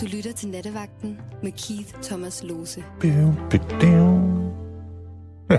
Du 0.00 0.06
lytter 0.06 0.32
til 0.32 0.48
Nattevagten 0.48 1.20
med 1.42 1.52
Keith 1.52 2.02
Thomas 2.02 2.42
Lose. 2.42 2.84
Ja, 5.50 5.58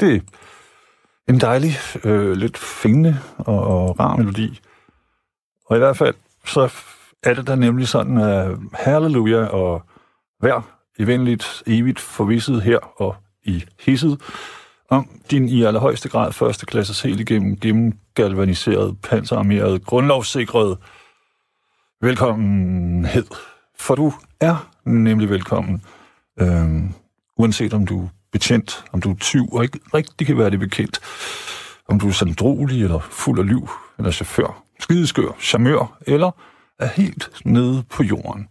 det 0.00 0.14
er 0.16 1.32
en 1.32 1.40
dejlig, 1.40 1.72
øh, 2.04 2.32
lidt 2.32 2.58
fængende 2.58 3.18
og, 3.38 3.66
og 3.66 4.00
rar 4.00 4.16
melodi. 4.16 4.60
Og 5.66 5.76
i 5.76 5.78
hvert 5.78 5.96
fald, 5.96 6.14
så 6.44 6.72
er 7.22 7.34
det 7.34 7.46
da 7.46 7.54
nemlig 7.54 7.88
sådan, 7.88 8.18
at 8.18 8.56
halleluja 8.72 9.46
og 9.46 9.82
vær 10.42 10.78
evindeligt, 10.98 11.62
evigt 11.66 12.00
forvisset 12.00 12.62
her 12.62 12.78
og 13.00 13.16
i 13.44 13.64
hisset 13.80 14.20
om 14.88 15.20
din 15.30 15.48
i 15.48 15.62
allerhøjeste 15.62 16.08
grad 16.08 16.32
første 16.32 16.66
klasses 16.66 17.02
helt 17.02 17.20
igennem 17.20 17.56
gennemgalvaniseret, 17.56 18.96
panserarmeret, 19.02 19.84
grundlovssikret 19.84 20.78
velkommenhed. 22.00 23.51
For 23.82 23.94
du 23.94 24.12
er 24.40 24.70
nemlig 24.84 25.30
velkommen, 25.30 25.82
øhm, 26.40 26.92
uanset 27.38 27.74
om 27.74 27.86
du 27.86 28.04
er 28.04 28.08
betjent, 28.32 28.84
om 28.92 29.00
du 29.00 29.10
er 29.10 29.14
tyv, 29.14 29.52
og 29.52 29.62
ikke 29.62 29.80
rigtig 29.94 30.26
kan 30.26 30.38
være 30.38 30.50
det 30.50 30.58
bekendt, 30.58 31.00
om 31.88 32.00
du 32.00 32.08
er 32.08 32.12
sandrolig 32.12 32.82
eller 32.82 32.98
fuld 32.98 33.38
af 33.38 33.46
liv, 33.46 33.70
eller 33.98 34.10
chauffør, 34.10 34.64
skideskør, 34.80 35.36
charmør, 35.40 35.98
eller 36.06 36.30
er 36.78 36.86
helt 36.86 37.30
nede 37.44 37.84
på 37.90 38.02
jorden. 38.02 38.48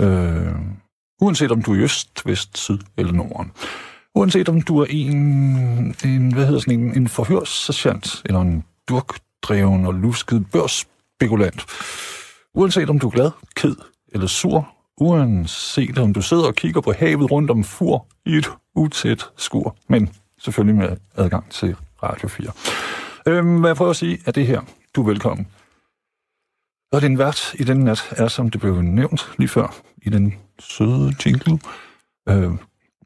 Øh, 0.00 0.54
uanset 1.20 1.52
om 1.52 1.62
du 1.62 1.72
er 1.72 1.76
i 1.76 1.80
øst, 1.80 2.26
vest, 2.26 2.58
syd 2.58 2.78
eller 2.96 3.12
norden. 3.12 3.52
Uanset 4.14 4.48
om 4.48 4.62
du 4.62 4.78
er 4.78 4.86
en, 4.90 5.16
en 6.04 6.32
hvad 6.34 6.46
hedder 6.46 6.60
sådan 6.60 6.80
en, 6.80 6.96
en 6.96 7.08
forhørssergeant, 7.08 8.22
eller 8.24 8.40
en 8.40 8.64
durkdreven 8.88 9.86
og 9.86 9.94
lusket 9.94 10.46
børsspekulant. 10.52 11.64
Uanset 12.54 12.90
om 12.90 12.98
du 12.98 13.06
er 13.06 13.10
glad, 13.10 13.30
ked 13.56 13.74
eller 14.14 14.26
sur, 14.26 14.68
uanset 15.00 15.98
om 15.98 16.12
du 16.12 16.22
sidder 16.22 16.46
og 16.46 16.54
kigger 16.54 16.80
på 16.80 16.92
havet 16.92 17.30
rundt 17.30 17.50
om 17.50 17.64
fur 17.64 18.06
i 18.26 18.36
et 18.36 18.50
utæt 18.74 19.24
skur, 19.36 19.76
men 19.88 20.10
selvfølgelig 20.38 20.76
med 20.76 20.96
adgang 21.16 21.50
til 21.50 21.76
Radio 22.02 22.28
4. 22.28 22.50
Øhm, 23.26 23.60
hvad 23.60 23.70
jeg 23.70 23.76
prøver 23.76 23.90
at 23.90 23.96
sige, 23.96 24.18
er 24.26 24.30
det 24.30 24.46
her. 24.46 24.60
Du 24.96 25.02
er 25.02 25.06
velkommen. 25.06 25.46
Og 26.92 27.02
din 27.02 27.18
vært 27.18 27.54
i 27.54 27.64
den 27.64 27.76
nat 27.76 28.02
er, 28.10 28.28
som 28.28 28.50
det 28.50 28.60
blev 28.60 28.82
nævnt 28.82 29.28
lige 29.38 29.48
før, 29.48 29.74
i 30.02 30.10
den 30.10 30.34
søde 30.58 31.14
jingle, 31.26 31.58
øh, 32.28 32.52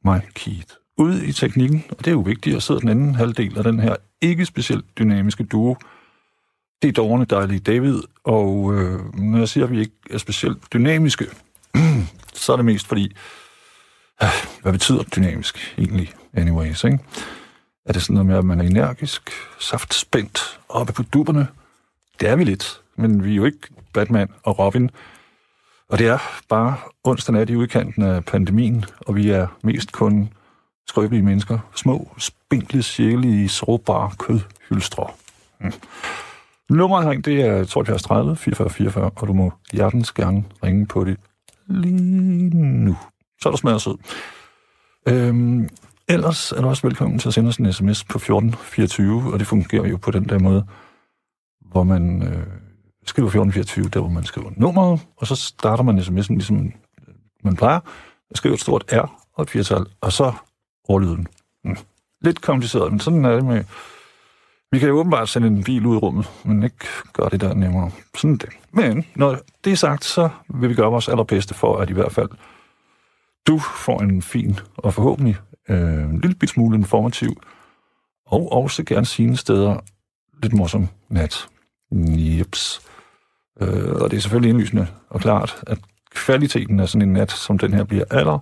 mig, 0.04 0.22
Keith. 0.34 0.74
Ude 0.98 1.26
i 1.26 1.32
teknikken, 1.32 1.84
og 1.90 1.98
det 1.98 2.06
er 2.06 2.12
jo 2.12 2.20
vigtigt, 2.20 2.56
at 2.56 2.62
sidde 2.62 2.80
den 2.80 2.88
anden 2.88 3.14
halvdel 3.14 3.58
af 3.58 3.64
den 3.64 3.80
her 3.80 3.96
ikke 4.22 4.46
specielt 4.46 4.98
dynamiske 4.98 5.44
duo. 5.44 5.76
Det 6.82 6.88
er 6.88 6.92
dårne 6.92 7.24
dejlige 7.24 7.60
David, 7.60 8.02
og 8.24 8.74
øh, 8.74 9.14
når 9.14 9.38
jeg 9.38 9.48
siger, 9.48 9.64
at 9.64 9.70
vi 9.70 9.80
ikke 9.80 9.96
er 10.10 10.18
specielt 10.18 10.72
dynamiske, 10.72 11.26
så 12.34 12.52
er 12.52 12.56
det 12.56 12.64
mest 12.64 12.86
fordi, 12.86 13.16
øh, 14.22 14.28
hvad 14.62 14.72
betyder 14.72 15.02
dynamisk 15.02 15.74
egentlig, 15.78 16.14
anyways, 16.34 16.84
ikke? 16.84 16.98
Er 17.86 17.92
det 17.92 18.02
sådan 18.02 18.14
noget 18.14 18.26
med, 18.26 18.36
at 18.36 18.44
man 18.44 18.60
er 18.60 18.64
energisk, 18.64 19.30
saftspændt, 19.58 20.60
oppe 20.68 20.92
på 20.92 21.02
duberne? 21.02 21.48
Det 22.20 22.28
er 22.28 22.36
vi 22.36 22.44
lidt, 22.44 22.80
men 22.96 23.24
vi 23.24 23.30
er 23.30 23.36
jo 23.36 23.44
ikke 23.44 23.68
Batman 23.92 24.28
og 24.42 24.58
Robin. 24.58 24.90
Og 25.88 25.98
det 25.98 26.06
er 26.06 26.18
bare 26.48 26.76
onsdag 27.04 27.32
nat 27.32 27.50
i 27.50 27.56
udkanten 27.56 28.02
af 28.02 28.24
pandemien, 28.24 28.84
og 29.00 29.16
vi 29.16 29.30
er 29.30 29.46
mest 29.62 29.92
kun 29.92 30.32
skrøbelige 30.88 31.22
mennesker. 31.22 31.58
Små, 31.74 32.08
spinkle 32.18 32.82
sjælige, 32.82 33.44
i 33.44 33.48
sårbare 33.48 34.10
kødhylstre. 34.18 35.06
Mm. 35.60 35.72
Nummeret 36.70 37.04
hering, 37.04 37.24
det 37.24 37.40
er 37.40 37.64
72 37.64 38.02
30 38.02 38.36
44 38.36 38.70
44, 38.70 39.10
og 39.16 39.28
du 39.28 39.32
må 39.32 39.52
hjertens 39.72 40.12
gerne 40.12 40.44
ringe 40.64 40.86
på 40.86 41.04
det 41.04 41.16
lige 41.66 42.50
nu. 42.56 42.96
Så 43.40 43.48
er 43.48 43.50
der 43.50 43.56
smager 43.56 43.78
sød. 43.78 43.96
Øhm, 45.08 45.68
ellers 46.08 46.52
er 46.52 46.60
du 46.60 46.68
også 46.68 46.82
velkommen 46.82 47.18
til 47.18 47.28
at 47.28 47.34
sende 47.34 47.48
os 47.48 47.56
en 47.56 47.72
sms 47.72 48.04
på 48.04 48.18
1424, 48.18 49.32
og 49.32 49.38
det 49.38 49.46
fungerer 49.46 49.88
jo 49.88 49.96
på 49.96 50.10
den 50.10 50.28
der 50.28 50.38
måde, 50.38 50.66
hvor 51.60 51.82
man 51.82 52.22
øh, 52.22 52.46
skriver 53.06 53.28
1424, 53.28 53.88
der 53.88 54.00
hvor 54.00 54.08
man 54.08 54.24
skriver 54.24 54.50
nummeret, 54.56 55.00
og 55.16 55.26
så 55.26 55.36
starter 55.36 55.84
man 55.84 55.98
sms'en 55.98 56.34
ligesom 56.34 56.72
man 57.44 57.56
plejer. 57.56 57.80
Jeg 58.30 58.36
skriver 58.36 58.54
et 58.54 58.60
stort 58.60 58.84
R 58.92 59.22
og 59.34 59.42
et 59.42 59.50
firtal, 59.50 59.86
og 60.00 60.12
så 60.12 60.32
ordlyden. 60.88 61.26
Mm. 61.64 61.76
Lidt 62.20 62.40
kompliceret, 62.40 62.92
men 62.92 63.00
sådan 63.00 63.24
er 63.24 63.34
det 63.34 63.44
med... 63.44 63.64
Vi 64.72 64.78
kan 64.78 64.88
jo 64.88 64.98
åbenbart 64.98 65.28
sende 65.28 65.48
en 65.48 65.64
bil 65.64 65.86
ud 65.86 65.94
i 65.94 65.98
rummet, 65.98 66.30
men 66.44 66.62
ikke 66.62 66.86
gøre 67.12 67.28
det 67.28 67.40
der 67.40 67.54
nemmere. 67.54 67.90
Sådan 68.14 68.36
det. 68.36 68.48
Men 68.72 69.06
når 69.14 69.38
det 69.64 69.72
er 69.72 69.76
sagt, 69.76 70.04
så 70.04 70.28
vil 70.48 70.70
vi 70.70 70.74
gøre 70.74 70.90
vores 70.90 71.08
allerbedste 71.08 71.54
for, 71.54 71.76
at 71.76 71.90
i 71.90 71.92
hvert 71.92 72.12
fald 72.12 72.28
du 73.46 73.58
får 73.58 74.00
en 74.00 74.22
fin 74.22 74.58
og 74.76 74.94
forhåbentlig 74.94 75.36
øh, 75.68 76.02
en 76.02 76.20
lille 76.20 76.36
bit 76.36 76.50
smule 76.50 76.78
informativ 76.78 77.42
og 78.26 78.52
også 78.52 78.84
gerne 78.84 79.06
sine 79.06 79.36
steder 79.36 79.78
lidt 80.42 80.52
morsom 80.52 80.88
nat. 81.08 81.48
Jeps. 81.92 82.80
Øh, 83.60 83.92
og 83.92 84.10
det 84.10 84.16
er 84.16 84.20
selvfølgelig 84.20 84.50
indlysende 84.50 84.86
og 85.08 85.20
klart, 85.20 85.64
at 85.66 85.78
kvaliteten 86.10 86.80
af 86.80 86.88
sådan 86.88 87.08
en 87.08 87.12
nat 87.12 87.30
som 87.30 87.58
den 87.58 87.74
her 87.74 87.84
bliver 87.84 88.04
aller, 88.10 88.38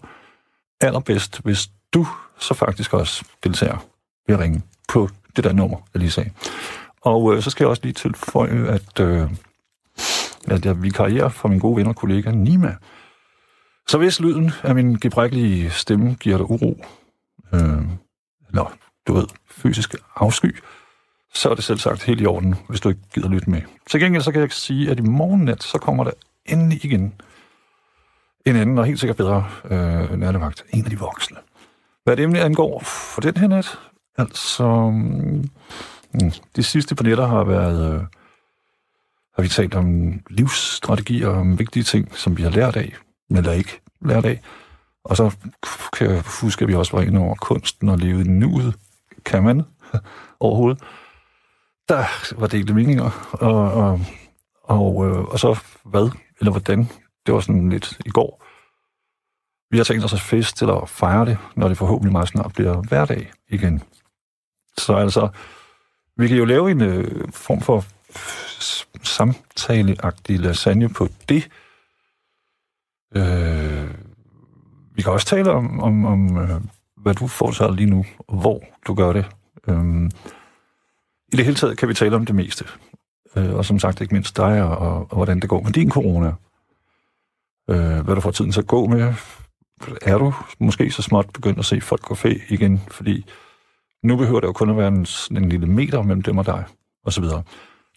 allerbedst, 0.81 1.41
hvis 1.45 1.71
du 1.95 2.07
så 2.39 2.55
faktisk 2.55 2.95
også 2.95 3.25
deltager 3.45 3.87
ved 4.27 4.35
at 4.35 4.41
ringe 4.41 4.63
på 4.89 5.09
det 5.37 5.45
der 5.45 5.53
nummer, 5.53 5.79
jeg 5.95 6.01
lige 6.01 6.11
sagde. 6.11 6.31
Og 7.01 7.35
øh, 7.35 7.43
så 7.43 7.51
skal 7.51 7.65
jeg 7.65 7.69
også 7.69 7.83
lige 7.83 7.93
tilføje, 7.93 8.67
at, 8.69 9.01
øh, 9.01 9.31
at 10.49 10.65
jeg 10.65 10.83
vikarierer 10.83 11.29
for 11.29 11.49
min 11.49 11.59
gode 11.59 11.77
ven 11.77 11.87
og 11.87 11.97
kollega 11.97 12.31
Nima. 12.31 12.77
Så 13.87 13.99
hvis 13.99 14.21
lyden 14.21 14.51
af 14.63 14.75
min 14.75 14.95
gebrækkelige 14.95 15.71
stemme 15.71 16.15
giver 16.15 16.37
dig 16.37 16.51
uro, 16.51 16.85
øh, 17.55 17.83
eller 18.49 18.73
du 19.07 19.15
ved, 19.15 19.27
fysisk 19.51 19.95
afsky, 20.17 20.57
så 21.35 21.51
er 21.51 21.55
det 21.55 21.65
selv 21.65 21.79
sagt 21.79 22.03
helt 22.03 22.21
i 22.21 22.27
orden, 22.27 22.55
hvis 22.69 22.81
du 22.81 22.89
ikke 22.89 23.01
gider 23.15 23.29
lytte 23.29 23.51
med. 23.51 23.63
Til 23.91 24.01
gengæld 24.01 24.23
så 24.23 24.33
kan 24.33 24.41
jeg 24.41 24.53
sige, 24.53 24.91
at 24.91 24.99
i 24.99 25.03
morgen 25.03 25.45
nat, 25.45 25.63
så 25.63 25.79
kommer 25.79 26.05
der 26.05 26.11
endelig 26.47 26.85
igen 26.85 27.15
en 28.47 28.57
anden 28.57 28.79
og 28.79 28.85
helt 28.85 29.01
sikkert 29.01 29.17
bedre 29.17 29.47
øh, 29.65 30.19
nattevagt. 30.19 30.65
En 30.71 30.85
af 30.85 30.91
de 30.91 30.99
voksne. 30.99 31.37
Hvad 32.05 32.17
det 32.17 32.23
emne 32.23 32.41
angår 32.41 32.81
for 32.81 33.21
den 33.21 33.37
her 33.37 33.49
nat, 33.49 33.79
altså... 34.19 34.91
Mm, 34.91 36.33
de 36.57 36.63
sidste 36.63 36.95
par 36.95 37.05
nætter 37.05 37.27
har 37.27 37.45
været... 37.45 37.95
Øh, 37.95 38.01
har 39.37 39.43
vi 39.43 39.49
talt 39.49 39.75
om 39.75 40.21
livsstrategier 40.31 41.29
og 41.29 41.35
om 41.35 41.59
vigtige 41.59 41.83
ting, 41.83 42.17
som 42.17 42.37
vi 42.37 42.43
har 42.43 42.51
lært 42.51 42.77
af, 42.77 42.93
eller 43.31 43.53
ikke 43.53 43.81
lært 44.01 44.25
af. 44.25 44.41
Og 45.05 45.17
så 45.17 45.37
kan 45.93 46.11
jeg 46.11 46.23
huske, 46.43 46.63
at 46.63 46.69
vi 46.69 46.75
også 46.75 46.97
var 46.97 47.03
inde 47.03 47.21
over 47.21 47.35
kunsten 47.35 47.89
og 47.89 47.99
leve 47.99 48.21
i 48.21 48.25
nuet. 48.25 48.75
Kan 49.25 49.43
man 49.43 49.63
overhovedet? 50.41 50.83
Der 51.89 52.05
var 52.41 52.47
delte 52.47 52.75
meninger, 52.75 53.29
og, 53.33 53.73
og, 53.73 54.01
og, 54.63 55.07
øh, 55.07 55.25
og 55.25 55.39
så 55.39 55.61
hvad, 55.85 56.11
eller 56.41 56.51
hvordan, 56.51 56.89
det 57.27 57.35
var 57.35 57.41
sådan 57.41 57.71
lidt 57.71 57.99
i 58.07 58.09
går. 58.09 58.45
Vi 59.71 59.77
har 59.77 59.85
tænkt 59.85 60.05
os 60.05 60.13
at 60.13 60.21
feste 60.21 60.65
eller 60.65 60.87
fejre 60.87 61.27
det, 61.27 61.39
når 61.57 61.69
det 61.69 61.79
forhåbentlig 61.79 62.13
meget 62.13 62.29
snart 62.29 62.53
bliver 62.53 62.83
hverdag 62.89 63.33
igen. 63.49 63.83
Så 64.79 64.95
altså, 64.95 65.29
vi 66.17 66.29
kan 66.29 66.37
jo 66.37 66.45
lave 66.45 66.71
en 66.71 66.81
øh, 66.81 67.33
form 67.33 67.61
for 67.61 67.85
samtaleagtig 69.03 70.41
lasagne 70.41 70.89
på 70.89 71.09
det. 71.29 71.49
Øh, 73.17 73.91
vi 74.95 75.03
kan 75.03 75.13
også 75.13 75.27
tale 75.27 75.51
om, 75.51 75.81
om, 75.81 76.05
om 76.05 76.39
øh, 76.39 76.61
hvad 76.97 77.15
du 77.15 77.27
foretager 77.27 77.73
lige 77.73 77.91
nu, 77.91 78.05
og 78.19 78.37
hvor 78.37 78.63
du 78.87 78.95
gør 78.95 79.13
det. 79.13 79.27
Øh, 79.69 80.11
I 81.33 81.37
det 81.37 81.45
hele 81.45 81.57
taget 81.57 81.79
kan 81.79 81.89
vi 81.89 81.95
tale 81.95 82.17
om 82.17 82.27
det 82.27 82.35
meste. 82.35 82.65
Øh, 83.37 83.55
og 83.55 83.65
som 83.65 83.79
sagt 83.79 84.01
ikke 84.01 84.15
mindst 84.15 84.37
dig 84.37 84.63
og, 84.63 84.79
og, 84.79 85.07
og 85.11 85.17
hvordan 85.17 85.41
det 85.41 85.49
går 85.49 85.63
med 85.63 85.73
din 85.73 85.91
corona. 85.91 86.33
Øh, 87.71 88.01
hvad 88.05 88.15
du 88.15 88.21
får 88.21 88.31
tiden 88.31 88.53
til 88.53 88.61
at 88.61 88.67
gå 88.67 88.87
med. 88.87 89.15
Er 90.03 90.19
du 90.19 90.35
måske 90.59 90.91
så 90.91 91.03
småt 91.03 91.27
begyndt 91.35 91.59
at 91.59 91.65
se 91.65 91.81
folk 91.81 92.03
gå 92.03 92.15
fæ 92.15 92.35
igen, 92.49 92.81
fordi 92.91 93.27
nu 94.05 94.17
behøver 94.17 94.41
det 94.41 94.47
jo 94.47 94.53
kun 94.53 94.71
at 94.71 94.77
være 94.77 94.89
en, 94.89 95.07
en 95.31 95.49
lille 95.49 95.67
meter 95.67 96.03
mellem 96.03 96.23
dem 96.23 96.39
og 96.39 96.47
dig, 96.47 96.65
og 97.05 97.13
så 97.13 97.21
videre. 97.21 97.43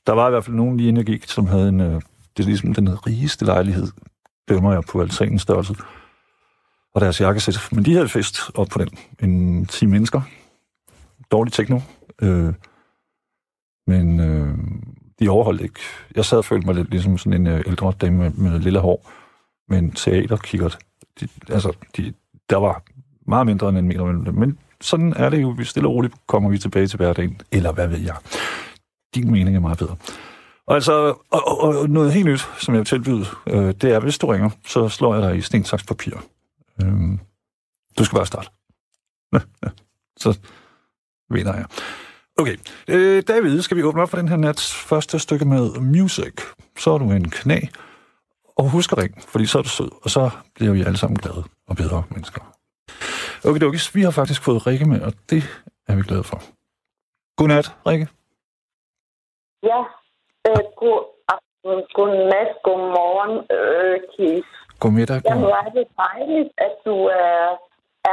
Der 0.08 0.14
var 0.14 0.28
i 0.28 0.32
hvert 0.32 0.46
fald 0.46 0.56
nogen 0.56 0.78
lige 0.78 0.90
inden 0.90 0.98
jeg 0.98 1.06
gik, 1.06 1.24
som 1.28 1.48
havde 1.48 1.70
en, 1.70 1.82
øh, 1.82 2.02
det 2.38 2.44
er 2.44 2.48
ligesom 2.48 2.74
den 2.74 3.08
rigeste 3.08 3.46
lejlighed, 3.46 3.88
dømmer 4.50 4.74
jeg 4.74 4.84
på 4.92 5.02
altanens 5.02 5.42
størrelse, 5.42 5.76
og 6.94 7.02
deres 7.02 7.22
jakkesæt. 7.22 7.60
Men 7.72 7.86
de 7.86 7.94
havde 7.94 8.10
fest 8.10 8.40
op 8.56 8.68
på 8.68 8.80
den. 8.80 8.90
En 9.20 9.66
10 9.66 9.86
mennesker. 9.86 10.22
Dårlig 11.32 11.54
techno. 11.54 11.80
Øh, 12.22 12.54
men 13.88 14.20
øh, 14.20 14.58
de 15.20 15.30
overholdt 15.30 15.62
ikke. 15.62 15.80
Jeg 16.16 16.26
sad 16.26 16.38
og 16.38 16.46
følte 16.46 16.66
mig 16.66 16.76
lidt 16.76 16.90
ligesom 16.90 17.18
sådan 17.18 17.42
en 17.42 17.48
øh, 17.48 17.64
ældre 17.68 17.94
dame 18.02 18.18
med, 18.18 18.32
med 18.32 18.60
lille 18.60 18.80
hår, 18.80 19.12
med 19.70 19.80
en 19.80 19.92
teaterkikkert. 19.92 20.78
De, 21.20 21.28
altså, 21.50 21.78
de, 21.98 22.14
der 22.50 22.58
var 22.58 22.84
meget 23.28 23.46
mindre 23.46 23.70
end 23.70 23.78
en 23.78 23.88
meter 23.88 24.06
mellem 24.06 24.26
dem. 24.26 24.36
Men 24.36 24.60
sådan 24.82 25.14
er 25.14 25.30
det 25.30 25.42
jo. 25.42 25.50
Vi 25.50 25.64
stille 25.64 25.90
og 25.90 25.94
roligt 25.94 26.14
kommer 26.28 26.50
vi 26.50 26.58
tilbage 26.58 26.88
til 26.88 26.98
hverdagen. 26.98 27.42
Eller 27.52 27.72
hvad 27.72 27.88
ved 27.88 28.00
jeg. 28.00 28.16
Din 29.16 29.32
mening 29.32 29.56
er 29.56 29.60
meget 29.60 29.78
bedre. 29.78 29.96
Og 30.68 30.76
altså, 30.76 30.94
og, 31.32 31.48
og, 31.48 31.60
og 31.60 31.90
noget 31.90 32.14
helt 32.14 32.26
nyt, 32.26 32.48
som 32.60 32.74
jeg 32.74 32.80
vil 32.80 32.86
tilbyde, 32.86 33.26
øh, 33.48 33.74
det 33.82 33.84
er, 33.84 34.00
hvis 34.00 34.18
du 34.18 34.28
ringer, 34.28 34.50
så 34.66 34.90
slår 34.90 35.16
jeg 35.16 35.30
dig 35.30 35.38
i 35.38 35.42
sten, 35.42 35.64
saks, 35.64 35.84
papir. 35.84 36.12
Øh, 36.82 37.18
du 37.98 38.04
skal 38.04 38.16
bare 38.16 38.26
starte. 38.26 38.50
så 40.24 40.40
vinder 41.30 41.56
jeg. 41.56 41.66
Okay, 42.38 42.58
øh, 42.88 43.24
David, 43.28 43.62
skal 43.62 43.78
vi 43.78 43.84
åbne 43.84 44.02
op 44.02 44.10
for 44.10 44.18
den 44.18 44.28
her 44.28 44.36
nats 44.36 44.76
første 44.76 45.20
stykke 45.20 45.46
med 45.46 45.80
music. 45.80 46.34
Så 46.80 46.92
er 46.92 46.98
du 46.98 47.12
en 47.12 47.30
knæ, 47.30 47.60
og 48.58 48.70
husk 48.70 48.92
at 48.92 48.98
ringe, 48.98 49.22
fordi 49.28 49.46
så 49.46 49.58
er 49.58 49.62
du 49.62 49.70
sød, 49.70 49.90
og 50.04 50.10
så 50.10 50.30
bliver 50.56 50.74
vi 50.74 50.84
alle 50.84 50.98
sammen 50.98 51.18
glade 51.18 51.44
og 51.68 51.76
bedre 51.76 52.04
mennesker. 52.10 52.57
Okay, 53.48 53.66
okay, 53.68 53.80
vi 53.94 54.02
har 54.02 54.12
faktisk 54.12 54.42
fået 54.44 54.68
Rikke 54.68 54.86
med, 54.86 55.02
og 55.02 55.14
det 55.30 55.44
er 55.88 55.96
vi 55.96 56.02
glade 56.10 56.24
for. 56.24 56.40
Godnat, 57.38 57.68
Rikke. 57.88 58.08
Ja, 59.70 59.80
øh, 60.48 60.64
god 60.84 61.02
aften, 61.34 61.76
godnat, 61.98 62.52
godmorgen, 62.64 63.34
øh, 63.58 63.96
Keith. 64.14 64.52
Godmiddag. 64.80 65.22
Jamen, 65.26 65.44
er 65.44 65.72
det 65.78 65.88
dejligt, 66.06 66.50
at 66.58 66.74
du 66.86 66.96
er, 67.26 67.42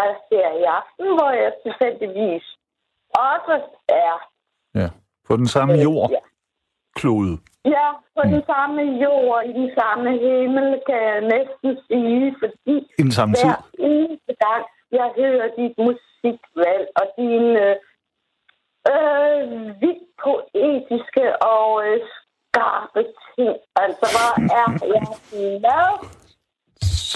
er 0.00 0.08
her 0.30 0.48
i 0.62 0.64
aften, 0.78 1.06
hvor 1.16 1.30
jeg 1.42 1.52
tilfældigvis 1.64 2.44
også 3.32 3.54
er. 3.88 4.16
Ja, 4.80 4.88
på 5.26 5.36
den 5.36 5.46
samme 5.46 5.74
jord. 5.74 6.10
Ja. 6.10 6.22
Klode. 6.94 7.38
Ja, 7.64 7.86
på 8.16 8.22
mm. 8.24 8.30
den 8.32 8.42
samme 8.52 8.82
jord, 9.04 9.42
i 9.50 9.52
den 9.60 9.70
samme 9.80 10.10
himmel, 10.24 10.68
kan 10.88 11.00
jeg 11.10 11.20
næsten 11.34 11.70
sige, 11.88 12.26
fordi 12.42 12.76
I 12.98 13.02
den 13.02 13.12
samme 13.18 13.34
tid. 13.34 13.44
hver 13.44 13.60
eneste 13.78 14.34
gang, 14.44 14.62
jeg 14.98 15.08
hører 15.20 15.48
dit 15.58 15.74
musikvalg 15.86 16.86
og 17.00 17.06
dine 17.18 17.64
øh, 18.92 19.42
vildt 19.82 20.08
poetiske 20.24 21.24
og 21.54 21.68
øh, 21.86 22.00
skarpe 22.46 23.02
ting. 23.34 23.56
Altså, 23.84 24.04
hvor 24.14 24.32
er 24.60 24.68
jeg 24.94 25.06
glad. 25.30 25.90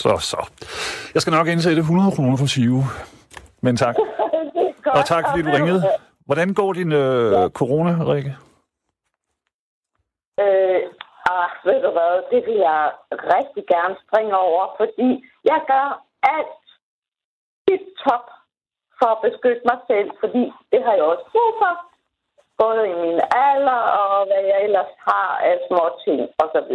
Så, 0.01 0.13
så. 0.31 0.41
Jeg 1.15 1.23
skal 1.23 1.33
nok 1.33 1.47
indsætte 1.47 1.81
100 1.81 2.11
kroner 2.17 2.37
for 2.37 2.47
20. 2.47 2.83
Men 3.63 3.77
tak. 3.77 3.97
Og 4.99 5.05
tak, 5.05 5.25
fordi 5.29 5.43
du 5.43 5.51
ringede. 5.51 5.83
Hvordan 6.27 6.55
går 6.55 6.73
din 6.73 6.93
øh, 6.93 7.51
corona, 7.51 8.13
Rikke? 8.13 8.37
Øh, 10.43 10.83
ah, 11.33 11.49
ved 11.67 11.79
du 11.85 11.91
hvad, 11.97 12.15
det 12.33 12.41
vil 12.47 12.59
jeg 12.69 12.93
rigtig 13.37 13.65
gerne 13.75 13.97
springe 14.05 14.37
over, 14.37 14.65
fordi 14.81 15.09
jeg 15.45 15.61
gør 15.73 15.87
alt 16.37 16.63
tip 17.65 17.83
top 18.05 18.27
for 18.99 19.09
at 19.15 19.23
beskytte 19.27 19.65
mig 19.71 19.79
selv, 19.91 20.11
fordi 20.23 20.45
det 20.73 20.81
har 20.85 20.95
jeg 20.95 21.05
også 21.13 21.27
brug 21.33 21.53
for. 21.63 21.73
Både 22.63 22.83
i 22.93 22.95
min 23.05 23.21
alder 23.51 23.81
og 24.01 24.27
hvad 24.27 24.43
jeg 24.51 24.59
ellers 24.67 24.93
har 25.09 25.29
af 25.49 25.55
små 25.69 25.85
ting 26.05 26.21
osv. 26.43 26.73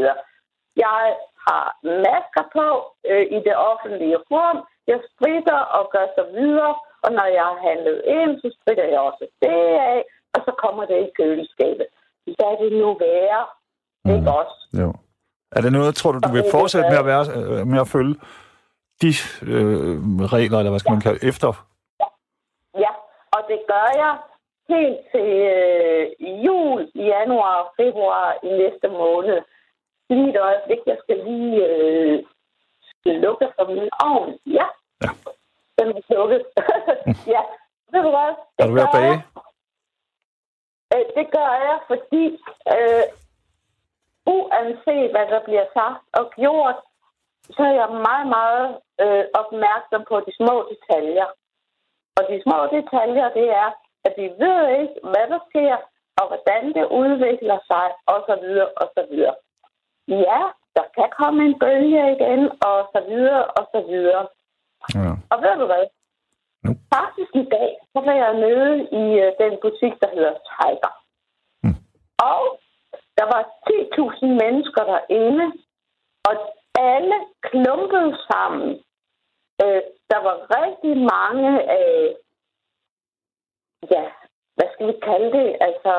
Jeg 0.85 1.01
har 1.47 1.65
masker 2.03 2.45
på 2.57 2.67
øh, 3.09 3.25
i 3.35 3.39
det 3.47 3.55
offentlige 3.71 4.17
rum. 4.31 4.57
Jeg 4.87 4.99
spritter 5.11 5.59
og 5.77 5.83
gør 5.93 6.07
så 6.17 6.23
videre. 6.37 6.75
Og 7.03 7.11
når 7.17 7.27
jeg 7.37 7.45
har 7.51 7.59
handlet 7.69 8.01
ind, 8.05 8.31
så 8.41 8.57
spritter 8.57 8.85
jeg 8.93 8.99
også 8.99 9.25
det 9.41 9.63
af. 9.93 10.03
Og 10.33 10.39
så 10.45 10.51
kommer 10.63 10.85
det 10.85 10.99
i 11.07 11.13
køleskabet. 11.17 11.87
Lad 12.27 12.53
det 12.63 12.71
nu 12.81 12.97
være. 12.99 13.45
Mm. 14.05 14.15
Ikke 14.15 14.31
også? 14.31 14.55
Jo. 14.81 14.93
Er 15.51 15.61
det 15.61 15.71
noget, 15.71 15.95
tror 15.95 16.11
du, 16.11 16.19
du 16.19 16.31
vil 16.31 16.43
fortsætte 16.51 16.89
med 16.89 16.97
at, 16.97 17.05
være, 17.05 17.23
øh, 17.37 17.67
med 17.67 17.79
at 17.81 17.87
følge 17.87 18.15
de 19.01 19.11
øh, 19.53 19.95
regler, 20.35 20.57
eller 20.59 20.71
hvad 20.71 20.79
skal 20.79 20.91
man 20.91 21.01
kalde 21.01 21.27
efter? 21.27 21.49
Ja, 22.83 22.91
og 23.35 23.41
det 23.49 23.59
gør 23.71 23.87
jeg 24.03 24.13
helt 24.73 24.99
til 25.11 25.29
øh, 25.55 26.05
jul, 26.45 26.91
januar 26.95 27.73
februar 27.79 28.27
i 28.43 28.47
næste 28.61 28.87
måned. 28.87 29.39
Lige 30.09 30.29
et 30.29 30.39
øjeblik, 30.49 30.79
jeg 30.85 30.97
skal 31.03 31.17
lige 31.27 31.65
øh, 31.67 32.23
slukke 33.03 33.47
for 33.57 33.65
min 33.73 33.89
ovn. 34.03 34.31
Ja, 34.45 34.65
Ja. 35.03 35.09
den 35.77 35.87
er 35.97 36.01
slukket. 36.07 36.41
ja, 37.35 37.41
ved 37.91 38.01
du 38.07 38.09
hvad? 38.15 38.31
Er 38.59 38.67
du 38.67 38.73
ved 38.73 38.81
at 38.81 38.89
bage? 38.93 39.05
jeg. 39.11 39.21
Øh, 40.93 41.05
det 41.17 41.25
gør 41.37 41.51
jeg, 41.67 41.77
fordi 41.91 42.25
øh, 42.75 43.05
uanset 44.35 45.09
hvad 45.13 45.27
der 45.33 45.41
bliver 45.47 45.65
sagt 45.77 46.01
og 46.19 46.25
gjort, 46.39 46.77
så 47.55 47.61
er 47.71 47.75
jeg 47.81 47.89
meget, 48.09 48.27
meget 48.37 48.67
øh, 49.03 49.25
opmærksom 49.41 50.01
på 50.09 50.15
de 50.25 50.31
små 50.39 50.55
detaljer. 50.71 51.27
Og 52.17 52.23
de 52.29 52.41
små 52.45 52.59
detaljer, 52.77 53.27
det 53.39 53.47
er, 53.63 53.69
at 54.07 54.13
vi 54.17 54.27
ved 54.43 54.61
ikke, 54.81 54.97
hvad 55.11 55.25
der 55.33 55.39
sker, 55.49 55.75
og 56.19 56.25
hvordan 56.27 56.63
det 56.77 56.85
udvikler 57.01 57.59
sig, 57.71 57.87
og 58.11 58.19
så 58.27 58.35
videre, 58.43 58.69
og 58.81 58.87
så 58.95 59.01
videre. 59.11 59.35
Ja, 60.07 60.41
der 60.75 60.85
kan 60.97 61.09
komme 61.19 61.39
en 61.45 61.59
bølge 61.59 62.03
igen, 62.15 62.41
og 62.69 62.77
så 62.93 62.99
videre, 63.09 63.43
og 63.57 63.63
så 63.73 63.79
videre. 63.91 64.27
Ja. 64.95 65.11
Og 65.31 65.37
ved 65.43 65.55
du 65.61 65.65
hvad? 65.65 65.85
Nu. 66.63 66.69
Faktisk 66.97 67.33
i 67.43 67.45
dag, 67.55 67.71
så 67.93 67.99
var 68.07 68.15
jeg 68.23 68.33
nede 68.45 68.71
i 69.01 69.05
øh, 69.23 69.31
den 69.41 69.53
butik, 69.63 69.93
der 70.03 70.09
hedder 70.15 70.35
Tiger. 70.49 70.93
Mm. 71.63 71.77
Og 72.31 72.41
der 73.17 73.25
var 73.33 73.41
10.000 73.69 74.25
mennesker 74.43 74.83
derinde, 74.91 75.45
og 76.29 76.35
alle 76.93 77.17
klumpede 77.49 78.11
sammen. 78.31 78.69
Øh, 79.63 79.81
der 80.11 80.19
var 80.27 80.35
rigtig 80.59 80.93
mange 81.15 81.51
af, 81.81 82.15
ja, 83.91 84.05
hvad 84.55 84.67
skal 84.73 84.87
vi 84.87 84.95
kalde 85.09 85.31
det, 85.37 85.47
altså 85.67 85.93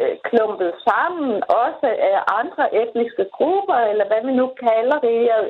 øh, 0.00 0.16
klumpet 0.28 0.72
sammen, 0.88 1.42
også 1.64 1.86
af 2.12 2.18
andre 2.40 2.64
etniske 2.82 3.26
grupper, 3.36 3.78
eller 3.90 4.06
hvad 4.06 4.22
vi 4.26 4.32
nu 4.40 4.46
kalder 4.66 4.98
det. 5.06 5.16
Jeg, 5.30 5.40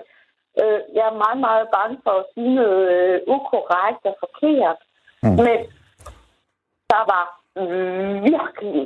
øh, 0.60 0.81
jeg 0.96 1.04
er 1.10 1.20
meget, 1.25 1.40
meget 1.49 1.66
bange 1.76 1.96
for 2.04 2.14
at 2.22 2.26
sige 2.32 2.54
noget 2.54 2.82
øh, 2.96 3.16
ukorrekt 3.34 4.02
og 4.10 4.16
forkert. 4.25 4.78
Mm. 5.22 5.37
Men 5.46 5.58
der 6.93 7.02
var 7.14 7.25
virkelig 8.32 8.84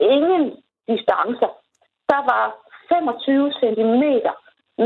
ingen 0.00 0.44
distancer. 0.88 1.50
Der 2.12 2.20
var 2.32 2.44
25 2.88 3.52
cm 3.60 4.04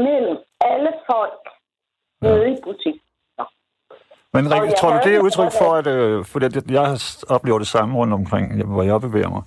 mellem 0.07 0.37
alle 0.61 0.93
folk 1.11 1.45
nede 2.23 2.53
i 2.53 2.57
butikken. 2.65 3.11
Men 4.33 4.53
Rikke, 4.53 4.75
tror 4.77 4.93
du, 4.93 5.01
det 5.05 5.15
er 5.17 5.21
udtryk 5.21 5.53
for, 5.59 5.75
at... 5.75 5.87
Øh, 5.87 6.25
fordi 6.25 6.47
jeg 6.71 6.99
oplever 7.29 7.59
det 7.59 7.67
samme 7.67 7.99
rundt 7.99 8.15
omkring, 8.15 8.65
hvor 8.65 8.83
jeg 8.83 9.01
bevæger 9.01 9.29
mig. 9.29 9.43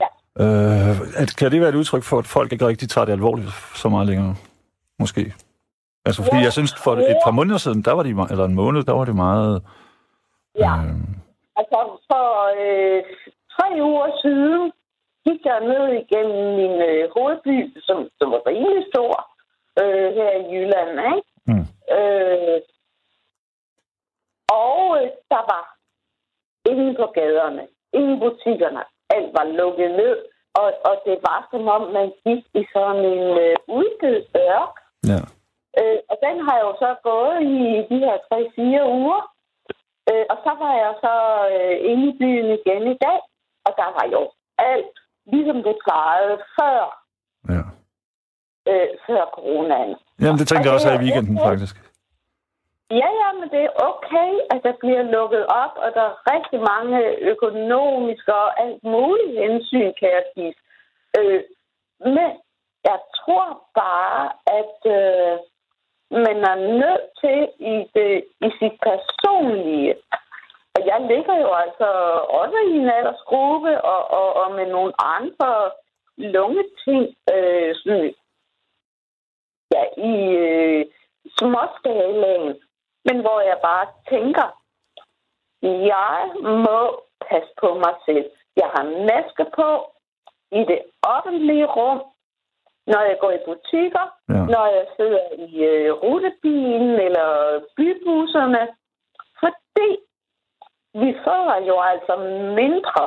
Ja. 0.00 0.08
Øh, 0.44 0.96
at, 1.16 1.36
kan 1.36 1.50
det 1.50 1.60
være 1.60 1.68
et 1.68 1.74
udtryk 1.74 2.02
for, 2.02 2.18
at 2.18 2.26
folk 2.26 2.52
ikke 2.52 2.66
rigtig 2.66 2.88
tager 2.88 3.04
det 3.04 3.12
alvorligt 3.12 3.48
så 3.74 3.88
meget 3.88 4.06
længere? 4.06 4.34
Måske. 4.98 5.34
Altså, 6.06 6.20
fordi 6.22 6.38
jeg 6.46 6.52
synes, 6.52 6.74
for 6.84 6.92
et 6.92 7.20
par 7.24 7.30
måneder 7.30 7.58
siden, 7.58 7.82
der 7.82 7.92
var 7.92 8.02
de, 8.02 8.10
eller 8.30 8.44
en 8.44 8.54
måned, 8.54 8.82
der 8.82 8.92
var 8.92 9.04
det 9.04 9.16
meget... 9.16 9.62
Ja. 10.58 10.72
Øh, 10.84 11.16
Altså, 11.60 11.80
for 12.10 12.26
øh, 12.64 13.02
tre 13.54 13.68
uger 13.88 14.10
siden 14.22 14.72
gik 15.26 15.40
jeg 15.44 15.60
ned 15.60 15.84
igennem 16.02 16.42
min 16.60 16.74
øh, 16.90 17.10
hovedby, 17.16 17.56
som, 17.86 17.98
som 18.18 18.30
var 18.34 18.42
rimelig 18.46 18.84
stor, 18.92 19.12
øh, 19.80 20.08
her 20.18 20.30
i 20.40 20.42
Jylland, 20.52 20.90
ikke? 21.12 21.28
mm. 21.48 21.66
Øh, 21.96 22.60
og 24.64 24.80
øh, 24.98 25.08
der 25.32 25.42
var 25.52 25.64
ingen 26.70 26.96
på 27.00 27.06
gaderne, 27.14 27.64
ingen 27.92 28.18
butikkerne. 28.20 28.82
Alt 29.14 29.30
var 29.38 29.44
lukket 29.44 29.90
ned, 29.90 30.16
og, 30.60 30.68
og 30.88 30.94
det 31.06 31.18
var 31.28 31.48
som 31.50 31.68
om, 31.76 31.82
man 31.92 32.08
gik 32.24 32.44
i 32.60 32.62
sådan 32.72 33.04
en 33.14 33.24
øh, 33.44 33.56
uddød 33.68 34.20
ørk. 34.36 34.74
Ja. 35.12 35.20
Øh, 35.80 35.98
og 36.10 36.16
den 36.26 36.36
har 36.46 36.58
jo 36.64 36.70
så 36.82 36.90
gået 37.08 37.38
i 37.42 37.56
de 37.90 37.98
her 38.04 38.16
3-4 38.82 38.84
uger. 38.98 39.22
Øh, 40.10 40.24
og 40.32 40.36
så 40.44 40.52
var 40.62 40.72
jeg 40.84 40.92
så 41.04 41.14
øh, 41.54 41.76
inde 41.90 42.04
i 42.10 42.18
byen 42.20 42.48
igen 42.58 42.82
i 42.94 42.96
dag, 43.06 43.20
og 43.66 43.72
der 43.80 43.88
var 43.96 44.06
jo 44.14 44.22
alt, 44.58 44.94
ligesom 45.32 45.58
det 45.62 45.76
klarede 45.84 46.36
før, 46.58 46.82
ja. 47.54 47.62
øh, 48.70 48.88
før 49.06 49.22
coronaen. 49.34 49.94
Jamen, 50.20 50.38
det 50.40 50.48
tænkte 50.48 50.66
jeg 50.66 50.72
Og 50.72 50.74
også 50.74 50.88
her 50.90 51.00
i 51.00 51.04
weekenden, 51.04 51.38
okay. 51.38 51.48
faktisk. 51.50 51.76
Ja, 52.90 53.08
ja, 53.22 53.28
men 53.38 53.48
det 53.54 53.62
er 53.64 53.72
okay, 53.90 54.30
at 54.52 54.60
der 54.66 54.74
bliver 54.82 55.02
lukket 55.16 55.46
op, 55.46 55.74
og 55.84 55.88
der 55.96 56.04
er 56.10 56.16
rigtig 56.34 56.60
mange 56.72 56.98
økonomiske 57.32 58.34
og 58.34 58.60
alt 58.62 58.84
muligt 58.84 59.38
hensyn, 59.44 59.92
kan 60.00 60.08
jeg 60.16 60.24
sige. 60.34 60.54
Øh, 61.18 61.40
men 62.16 62.30
jeg 62.90 62.98
tror 63.18 63.46
bare, 63.74 64.22
at 64.60 64.78
øh, 64.98 65.38
man 66.10 66.38
er 66.52 66.54
nødt 66.82 67.06
til 67.20 67.38
i, 67.72 67.74
det, 67.94 68.24
i 68.46 68.48
sit 68.58 68.76
personlige, 68.82 69.94
og 70.74 70.86
jeg 70.86 71.00
ligger 71.00 71.36
jo 71.44 71.52
altså 71.54 71.88
også 72.40 72.58
i 72.70 72.76
en 72.76 72.90
aldersgruppe, 72.90 73.84
og, 73.84 74.10
og, 74.10 74.36
og 74.42 74.54
med 74.54 74.66
nogle 74.66 74.92
andre 74.98 75.70
lungeting, 76.16 77.16
øh, 77.34 77.74
sådan, 77.74 78.14
ja, 79.74 79.82
i 79.96 80.14
øh, 80.46 80.86
småskalaen, 81.38 82.60
men 83.04 83.20
hvor 83.20 83.40
jeg 83.40 83.58
bare 83.62 83.86
tænker, 84.08 84.46
jeg 85.62 86.30
må 86.42 86.80
passe 87.28 87.52
på 87.60 87.74
mig 87.74 87.94
selv. 88.06 88.30
Jeg 88.56 88.68
har 88.74 88.84
maske 88.84 89.44
på, 89.54 89.68
i 90.52 90.60
det 90.70 90.82
offentlige 91.02 91.66
rum, 91.66 92.00
når 92.92 93.00
jeg 93.10 93.16
går 93.20 93.30
i 93.38 93.44
butikker, 93.48 94.04
Ja. 94.34 94.42
når 94.54 94.66
jeg 94.76 94.84
sidder 94.96 95.22
i 95.46 95.50
øh, 95.72 95.92
rutebilen 96.02 96.92
eller 97.06 97.28
bybusserne. 97.76 98.62
Fordi 99.40 99.88
vi 101.02 101.10
føder 101.24 101.58
jo 101.70 101.76
altså 101.92 102.14
mindre 102.60 103.02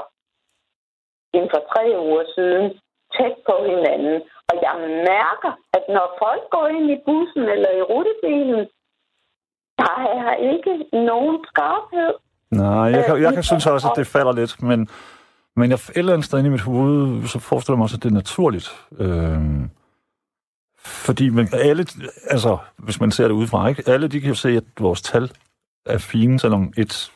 end 1.36 1.45
for 1.53 1.62
tre 1.71 1.83
uger 2.07 2.24
siden 2.36 2.65
tæt 3.15 3.36
på 3.48 3.55
hinanden. 3.71 4.15
Og 4.50 4.55
jeg 4.65 4.75
mærker, 5.13 5.51
at 5.77 5.83
når 5.95 6.07
folk 6.24 6.43
går 6.55 6.67
ind 6.67 6.88
i 6.95 6.98
bussen 7.05 7.43
eller 7.55 7.71
i 7.79 7.81
rutebilen, 7.91 8.62
der 9.81 9.93
er 10.27 10.33
ikke 10.53 10.74
nogen 11.09 11.45
skarphed. 11.51 12.13
Nej, 12.51 12.86
jeg 12.95 13.05
kan, 13.05 13.15
Øh, 13.15 13.21
jeg 13.21 13.33
kan 13.33 13.43
synes 13.43 13.63
får- 13.67 13.71
også, 13.74 13.88
at 13.91 13.98
det 14.00 14.07
falder 14.07 14.33
lidt, 14.41 14.63
men, 14.69 14.79
men 15.55 15.69
jeg, 15.69 15.75
et 15.75 15.91
eller 15.95 16.13
andet 16.13 16.25
sted 16.25 16.39
inde 16.39 16.47
i 16.47 16.51
mit 16.51 16.61
hoved, 16.61 17.27
så 17.27 17.39
forestiller 17.39 17.75
jeg 17.75 17.77
mig 17.77 17.83
også, 17.83 17.97
at 17.97 18.03
det 18.03 18.09
er 18.09 18.13
naturligt. 18.13 18.69
Øh, 18.99 19.41
fordi 20.79 21.29
man, 21.29 21.47
alle, 21.53 21.85
altså, 22.29 22.57
hvis 22.77 23.01
man 23.01 23.11
ser 23.11 23.27
det 23.27 23.33
udefra, 23.33 23.67
ikke? 23.67 23.83
alle 23.87 24.07
de 24.07 24.21
kan 24.21 24.35
se, 24.35 24.49
at 24.49 24.63
vores 24.79 25.01
tal 25.01 25.31
er 25.85 25.97
fine, 25.97 26.39
selvom 26.39 26.73
et 26.77 27.11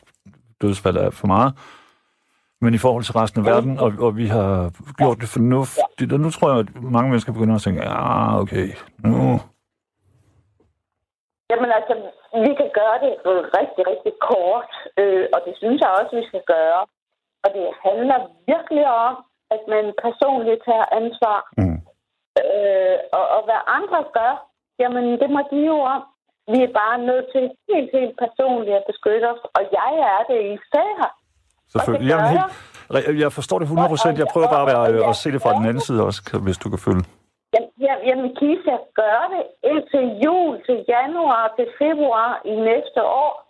dødsfald 0.62 0.96
er 0.96 1.10
for 1.10 1.26
meget. 1.26 1.54
Men 2.60 2.74
i 2.74 2.78
forhold 2.78 3.04
til 3.04 3.12
resten 3.12 3.40
af 3.40 3.46
verden, 3.52 3.78
og, 3.78 3.92
og 3.98 4.16
vi 4.16 4.26
har 4.26 4.70
gjort 4.98 5.20
det 5.20 5.28
fornuftigt, 5.28 6.12
og 6.12 6.20
nu 6.20 6.30
tror 6.30 6.50
jeg, 6.50 6.58
at 6.58 6.82
mange 6.82 7.08
mennesker 7.10 7.32
begynder 7.32 7.54
at 7.54 7.62
tænke, 7.62 7.82
ja, 7.82 8.40
okay, 8.40 8.68
nu, 8.98 9.40
Jamen 11.50 11.70
altså, 11.78 11.94
vi 12.46 12.52
kan 12.60 12.70
gøre 12.80 12.98
det 13.04 13.12
rigtig, 13.58 13.82
rigtig 13.92 14.12
kort, 14.30 14.70
øh, 15.00 15.26
og 15.34 15.40
det 15.46 15.54
synes 15.60 15.78
jeg 15.82 15.90
også, 15.98 16.12
vi 16.20 16.24
skal 16.30 16.44
gøre. 16.54 16.82
Og 17.44 17.48
det 17.56 17.66
handler 17.86 18.18
virkelig 18.52 18.84
om, 19.06 19.14
at 19.54 19.62
man 19.72 19.84
personligt 20.06 20.60
tager 20.68 20.86
ansvar. 21.00 21.38
Mm. 21.60 21.78
Øh, 22.42 22.96
og, 23.18 23.24
og 23.36 23.40
hvad 23.48 23.60
andre 23.78 24.00
gør, 24.18 24.32
jamen 24.82 25.04
det 25.20 25.28
må 25.34 25.40
de 25.52 25.60
jo 25.72 25.78
om. 25.94 26.02
Vi 26.52 26.58
er 26.68 26.72
bare 26.82 26.98
nødt 27.10 27.26
til 27.34 27.44
helt, 27.68 27.90
helt 27.98 28.14
personligt 28.24 28.76
at 28.80 28.84
beskytte 28.90 29.26
os, 29.32 29.42
og 29.56 29.62
jeg 29.78 29.92
er 30.14 30.20
det 30.30 30.40
især. 30.56 30.96
selvfølgelig. 31.72 32.08
Jamen, 32.10 32.28
helt, 32.30 33.20
jeg 33.24 33.32
forstår 33.38 33.58
det 33.58 33.66
100%. 33.66 34.22
Jeg 34.22 34.28
prøver 34.32 34.48
bare 34.56 34.64
at, 34.66 34.94
være, 34.94 35.08
at 35.10 35.16
se 35.16 35.32
det 35.32 35.42
fra 35.42 35.52
den 35.58 35.64
anden 35.70 35.84
side 35.88 36.00
også, 36.08 36.20
hvis 36.46 36.58
du 36.58 36.68
kan 36.72 36.80
følge. 36.86 37.04
Jamen, 37.54 37.70
jamen, 37.86 38.04
jamen 38.08 38.28
Kis, 38.38 38.60
jeg 38.72 38.80
gør 39.00 39.20
det 39.34 39.44
indtil 39.70 40.04
jul, 40.24 40.52
til 40.66 40.78
januar, 40.94 41.44
til 41.56 41.66
februar 41.82 42.30
i 42.44 42.54
næste 42.70 43.00
år. 43.24 43.43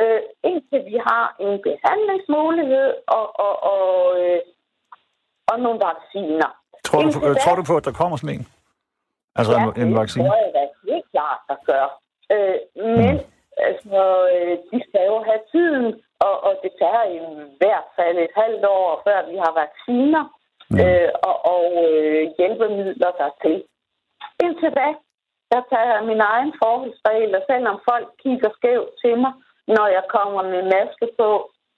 Mm. 0.00 0.06
øh, 0.06 0.20
indtil 0.50 0.80
vi 0.90 0.96
har 1.10 1.26
en 1.44 1.54
behandlingsmulighed 1.68 2.90
og, 3.16 3.26
og, 3.46 3.54
og, 3.72 3.88
øh, 4.20 4.40
og 5.50 5.56
nogle 5.64 5.80
vacciner. 5.88 6.50
Tror 6.84 7.00
du, 7.02 7.10
da- 7.20 7.40
tror 7.44 7.54
du 7.56 7.62
på, 7.70 7.76
at 7.76 7.84
der 7.84 7.92
kommer 8.00 8.16
sådan 8.16 8.34
en? 8.36 8.46
Altså 9.38 9.52
en, 9.60 9.82
en 9.82 9.94
vaccine? 10.00 10.24
det 10.24 10.30
tror 10.30 10.40
jeg 10.44 10.52
da 10.58 10.62
helt 10.90 11.06
klart, 11.14 11.40
der 11.50 11.58
gør. 11.70 11.86
Øh, 12.34 12.58
men 12.96 13.14
altså, 13.68 14.00
øh, 14.34 14.54
de 14.70 14.78
skal 14.88 15.02
jo 15.12 15.18
have 15.28 15.42
tiden, 15.52 15.86
og, 16.26 16.34
og 16.46 16.52
det 16.62 16.72
tager 16.82 17.04
i 17.16 17.20
hvert 17.60 17.88
fald 17.96 18.16
et 18.18 18.34
halvt 18.42 18.64
år, 18.78 19.02
før 19.06 19.18
vi 19.30 19.36
har 19.44 19.52
vacciner 19.62 20.24
øh, 20.82 21.10
og, 21.28 21.36
og 21.54 21.64
øh, 21.86 22.22
hjælpemidler 22.38 23.10
dertil. 23.20 23.56
Indtil 24.44 24.70
da, 24.80 24.88
der 25.52 25.60
tager 25.70 25.88
jeg 25.94 26.02
min 26.10 26.20
egen 26.32 26.52
forholdsregel, 26.62 27.34
og 27.38 27.42
selvom 27.50 27.76
folk 27.90 28.08
kigger 28.22 28.50
skævt 28.58 28.90
til 29.02 29.14
mig, 29.24 29.32
når 29.76 29.86
jeg 29.96 30.04
kommer 30.16 30.42
med 30.52 30.62
maske 30.74 31.06
på, 31.20 31.28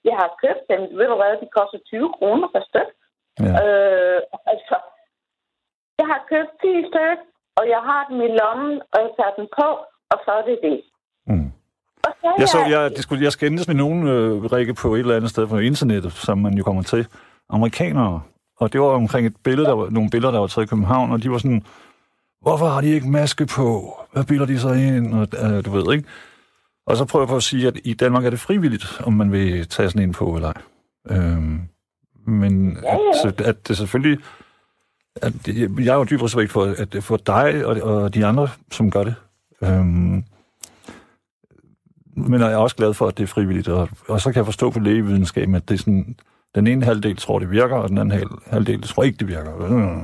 jeg 0.09 0.15
har 0.21 0.29
købt 0.43 0.63
dem, 0.71 0.81
ved 0.97 1.07
du 1.11 1.15
hvad, 1.19 1.33
de 1.43 1.47
koster 1.57 1.79
20 1.91 2.13
kroner 2.17 2.47
per 2.53 2.63
styk. 2.69 2.89
Ja. 3.45 3.53
Øh, 3.63 4.19
altså, 4.51 4.75
jeg 5.99 6.07
har 6.11 6.19
købt 6.31 6.53
10 6.61 6.67
stykker, 6.91 7.25
og 7.59 7.63
jeg 7.73 7.81
har 7.89 8.01
dem 8.09 8.19
i 8.27 8.29
lommen, 8.39 8.73
og 8.91 8.97
jeg 9.03 9.11
tager 9.17 9.33
dem 9.39 9.47
på, 9.59 9.67
og 10.11 10.17
så 10.25 10.31
er 10.39 10.43
det 10.49 10.57
det. 10.67 10.79
Mm. 11.29 11.49
Så 12.03 12.09
Jeg, 12.41 12.47
så, 12.55 12.59
jeg, 12.73 12.81
det 12.95 13.01
skulle, 13.03 13.23
jeg 13.23 13.31
skændtes 13.31 13.67
med 13.67 13.77
nogen 13.83 14.07
øh, 14.07 14.43
Rikke 14.53 14.73
på 14.73 14.87
et 14.95 14.99
eller 14.99 15.15
andet 15.15 15.29
sted 15.29 15.47
på 15.47 15.57
internettet, 15.57 16.13
som 16.13 16.37
man 16.37 16.53
jo 16.53 16.63
kommer 16.63 16.83
til. 16.83 17.07
Amerikanere. 17.49 18.21
Og 18.59 18.73
det 18.73 18.81
var 18.81 18.87
omkring 18.87 19.27
et 19.27 19.35
billede, 19.43 19.67
der 19.67 19.75
var, 19.75 19.89
nogle 19.89 20.09
billeder, 20.09 20.31
der 20.31 20.39
var 20.39 20.47
taget 20.47 20.65
i 20.65 20.69
København, 20.69 21.11
og 21.11 21.23
de 21.23 21.31
var 21.31 21.37
sådan, 21.37 21.63
hvorfor 22.41 22.65
har 22.65 22.81
de 22.81 22.89
ikke 22.97 23.09
maske 23.09 23.45
på? 23.57 23.67
Hvad 24.11 24.23
bilder 24.23 24.45
de 24.45 24.59
sig 24.59 24.87
ind? 24.87 25.13
Og, 25.13 25.27
øh, 25.43 25.65
du 25.65 25.71
ved, 25.71 25.93
ikke? 25.95 26.09
Og 26.85 26.97
så 26.97 27.05
prøver 27.05 27.23
jeg 27.23 27.29
på 27.29 27.35
at 27.35 27.43
sige, 27.43 27.67
at 27.67 27.79
i 27.83 27.93
Danmark 27.93 28.25
er 28.25 28.29
det 28.29 28.39
frivilligt, 28.39 29.01
om 29.03 29.13
man 29.13 29.31
vil 29.31 29.67
tage 29.67 29.89
sådan 29.89 30.01
en 30.01 30.11
på 30.13 30.35
eller 30.35 30.47
ej. 30.53 30.61
Øhm, 31.17 31.61
men 32.27 32.77
Ja, 32.83 32.93
ja. 32.93 33.27
At, 33.27 33.41
at 33.41 33.67
det 33.67 33.77
selvfølgelig... 33.77 34.19
At 35.21 35.33
det, 35.45 35.85
jeg 35.85 35.93
har 35.93 35.97
jo 35.97 36.03
dyb 36.03 36.21
respekt 36.21 36.51
for, 36.51 36.63
at 36.77 37.03
for 37.03 37.17
dig 37.17 37.65
og, 37.65 37.81
og 37.81 38.13
de 38.13 38.25
andre, 38.25 38.47
som 38.71 38.91
gør 38.91 39.03
det. 39.03 39.15
Øhm, 39.63 40.23
men 42.15 42.41
jeg 42.41 42.51
er 42.51 42.57
også 42.57 42.75
glad 42.75 42.93
for, 42.93 43.07
at 43.07 43.17
det 43.17 43.23
er 43.23 43.27
frivilligt. 43.27 43.67
Og, 43.67 43.89
og 44.07 44.21
så 44.21 44.29
kan 44.31 44.37
jeg 44.37 44.45
forstå 44.45 44.69
på 44.71 44.79
lægevidenskaben, 44.79 45.55
at 45.55 45.69
det 45.69 45.73
er 45.75 45.79
sådan, 45.79 46.15
den 46.55 46.67
ene 46.67 46.85
halvdel 46.85 47.17
tror, 47.17 47.39
det 47.39 47.51
virker, 47.51 47.75
og 47.75 47.89
den 47.89 47.97
anden 47.97 48.19
hal- 48.19 48.39
halvdel 48.51 48.81
tror 48.81 49.03
ikke, 49.03 49.17
det 49.17 49.27
virker. 49.27 49.61
Øh. 49.63 49.97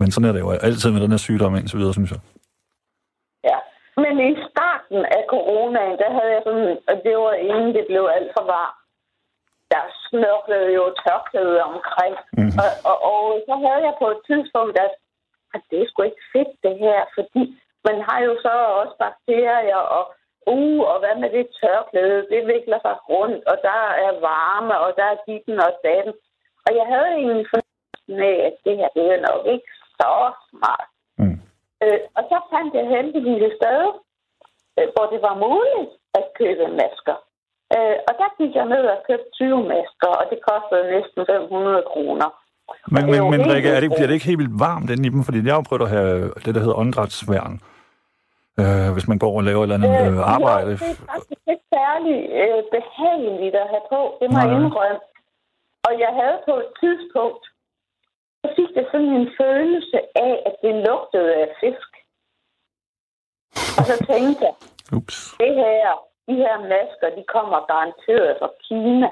Men 0.00 0.10
sådan 0.10 0.28
er 0.28 0.32
det 0.32 0.40
jo 0.40 0.50
altid 0.50 0.90
med 0.90 1.00
den 1.00 1.10
her 1.10 1.16
sygdom 1.18 1.56
indtil 1.56 1.78
videre, 1.78 1.92
synes 1.92 2.10
jeg. 2.10 2.20
ja. 3.44 3.56
Men 3.96 4.18
i 4.20 4.34
starten 4.92 5.04
af 5.18 5.24
coronaen, 5.28 5.98
der 5.98 6.10
havde 6.16 6.32
jeg 6.36 6.42
sådan, 6.44 6.78
og 6.88 6.94
det 7.04 7.14
var 7.16 7.32
inden 7.32 7.74
det 7.74 7.84
blev 7.86 8.04
alt 8.16 8.32
for 8.36 8.44
varmt, 8.54 8.80
der 9.72 9.82
snørklede 10.08 10.70
jo 10.78 10.84
tørklæde 11.02 11.62
omkring. 11.70 12.14
Mhm. 12.38 12.52
Og, 12.62 12.70
og, 12.90 12.96
og 13.10 13.42
så 13.46 13.54
havde 13.64 13.82
jeg 13.88 13.94
på 14.02 14.06
et 14.14 14.20
tidspunkt, 14.28 14.76
at, 14.86 14.92
at 15.54 15.62
det 15.70 15.78
er 15.80 15.86
sgu 15.88 16.02
ikke 16.02 16.28
fedt 16.34 16.52
det 16.66 16.76
her, 16.84 17.00
fordi 17.16 17.42
man 17.88 17.98
har 18.08 18.18
jo 18.28 18.32
så 18.46 18.54
også 18.80 18.94
bakterier, 19.04 19.82
og 19.96 20.04
uh, 20.46 20.80
og 20.92 20.96
hvad 21.02 21.14
med 21.22 21.30
det 21.36 21.46
tørklæde, 21.60 22.26
det 22.32 22.40
vikler 22.54 22.80
sig 22.86 22.96
rundt, 23.10 23.42
og 23.50 23.56
der 23.68 23.82
er 24.06 24.12
varme, 24.30 24.74
og 24.84 24.90
der 24.98 25.06
er 25.12 25.22
ditten 25.26 25.58
og 25.66 25.72
datten. 25.84 26.14
Og 26.66 26.70
jeg 26.78 26.86
havde 26.92 27.10
egentlig 27.20 27.46
fornemmelse 27.52 28.26
af, 28.32 28.38
at 28.48 28.56
det 28.64 28.74
her, 28.80 28.88
det 28.96 29.04
er 29.14 29.20
nok 29.28 29.42
ikke 29.54 29.70
så 30.00 30.14
smart. 30.48 30.88
Mm. 31.18 31.38
Øh, 31.82 32.00
og 32.16 32.22
så 32.30 32.38
fandt 32.52 32.72
jeg 32.78 32.86
heldigvis 32.96 33.42
et 33.48 33.58
sted, 33.60 33.82
hvor 34.94 35.06
det 35.12 35.20
var 35.26 35.34
muligt 35.46 35.90
at 36.18 36.24
købe 36.40 36.64
masker. 36.80 37.16
Øh, 37.74 37.96
og 38.08 38.12
der 38.20 38.28
gik 38.38 38.52
jeg 38.58 38.66
ned 38.74 38.84
og 38.94 38.98
købte 39.08 39.30
20 39.32 39.62
masker, 39.74 40.10
og 40.20 40.24
det 40.30 40.38
kostede 40.48 40.84
næsten 40.94 41.20
500 41.26 41.82
kroner. 41.92 42.28
Men, 42.94 43.02
men, 43.12 43.20
men 43.32 43.40
Rikke, 43.52 43.68
er 43.76 43.80
det, 43.80 43.90
bliver 43.90 44.08
det 44.08 44.16
ikke 44.18 44.30
helt 44.30 44.42
vildt 44.42 44.60
varmt 44.68 44.90
inde 44.90 45.06
i 45.06 45.12
dem? 45.14 45.22
Fordi 45.26 45.38
jeg 45.46 45.54
har 45.54 45.68
prøvet 45.68 45.86
at 45.86 45.94
have 45.96 46.12
det, 46.44 46.52
der 46.54 46.62
hedder 46.64 46.80
åndedrætsværn. 46.82 47.54
Øh, 48.62 48.88
hvis 48.94 49.08
man 49.10 49.18
går 49.24 49.34
og 49.38 49.44
laver 49.48 49.62
et 49.62 49.66
eller 49.66 49.78
andet 49.78 49.94
øh, 50.06 50.34
arbejde. 50.36 50.72
Jo, 50.72 50.78
det 50.82 50.90
er 50.92 51.12
faktisk 51.12 51.42
ikke 51.52 51.66
særlig 51.78 52.16
øh, 52.42 52.60
behageligt 52.76 53.56
at 53.62 53.68
have 53.72 53.86
på, 53.94 54.00
det 54.20 54.26
må 54.32 54.38
jeg 54.42 54.50
Nej. 54.52 54.58
indrømme. 54.58 55.00
Og 55.86 55.92
jeg 56.04 56.12
havde 56.20 56.38
på 56.48 56.54
et 56.62 56.70
tidspunkt, 56.82 57.44
så 58.42 58.46
fik 58.58 58.70
jeg 58.78 58.86
sådan 58.92 59.12
en 59.20 59.28
følelse 59.40 59.98
af, 60.28 60.34
at 60.48 60.54
det 60.64 60.74
lugtede 60.88 61.30
af 61.42 61.48
fisk. 61.60 61.90
Og 63.82 63.88
så 63.88 63.96
tænkte 64.12 64.44
jeg, 64.48 64.54
Ups. 64.96 65.18
det 65.40 65.54
her, 65.54 65.86
de 66.28 66.34
her 66.44 66.56
masker, 66.72 67.08
de 67.18 67.24
kommer 67.34 67.58
garanteret 67.72 68.36
fra 68.40 68.50
Kina. 68.66 69.10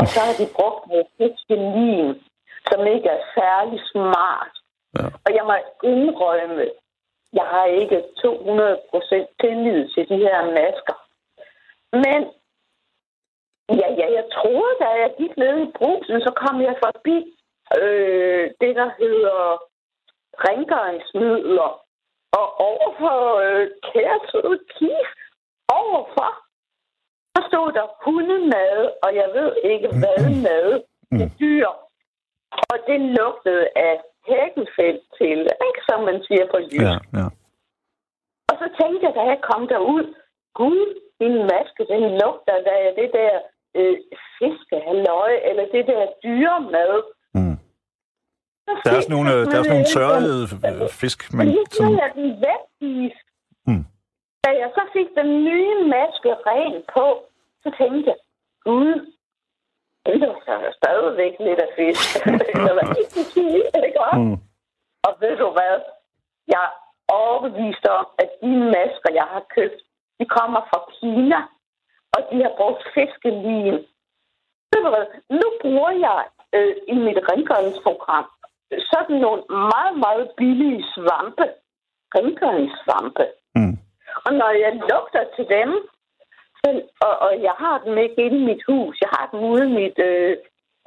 Og 0.00 0.06
så 0.12 0.20
har 0.26 0.34
de 0.40 0.46
brugt 0.58 0.82
noget 0.90 1.06
fiskelin, 1.18 2.10
som 2.68 2.80
ikke 2.94 3.08
er 3.08 3.22
særlig 3.38 3.80
smart. 3.92 4.54
Ja. 4.98 5.06
Og 5.26 5.30
jeg 5.36 5.44
må 5.50 5.54
indrømme, 5.94 6.64
jeg 7.32 7.46
har 7.54 7.66
ikke 7.80 7.98
200% 7.98 9.36
tillid 9.40 9.80
til 9.94 10.04
de 10.08 10.18
her 10.26 10.38
masker. 10.58 10.96
Men 12.04 12.20
ja, 13.80 13.88
ja, 14.00 14.06
jeg 14.18 14.24
troede, 14.36 14.74
da 14.80 14.88
jeg 15.02 15.10
gik 15.18 15.36
ned 15.36 15.56
i 15.66 15.72
brusen, 15.78 16.20
så 16.26 16.32
kom 16.42 16.56
jeg 16.68 16.76
forbi 16.84 17.18
øh, 17.80 18.44
det, 18.60 18.72
der 18.80 18.90
hedder 18.98 19.40
rengøringsmidler. 20.46 21.87
Og 22.32 22.46
overfor 22.70 23.18
øh, 23.46 23.66
kæresøde 23.88 24.58
kif, 24.74 25.08
overfor, 25.68 26.30
så 27.34 27.40
stod 27.48 27.72
der 27.72 27.86
hundemad, 28.04 28.76
og 29.02 29.10
jeg 29.14 29.28
ved 29.34 29.50
ikke 29.72 29.88
hvad 30.00 30.20
mad 30.46 30.68
til 31.18 31.32
dyr. 31.40 31.68
Og 32.72 32.78
det 32.86 33.00
lugtede 33.00 33.68
af 33.76 33.94
hækkenfeldt 34.28 35.04
til, 35.18 35.38
ikke, 35.66 35.82
som 35.88 36.00
man 36.08 36.18
siger 36.26 36.46
på 36.52 36.58
jysk. 36.58 36.82
Ja, 36.88 36.96
ja. 37.18 37.26
Og 38.50 38.54
så 38.60 38.66
tænkte 38.80 39.06
jeg, 39.06 39.14
da 39.14 39.22
jeg 39.32 39.40
kom 39.50 39.68
derud, 39.68 40.14
gud, 40.60 40.84
min 41.20 41.36
maske, 41.52 41.82
den 41.92 42.02
lugter 42.22 42.56
da 42.66 42.74
af 42.88 42.94
det 43.00 43.10
der 43.18 43.34
øh, 43.78 43.96
fiskehalløj, 44.38 45.32
eller 45.48 45.64
det 45.74 45.84
der 45.86 46.02
dyremad. 46.24 46.94
Der 48.84 48.90
er 48.96 49.00
sådan 49.00 49.16
nogle, 49.16 49.28
øh, 49.34 49.40
der 49.50 49.56
er 49.58 49.62
sådan 49.62 49.76
nogle 49.76 49.92
tørrede 49.96 50.42
øh, 50.68 50.88
fisk, 51.00 51.18
Men 51.36 51.46
lige 51.48 51.66
som, 51.70 51.92
jeg 52.02 52.10
den 52.14 52.28
vægtvis. 52.46 53.16
Mm. 53.66 53.84
Da 54.44 54.50
jeg 54.62 54.70
så 54.76 54.82
fik 54.96 55.08
den 55.20 55.30
nye 55.48 55.74
maske 55.94 56.30
ren 56.48 56.74
på, 56.94 57.06
så 57.62 57.68
tænkte 57.78 58.04
jeg, 58.10 58.18
gud, 58.66 58.92
Det 60.06 60.20
var 60.28 60.72
stadigvæk 60.82 61.34
lidt 61.46 61.60
af 61.66 61.70
fisk. 61.78 62.24
Hvad 62.64 62.74
jeg 62.98 63.06
skal 63.10 63.24
sige, 63.36 63.62
ikke 63.86 64.00
også? 64.08 64.18
Mm. 64.18 64.38
Og 65.06 65.12
ved 65.22 65.34
du 65.42 65.48
hvad? 65.56 65.76
Jeg 66.54 66.64
er 66.68 66.72
overbevist 67.20 67.84
om, 67.98 68.06
at 68.22 68.28
de 68.42 68.52
masker, 68.76 69.10
jeg 69.20 69.26
har 69.34 69.44
købt, 69.56 69.80
de 70.18 70.24
kommer 70.36 70.60
fra 70.70 70.80
Kina, 70.96 71.40
og 72.14 72.20
de 72.30 72.36
har 72.44 72.52
brugt 72.60 72.82
fiskelin. 72.94 73.76
Ved 74.70 74.80
du 74.84 74.90
hvad? 74.94 75.06
Nu 75.40 75.46
bruger 75.62 75.92
jeg 76.06 76.20
øh, 76.56 76.74
i 76.92 76.94
mit 77.06 77.18
rengøringsprogram 77.30 78.26
sådan 78.92 79.16
nogle 79.16 79.42
meget, 79.48 79.94
meget 79.98 80.30
billige 80.36 80.84
svampe. 80.94 81.46
Rengøringssvampe. 82.14 83.26
Mm. 83.54 83.76
Og 84.26 84.32
når 84.40 84.50
jeg 84.64 84.72
lugter 84.90 85.24
til 85.36 85.46
dem, 85.56 85.70
så, 86.60 86.68
og, 87.06 87.18
og 87.18 87.42
jeg 87.42 87.54
har 87.58 87.78
dem 87.84 87.98
ikke 87.98 88.22
inde 88.24 88.38
i 88.38 88.48
mit 88.50 88.62
hus, 88.68 89.00
jeg 89.00 89.10
har 89.16 89.28
dem 89.32 89.40
ude 89.40 89.64
i 89.70 89.74
mit 89.80 89.98
øh, 89.98 90.36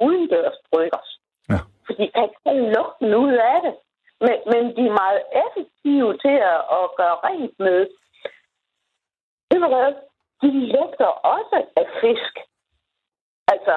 udendørsbryggers. 0.00 1.10
Ja. 1.50 1.58
Fordi 1.86 2.10
jeg 2.14 2.28
kan 2.30 2.52
ikke 2.54 2.72
lugten 2.76 3.14
ud 3.14 3.32
af 3.32 3.58
det. 3.64 3.74
Men, 4.24 4.36
men 4.52 4.62
de 4.76 4.82
er 4.90 5.00
meget 5.02 5.22
effektive 5.44 6.10
til 6.24 6.36
at, 6.52 6.60
at 6.78 6.84
gøre 7.00 7.16
rent 7.26 7.54
med. 7.58 7.80
Det 9.50 9.60
var? 9.60 9.94
De 10.42 10.48
lugter 10.74 11.10
også 11.36 11.56
af 11.76 11.86
fisk. 12.00 12.34
Altså, 13.52 13.74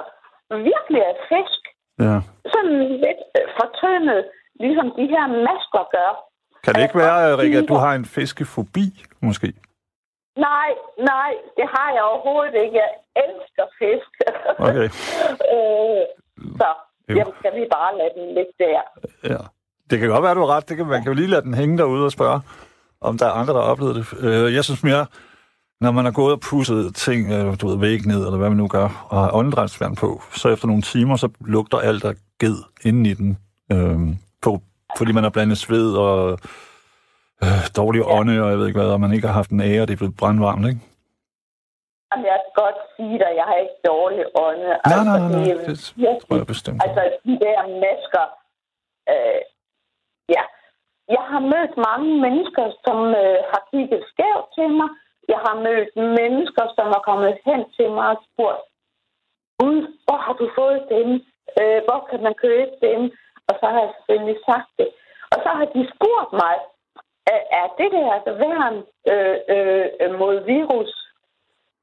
virkelig 0.50 1.02
af 1.06 1.18
fisk. 1.30 1.75
Ja. 2.00 2.16
Sådan 2.54 2.76
lidt 3.04 3.22
øh, 3.38 3.48
fortyndet, 3.60 4.22
ligesom 4.60 4.88
de 5.00 5.06
her 5.14 5.26
masker 5.48 5.84
gør. 5.96 6.12
Kan 6.64 6.74
det 6.76 6.82
ikke 6.82 6.98
være, 6.98 7.38
Rikke, 7.38 7.58
at 7.58 7.68
du 7.68 7.74
har 7.74 7.94
en 7.96 8.06
fiskefobi, 8.06 8.86
måske? 9.22 9.54
Nej, 10.38 10.70
nej, 11.12 11.32
det 11.58 11.66
har 11.76 11.90
jeg 11.96 12.04
overhovedet 12.04 12.56
ikke. 12.64 12.76
Jeg 12.84 12.92
elsker 13.26 13.66
fisk. 13.80 14.12
Okay. 14.68 14.88
øh, 15.54 16.04
så, 16.60 16.68
jamen, 17.10 17.34
skal 17.40 17.54
vi 17.60 17.66
bare 17.78 17.98
lade 17.98 18.14
den 18.18 18.28
ligge 18.38 18.54
der. 18.60 18.82
Ja. 19.34 19.42
Det 19.90 20.00
kan 20.00 20.10
godt 20.10 20.24
være, 20.24 20.36
du 20.36 20.40
har 20.46 20.56
ret. 20.56 20.70
Det 20.70 20.78
kan, 20.78 20.86
man 20.86 21.04
kan 21.04 21.12
jo 21.12 21.16
lige 21.16 21.28
lade 21.28 21.42
den 21.42 21.54
hænge 21.54 21.78
derude 21.78 22.06
og 22.06 22.12
spørge, 22.12 22.40
om 23.02 23.18
der 23.18 23.26
er 23.26 23.32
andre, 23.32 23.54
der 23.54 23.62
har 23.62 23.72
oplevet 23.72 23.96
det. 23.96 24.06
Øh, 24.28 24.54
Jeg 24.56 24.64
synes 24.64 24.84
mere, 24.84 25.06
når 25.82 25.92
man 25.92 26.06
har 26.06 26.12
gået 26.12 26.34
og 26.34 26.40
pusset 26.50 26.96
ting, 26.96 27.32
øh, 27.36 27.62
du 27.62 27.68
ved, 27.68 27.78
væg 27.80 28.00
ned, 28.06 28.22
eller 28.26 28.38
hvad 28.38 28.50
man 28.50 28.58
nu 28.58 28.68
gør, 28.68 29.08
og 29.12 29.18
har 29.24 29.32
åndedrætsvand 29.40 29.98
på, 29.98 30.22
så 30.42 30.50
efter 30.50 30.68
nogle 30.68 30.82
timer, 30.82 31.16
så 31.16 31.30
lugter 31.56 31.78
alt 31.78 32.04
af 32.06 32.14
ged 32.40 32.58
inden 32.88 33.06
i 33.06 33.14
den. 33.14 33.30
Øh, 33.74 34.00
på, 34.46 34.52
fordi 34.98 35.12
man 35.12 35.24
har 35.24 35.30
blandet 35.36 35.58
sved 35.58 35.88
og 36.06 36.16
øh, 37.44 37.62
dårlig 37.80 38.02
ånde, 38.18 38.44
og 38.44 38.50
jeg 38.50 38.58
ved 38.60 38.68
ikke 38.68 38.80
hvad, 38.80 38.90
og 38.96 39.02
man 39.02 39.14
ikke 39.14 39.28
har 39.28 39.34
haft 39.42 39.50
en 39.52 39.62
ære, 39.62 39.82
og 39.82 39.88
det 39.88 39.94
er 39.94 40.02
blevet 40.04 40.18
brandvarmt, 40.22 40.68
ikke? 40.72 40.82
Jamen, 42.10 42.26
jeg 42.32 42.38
kan 42.44 42.54
godt 42.64 42.80
sige 42.96 43.18
dig, 43.24 43.32
jeg 43.40 43.46
har 43.52 43.58
ikke 43.64 43.80
dårlig 43.92 44.24
ånde. 44.46 44.70
Nej, 44.92 45.04
nej, 45.10 45.18
nej, 45.20 45.28
det 45.28 45.52
er 45.52 45.56
nej. 45.56 45.66
Det 45.70 45.94
virkelig- 45.98 46.22
tror 46.24 46.36
jeg 46.42 46.48
bestemt. 46.54 46.80
Altså, 46.86 47.02
de 47.28 47.34
der 47.46 47.60
masker, 47.86 48.26
øh, 49.14 49.42
ja. 50.36 50.44
Jeg 51.16 51.24
har 51.32 51.42
mødt 51.54 51.74
mange 51.90 52.10
mennesker, 52.26 52.66
som 52.86 52.98
øh, 53.22 53.38
har 53.52 53.62
kigget 53.72 54.02
skævt 54.12 54.48
til 54.58 54.70
mig. 54.80 54.90
Jeg 55.34 55.40
har 55.46 55.56
mødt 55.68 55.92
mennesker, 56.20 56.66
som 56.78 56.88
er 56.98 57.02
kommet 57.10 57.32
hen 57.48 57.62
til 57.78 57.88
mig 57.98 58.08
og 58.16 58.20
spurgt, 58.28 58.64
Gud, 59.60 59.80
hvor 60.06 60.20
har 60.26 60.34
du 60.42 60.46
fået 60.60 60.82
dem? 60.96 61.10
Øh, 61.60 61.80
hvor 61.88 62.02
kan 62.10 62.20
man 62.28 62.36
købe 62.46 62.74
dem? 62.88 63.02
Og 63.48 63.54
så 63.60 63.66
har 63.72 63.80
jeg 63.86 63.92
selvfølgelig 63.96 64.40
sagt 64.50 64.70
det. 64.80 64.90
Og 65.34 65.38
så 65.44 65.50
har 65.58 65.66
de 65.76 65.82
spurgt 65.96 66.32
mig, 66.44 66.56
er, 67.60 67.68
det 67.80 67.90
der 67.96 68.14
altså 68.18 68.34
værn 68.44 68.76
øh, 69.14 69.38
øh, 69.54 70.20
mod 70.22 70.36
virus? 70.56 70.92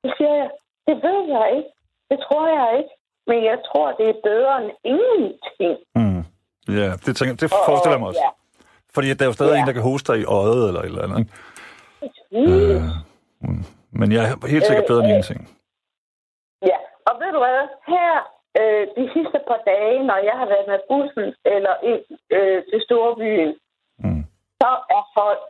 Så 0.03 0.07
siger 0.17 0.35
jeg, 0.41 0.51
det 0.89 0.97
ved 1.07 1.21
jeg 1.37 1.47
ikke. 1.57 1.71
Det 2.11 2.19
tror 2.27 2.45
jeg 2.59 2.79
ikke. 2.79 2.93
Men 3.27 3.39
jeg 3.51 3.59
tror, 3.69 3.87
det 3.99 4.07
er 4.09 4.19
bedre 4.31 4.53
end 4.63 4.71
ingenting. 4.95 5.77
Mm. 6.01 6.23
Ja, 6.81 6.89
det, 7.05 7.17
tænker, 7.17 7.35
det 7.43 7.49
forestiller 7.67 7.97
jeg 7.97 8.01
mig 8.01 8.09
også. 8.09 8.21
Ja. 8.27 8.31
Fordi 8.95 9.15
der 9.15 9.25
er 9.25 9.31
jo 9.33 9.33
stadig 9.33 9.53
Ja. 9.55 9.61
en, 9.61 9.67
der 9.67 9.73
kan 9.73 9.83
hoste 9.91 10.13
dig 10.13 10.21
i 10.21 10.25
øjet, 10.25 10.69
eller 10.69 10.81
et 10.81 10.87
eller 10.87 11.03
andet, 11.03 11.19
ikke? 11.19 11.33
Mm. 12.33 12.53
Øh. 12.53 12.83
Men 14.01 14.13
jeg 14.13 14.21
er 14.25 14.47
helt 14.55 14.67
sikkert 14.67 14.87
bedre 14.91 15.03
end 15.05 15.11
Øh, 15.13 15.15
øh. 15.15 15.17
ingenting. 15.17 15.41
Ja, 16.71 16.79
og 17.09 17.13
ved 17.21 17.31
du 17.37 17.39
hvad? 17.47 17.61
Her 17.95 18.11
øh, 18.61 18.85
de 18.99 19.05
sidste 19.15 19.39
par 19.49 19.61
dage, 19.73 19.97
når 20.11 20.19
jeg 20.29 20.37
har 20.41 20.47
været 20.53 20.67
med 20.73 20.79
bussen 20.91 21.27
eller 21.55 21.75
ind 21.91 22.03
øh, 22.37 22.59
til 22.71 22.81
Storbyen, 22.87 23.53
Mm. 24.05 24.23
så 24.63 24.71
er 24.97 25.05
folk 25.19 25.43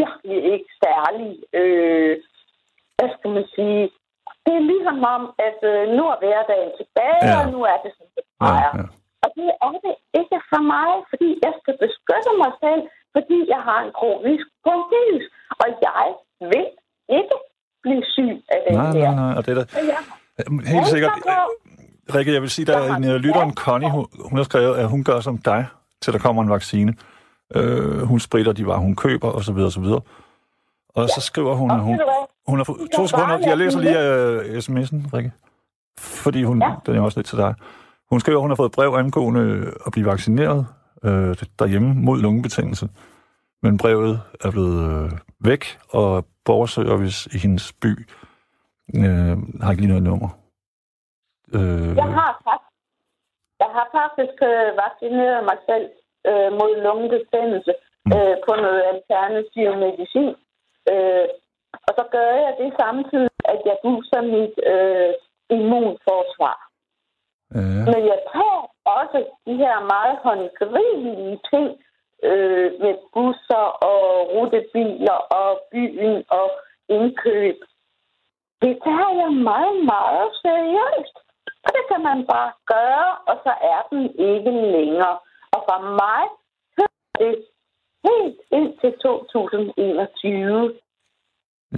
virkelig 0.00 0.38
ikke 0.54 0.70
særlig, 0.84 1.30
øh, 1.60 2.14
hvad 2.96 3.08
skal 3.16 3.30
man 3.36 3.46
sige, 3.56 3.82
det 4.44 4.52
er 4.60 4.68
ligesom 4.72 4.98
om, 5.16 5.22
at 5.48 5.58
øh, 5.72 5.82
nu 5.96 6.02
er 6.12 6.16
hverdagen 6.22 6.72
tilbage, 6.80 7.20
Ja. 7.22 7.30
ja. 7.32 7.40
og 7.40 7.46
nu 7.54 7.60
er 7.72 7.76
det 7.84 7.92
som 7.98 8.06
det 8.16 8.24
Ja, 8.26 8.32
plejer. 8.40 8.70
ja. 8.78 8.84
Og 9.24 9.28
det 9.38 9.48
er 9.66 9.72
det 9.86 9.94
ikke 10.20 10.38
for 10.52 10.62
mig, 10.74 10.90
fordi 11.10 11.28
jeg 11.46 11.52
skal 11.60 11.74
beskytte 11.84 12.30
mig 12.42 12.52
selv, 12.64 12.82
fordi 13.16 13.38
jeg 13.54 13.60
har 13.68 13.78
en 13.86 13.92
kronisk 14.00 14.46
bronkitis, 14.64 15.26
og 15.62 15.68
jeg 15.88 16.06
vil 16.52 16.66
ikke 17.08 17.34
blive 17.82 18.02
syg 18.14 18.42
af 18.48 18.58
den 18.68 18.76
Nej, 18.78 18.92
her. 18.92 19.04
nej, 19.04 19.14
nej. 19.14 19.34
Og 19.36 19.46
det 19.46 19.58
er 19.58 19.64
da, 19.64 19.80
helt 20.74 20.86
sikkert. 20.86 21.12
Rikke, 22.14 22.32
jeg 22.32 22.42
vil 22.42 22.50
sige, 22.50 22.66
der 22.66 22.78
er 22.78 22.94
en 22.96 23.04
uh, 23.04 23.10
lytteren, 23.10 23.48
svært. 23.50 23.56
Connie, 23.56 23.90
hun, 23.90 24.06
hun 24.24 24.36
har 24.36 24.44
skrevet, 24.44 24.76
at 24.76 24.88
hun 24.88 25.04
gør 25.04 25.20
som 25.20 25.38
dig, 25.38 25.66
til 26.02 26.12
der 26.12 26.18
kommer 26.18 26.42
en 26.42 26.50
vaccine. 26.50 26.94
Øh, 27.54 27.98
hun 28.02 28.20
spritter 28.20 28.52
de 28.52 28.66
varer, 28.66 28.78
hun 28.78 28.96
køber, 28.96 29.28
og 29.28 29.44
så 29.44 29.52
videre, 29.52 29.68
og 29.68 29.72
så 29.72 29.80
videre. 29.80 30.00
Og 30.88 31.08
så 31.08 31.20
skriver 31.20 31.54
hun, 31.54 31.70
at 31.70 31.80
hun, 31.80 32.00
hun 32.48 32.56
har 32.58 32.64
fået... 32.64 32.78
To 32.96 33.06
sekunder, 33.06 33.38
jeg 33.46 33.58
læser 33.58 33.80
lige 33.80 33.96
uh, 33.96 34.58
sms'en, 34.58 35.16
Rikke. 35.16 35.32
Fordi 36.00 36.42
hun, 36.42 36.62
Ja. 36.62 36.74
den 36.86 36.96
er 36.96 37.00
også 37.00 37.18
lidt 37.18 37.26
til 37.26 37.38
dig. 37.38 37.54
Hun 38.10 38.20
skriver, 38.20 38.38
at 38.38 38.42
hun 38.42 38.50
har 38.50 38.54
fået 38.56 38.72
brev 38.72 38.94
angående 38.94 39.72
at 39.86 39.92
blive 39.92 40.06
vaccineret 40.06 40.66
øh, 41.04 41.36
derhjemme 41.58 41.94
mod 41.94 42.18
lungebetændelse. 42.20 42.88
Men 43.64 43.78
brevet 43.82 44.14
er 44.44 44.50
blevet 44.54 44.78
øh, 44.90 45.10
væk, 45.50 45.62
og 45.98 46.24
borgerservice 46.44 47.20
i 47.34 47.38
hendes 47.44 47.66
by 47.82 47.92
øh, 48.98 49.36
har 49.62 49.70
ikke 49.70 49.82
lige 49.82 49.94
noget 49.94 50.08
nummer. 50.10 50.30
Øh, 51.56 51.90
Jeg 52.02 52.10
har 52.20 52.32
faktisk, 52.46 52.74
jeg 53.62 53.70
har 53.76 53.86
faktisk 54.00 54.36
øh, 54.52 54.68
vaccineret 54.84 55.40
mig 55.50 55.58
selv 55.68 55.86
øh, 56.28 56.50
mod 56.60 56.72
lungebetændelse 56.86 57.72
øh, 58.14 58.36
på 58.46 58.52
noget 58.64 58.82
alternativ 58.92 59.68
medicin. 59.84 60.34
Øh, 60.92 61.26
og 61.86 61.92
så 61.98 62.04
gør 62.14 62.30
jeg 62.44 62.52
det 62.60 62.70
samtidig, 62.82 63.36
at 63.54 63.60
jeg 63.68 63.76
booster 63.84 64.22
mit 64.34 64.56
øh, 64.74 65.12
immunforsvar. 65.56 66.58
ja. 67.54 67.84
Men 67.92 68.00
jeg 68.10 68.18
tager 68.32 68.60
også 68.98 69.18
de 69.46 69.54
her 69.62 69.76
meget 69.94 70.16
håndgribelige 70.26 71.38
ting 71.52 71.68
øh, 72.30 72.68
med 72.82 72.94
busser 73.14 73.66
og 73.90 74.02
rutebiler 74.34 75.18
og 75.40 75.50
byen 75.72 76.16
og 76.40 76.48
indkøb. 76.96 77.58
Det 78.62 78.74
tager 78.84 79.12
jeg 79.22 79.32
meget, 79.50 79.76
meget 79.94 80.28
seriøst. 80.44 81.16
Og 81.64 81.70
det 81.76 81.84
kan 81.90 82.02
man 82.08 82.18
bare 82.32 82.52
gøre, 82.74 83.08
og 83.28 83.36
så 83.44 83.52
er 83.72 83.80
den 83.90 84.04
ikke 84.32 84.52
længere. 84.76 85.16
Og 85.54 85.60
for 85.68 85.78
mig 86.02 86.24
hører 86.76 87.12
det 87.22 87.34
helt 88.06 88.38
ind 88.58 88.70
til 88.80 88.92
2021. 89.02 90.74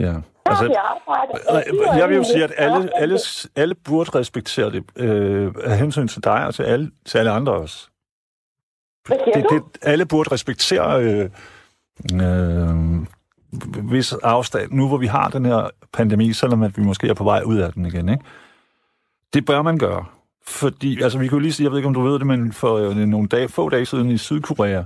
ja. 0.05 0.15
Altså, 0.51 0.65
og 0.65 0.71
det 0.71 0.77
er 0.77 1.97
jeg 1.97 2.09
vil 2.09 2.17
jo 2.17 2.25
sige, 2.25 2.45
at 2.45 2.53
alle, 2.57 2.91
alle, 2.97 3.19
alle 3.57 3.75
burde 3.75 4.19
respektere 4.19 4.71
det 4.71 4.85
øh, 4.97 5.55
af 5.65 5.79
hensyn 5.79 6.09
til 6.09 6.25
dig 6.25 6.47
og 6.47 6.55
til 6.55 6.63
alle, 6.63 6.91
til 7.05 7.19
alle 7.19 7.31
andre 7.31 7.53
også. 7.53 7.91
Hvad 9.07 9.17
siger 9.25 9.43
Det, 9.43 9.51
du? 9.51 9.55
det, 9.55 9.63
alle 9.83 10.07
burde 10.07 10.33
respektere 10.33 11.03
øh, 11.03 11.31
øh, 12.15 13.93
vis 13.93 14.13
afstand. 14.13 14.73
Nu 14.73 14.89
hvor 14.89 14.97
vi 14.97 15.07
har 15.07 15.29
den 15.29 15.45
her 15.45 15.71
pandemi, 15.93 16.33
selvom 16.33 16.63
at 16.63 16.77
vi 16.79 16.83
måske 16.83 17.09
er 17.09 17.15
på 17.15 17.25
vej 17.25 17.43
ud 17.47 17.57
af 17.59 17.73
den 17.73 17.87
igen, 17.87 18.09
ikke? 18.09 18.25
det 19.35 19.45
bør 19.45 19.63
man 19.63 19.79
gøre. 19.79 20.05
Fordi, 20.47 21.03
altså 21.03 21.19
vi 21.19 21.29
kunne 21.29 21.43
lige 21.43 21.53
sige, 21.53 21.65
jeg 21.65 21.71
ved 21.71 21.79
ikke 21.79 21.89
om 21.89 21.95
du 21.95 22.01
ved 22.03 22.19
det, 22.19 22.27
men 22.27 22.53
for 22.53 22.77
øh, 22.77 22.97
nogle 22.97 23.29
dage, 23.29 23.49
få 23.49 23.69
dage 23.69 23.87
siden 23.87 24.11
i 24.11 24.19
Sydkorea, 24.19 24.83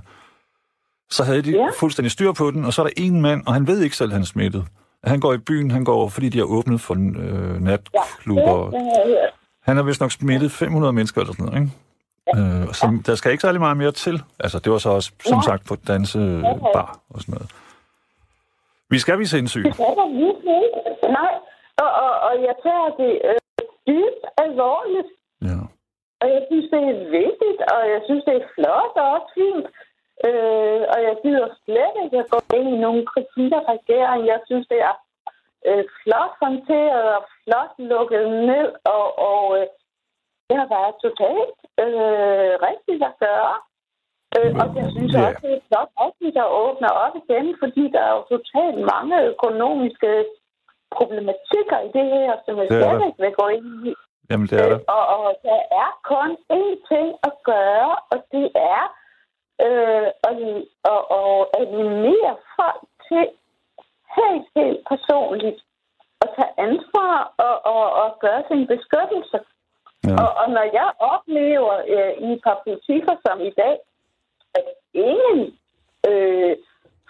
så 1.09 1.23
havde 1.23 1.41
de 1.41 1.51
Ja. 1.51 1.67
fuldstændig 1.79 2.11
styr 2.11 2.31
på 2.31 2.51
den, 2.51 2.65
og 2.65 2.73
så 2.73 2.81
er 2.81 2.85
der 2.85 2.93
en 2.97 3.21
mand, 3.21 3.43
og 3.47 3.53
han 3.53 3.67
ved 3.67 3.81
ikke 3.81 3.95
selv, 3.97 4.09
at 4.09 4.13
han 4.13 4.21
er 4.21 4.25
smittet. 4.25 4.65
Han 5.03 5.19
går 5.19 5.33
i 5.33 5.37
byen, 5.37 5.71
han 5.71 5.83
går, 5.83 6.09
fordi 6.09 6.29
de 6.29 6.37
har 6.37 6.45
åbnet 6.45 6.81
for 6.81 6.93
øh, 6.93 7.61
natklubber. 7.61 8.71
Ja. 8.73 9.15
Han 9.63 9.75
har 9.75 9.83
vist 9.83 10.01
nok 10.01 10.11
smittet 10.11 10.51
500 10.51 10.93
mennesker 10.93 11.21
eller 11.21 11.33
sådan 11.33 11.45
noget, 11.45 11.61
ikke? 11.61 11.73
Øh, 12.37 12.73
så 12.73 12.85
der 13.05 13.15
skal 13.15 13.31
ikke 13.31 13.41
særlig 13.41 13.61
meget 13.61 13.77
mere 13.77 13.91
til. 13.91 14.15
Altså, 14.39 14.59
det 14.63 14.71
var 14.71 14.77
så 14.77 14.89
også, 14.89 15.11
som 15.25 15.37
Nej. 15.37 15.47
sagt, 15.49 15.63
på 15.69 15.75
dansebar 15.87 16.89
og 17.13 17.19
sådan 17.21 17.33
noget. 17.35 17.49
Vi 18.93 18.99
skal 18.99 19.19
vise 19.19 19.37
hensyn. 19.37 19.63
Det 19.63 19.79
er 19.79 19.95
der. 19.99 20.07
Nej, 21.19 21.33
og, 21.83 21.89
og, 22.03 22.11
og 22.27 22.33
jeg 22.47 22.55
tager 22.65 22.89
det 23.01 23.13
øh, 23.29 23.39
dybt 23.87 24.23
alvorligt. 24.45 25.09
Ja. 25.49 25.59
Og 26.21 26.27
jeg 26.35 26.41
synes, 26.49 26.67
det 26.73 26.81
er 26.93 26.97
vigtigt, 27.21 27.59
og 27.73 27.81
jeg 27.93 28.01
synes, 28.07 28.23
det 28.27 28.35
er 28.41 28.45
flot 28.55 28.93
og 29.01 29.07
også 29.15 29.29
fint. 29.37 29.67
Øh, 30.27 30.81
og 30.93 30.99
jeg 31.07 31.15
gider 31.23 31.47
slet 31.65 31.95
ikke 32.03 32.17
at 32.23 32.29
gå 32.33 32.39
ind 32.57 32.67
i 32.75 32.83
nogle 32.85 33.03
kritik 33.11 33.51
af 33.59 33.63
regeringen. 33.75 34.27
Jeg 34.33 34.39
synes, 34.47 34.65
det 34.73 34.79
er 34.89 34.95
øh, 35.69 35.83
flot 35.99 36.33
håndteret 36.43 37.05
og 37.17 37.23
flot 37.41 37.73
lukket 37.91 38.25
ned. 38.49 38.69
Og, 38.95 39.05
og 39.29 39.43
øh, 39.59 39.65
det 40.51 40.59
har 40.61 40.69
været 40.77 40.95
totalt 41.05 41.57
øh, 41.83 42.53
rigtigt 42.67 43.03
at 43.09 43.15
gøre. 43.25 43.55
Øh, 44.37 44.51
og 44.61 44.67
jeg 44.79 44.85
synes 44.95 45.13
Ja. 45.13 45.21
også, 45.27 45.39
det 45.45 45.53
er 45.57 45.63
flot, 45.67 45.91
at 46.05 46.11
vi 46.21 46.29
der 46.37 46.47
åbner 46.63 46.91
op 47.05 47.15
igen, 47.23 47.47
fordi 47.61 47.83
der 47.93 48.01
er 48.07 48.13
jo 48.17 48.23
totalt 48.35 48.79
mange 48.93 49.15
økonomiske 49.33 50.11
problematikker 50.97 51.77
i 51.87 51.89
det 51.97 52.05
her, 52.15 52.31
som 52.45 52.53
jeg 52.57 52.67
slet 52.69 53.01
ikke 53.07 53.21
vil 53.25 53.33
gå 53.41 53.47
ind 53.57 53.67
i. 53.89 53.93
Jamen, 54.29 54.47
det 54.47 54.57
er 54.59 54.65
Øh, 54.65 54.71
det. 54.71 54.81
og, 54.97 55.03
og 55.17 55.27
der 55.47 55.59
er 55.83 55.89
kun 56.13 56.29
én 56.59 56.75
ting 56.91 57.07
at 57.29 57.33
gøre, 57.51 57.93
og 58.11 58.17
det 58.35 58.47
er 58.73 58.83
øh, 59.65 60.07
at, 60.29 60.35
at, 60.93 61.01
at 61.19 61.31
animere 61.61 62.33
folk 62.57 62.81
til 63.07 63.23
helt, 64.17 64.47
helt 64.59 64.81
personligt 64.93 65.59
at 66.23 66.29
tage 66.37 66.53
ansvar 66.67 67.15
og, 67.47 67.55
og, 67.75 67.83
og 68.03 68.09
gøre 68.19 68.43
sin 68.49 68.67
beskyttelse. 68.67 69.37
Ja. 70.07 70.15
Og, 70.23 70.29
og 70.41 70.47
når 70.55 70.65
jeg 70.79 70.89
oplever 71.13 71.75
øh, 71.95 72.13
i 72.25 72.27
et 72.33 72.41
par 72.47 72.57
butikker 72.65 73.15
som 73.25 73.37
i 73.49 73.53
dag, 73.61 73.75
at 74.57 74.67
ingen 74.93 75.41
øh, 76.09 76.53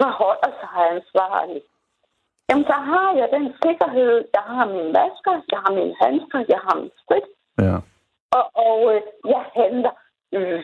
forholder 0.01 0.51
sig 0.59 0.71
ansvarligt, 0.95 1.65
jamen 2.47 2.65
så 2.71 2.77
har 2.91 3.09
jeg 3.19 3.27
den 3.35 3.45
sikkerhed. 3.65 4.13
Jeg 4.37 4.45
har 4.53 4.65
mine 4.75 4.91
masker, 4.99 5.33
jeg 5.53 5.59
har 5.65 5.73
mine 5.79 5.95
handsker, 6.03 6.39
jeg 6.53 6.61
har 6.65 6.75
min 6.79 6.91
sprit, 7.01 7.27
ja. 7.65 7.75
og, 8.37 8.45
og 8.67 8.77
øh, 8.93 9.01
jeg 9.33 9.43
handler 9.59 9.93
øh. 10.33 10.59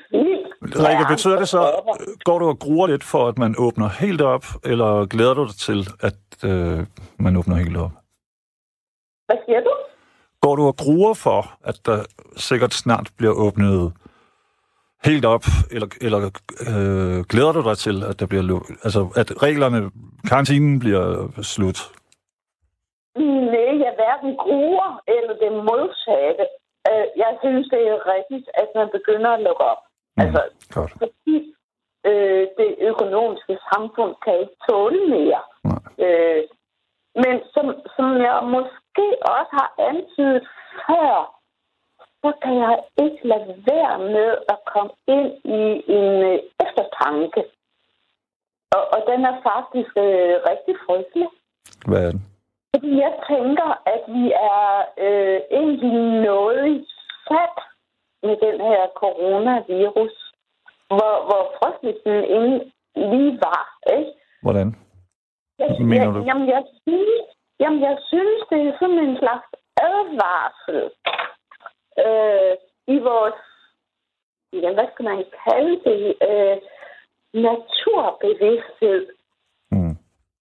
Rikke, 0.86 1.06
betyder 1.10 1.38
det 1.40 1.50
så, 1.50 1.62
går 2.24 2.40
du 2.40 2.46
og 2.48 2.60
gruer 2.60 2.88
lidt 2.88 3.04
for, 3.04 3.28
at 3.28 3.38
man 3.38 3.56
åbner 3.58 3.90
helt 4.04 4.22
op, 4.22 4.46
eller 4.72 5.06
glæder 5.06 5.34
du 5.34 5.44
dig 5.44 5.58
til, 5.68 5.80
at 6.10 6.24
øh, 6.52 6.80
man 7.20 7.38
åbner 7.38 7.56
helt 7.56 7.78
op? 7.78 7.92
Hvad 9.28 9.38
siger 9.46 9.62
du? 9.68 9.72
Går 10.42 10.56
du 10.56 10.64
og 10.68 10.76
gruer 10.78 11.14
for, 11.14 11.42
at 11.70 11.78
der 11.86 11.98
sikkert 12.38 12.74
snart 12.74 13.08
bliver 13.18 13.34
åbnet 13.34 13.94
helt 15.06 15.26
op, 15.26 15.44
eller, 15.72 15.88
eller 16.02 16.20
øh, 16.72 17.20
glæder 17.32 17.52
du 17.58 17.62
dig 17.70 17.78
til, 17.78 18.04
at 18.10 18.20
der 18.20 18.26
bliver 18.32 18.44
lukket? 18.44 18.76
Altså, 18.86 19.02
at 19.22 19.44
reglerne, 19.44 19.92
karantinen 20.30 20.80
bliver 20.80 21.06
slut? 21.42 21.80
Nej, 23.54 23.74
jeg 23.86 23.94
hverken 24.02 24.32
gruer 24.46 24.90
eller 25.16 25.34
det 25.44 25.52
modsatte. 25.70 26.46
Øh, 26.90 27.06
jeg 27.24 27.32
synes, 27.44 27.66
det 27.74 27.82
er 27.94 28.00
rigtigt, 28.16 28.48
at 28.62 28.70
man 28.80 28.88
begynder 28.98 29.32
at 29.34 29.44
lukke 29.48 29.64
op. 29.72 29.82
Mm, 30.18 30.22
Altså, 30.24 30.42
Godt. 30.76 30.92
fordi 31.02 31.38
øh, 32.10 32.44
det 32.60 32.70
økonomiske 32.92 33.56
samfund 33.72 34.14
kan 34.24 34.36
ikke 34.44 34.58
tåle 34.70 35.02
mere. 35.16 35.42
Nej. 35.70 35.82
Øh, 36.06 36.42
men 37.24 37.36
som, 37.54 37.66
som 37.96 38.08
jeg 38.28 38.38
måske 38.56 39.06
også 39.36 39.54
har 39.60 39.70
antydet 39.90 40.48
før, 40.86 41.12
så 42.22 42.30
kan 42.44 42.56
jeg 42.66 42.76
ikke 43.04 43.28
lade 43.28 43.48
være 43.72 44.00
med 44.00 44.30
at 44.54 44.58
komme 44.74 44.94
ind 45.08 45.30
i 45.60 45.62
en 45.98 46.12
øh, 46.30 46.40
eftertanke. 46.66 47.42
Og, 48.76 48.84
og 48.96 49.00
den 49.10 49.20
er 49.32 49.36
faktisk 49.52 49.94
øh, 50.08 50.34
rigtig 50.50 50.76
frygtelig. 50.86 51.28
Hvad 51.88 52.02
er 52.08 52.12
det? 52.12 52.22
Fordi 52.74 52.92
jeg 53.06 53.14
tænker, 53.32 53.70
at 53.94 54.02
vi 54.16 54.26
er 54.32 54.66
øh, 55.06 55.40
egentlig 55.60 55.94
noget 56.30 56.86
sat 57.28 57.58
med 58.24 58.36
den 58.46 58.58
her 58.70 58.82
coronavirus, 58.96 60.16
hvor, 60.88 61.16
hvor 61.28 61.44
frygteligt 61.60 62.00
den 62.06 62.24
egentlig 62.36 62.74
lige 62.96 63.40
var. 63.48 63.64
Ikke? 63.98 64.12
Hvordan? 64.42 64.76
Jeg, 65.60 65.68
Mener 65.80 66.06
jeg, 66.06 66.14
du? 66.14 66.24
Jamen, 66.30 66.48
jeg 66.48 66.64
synes, 66.84 67.22
jamen, 67.60 67.82
jeg 67.82 67.98
synes, 68.10 68.40
det 68.50 68.60
er 68.68 68.74
sådan 68.80 69.00
en 69.00 69.18
slags 69.18 69.48
advarsel 69.92 70.82
øh, 72.06 72.54
i 72.96 72.98
vores, 73.00 73.42
ja, 74.54 74.74
hvad 74.74 74.88
skal 74.94 75.06
man 75.06 75.26
kalde 75.44 75.74
det, 75.90 76.04
øh, 76.30 76.58
naturbevidsthed. 77.34 79.08
Mm. 79.72 79.96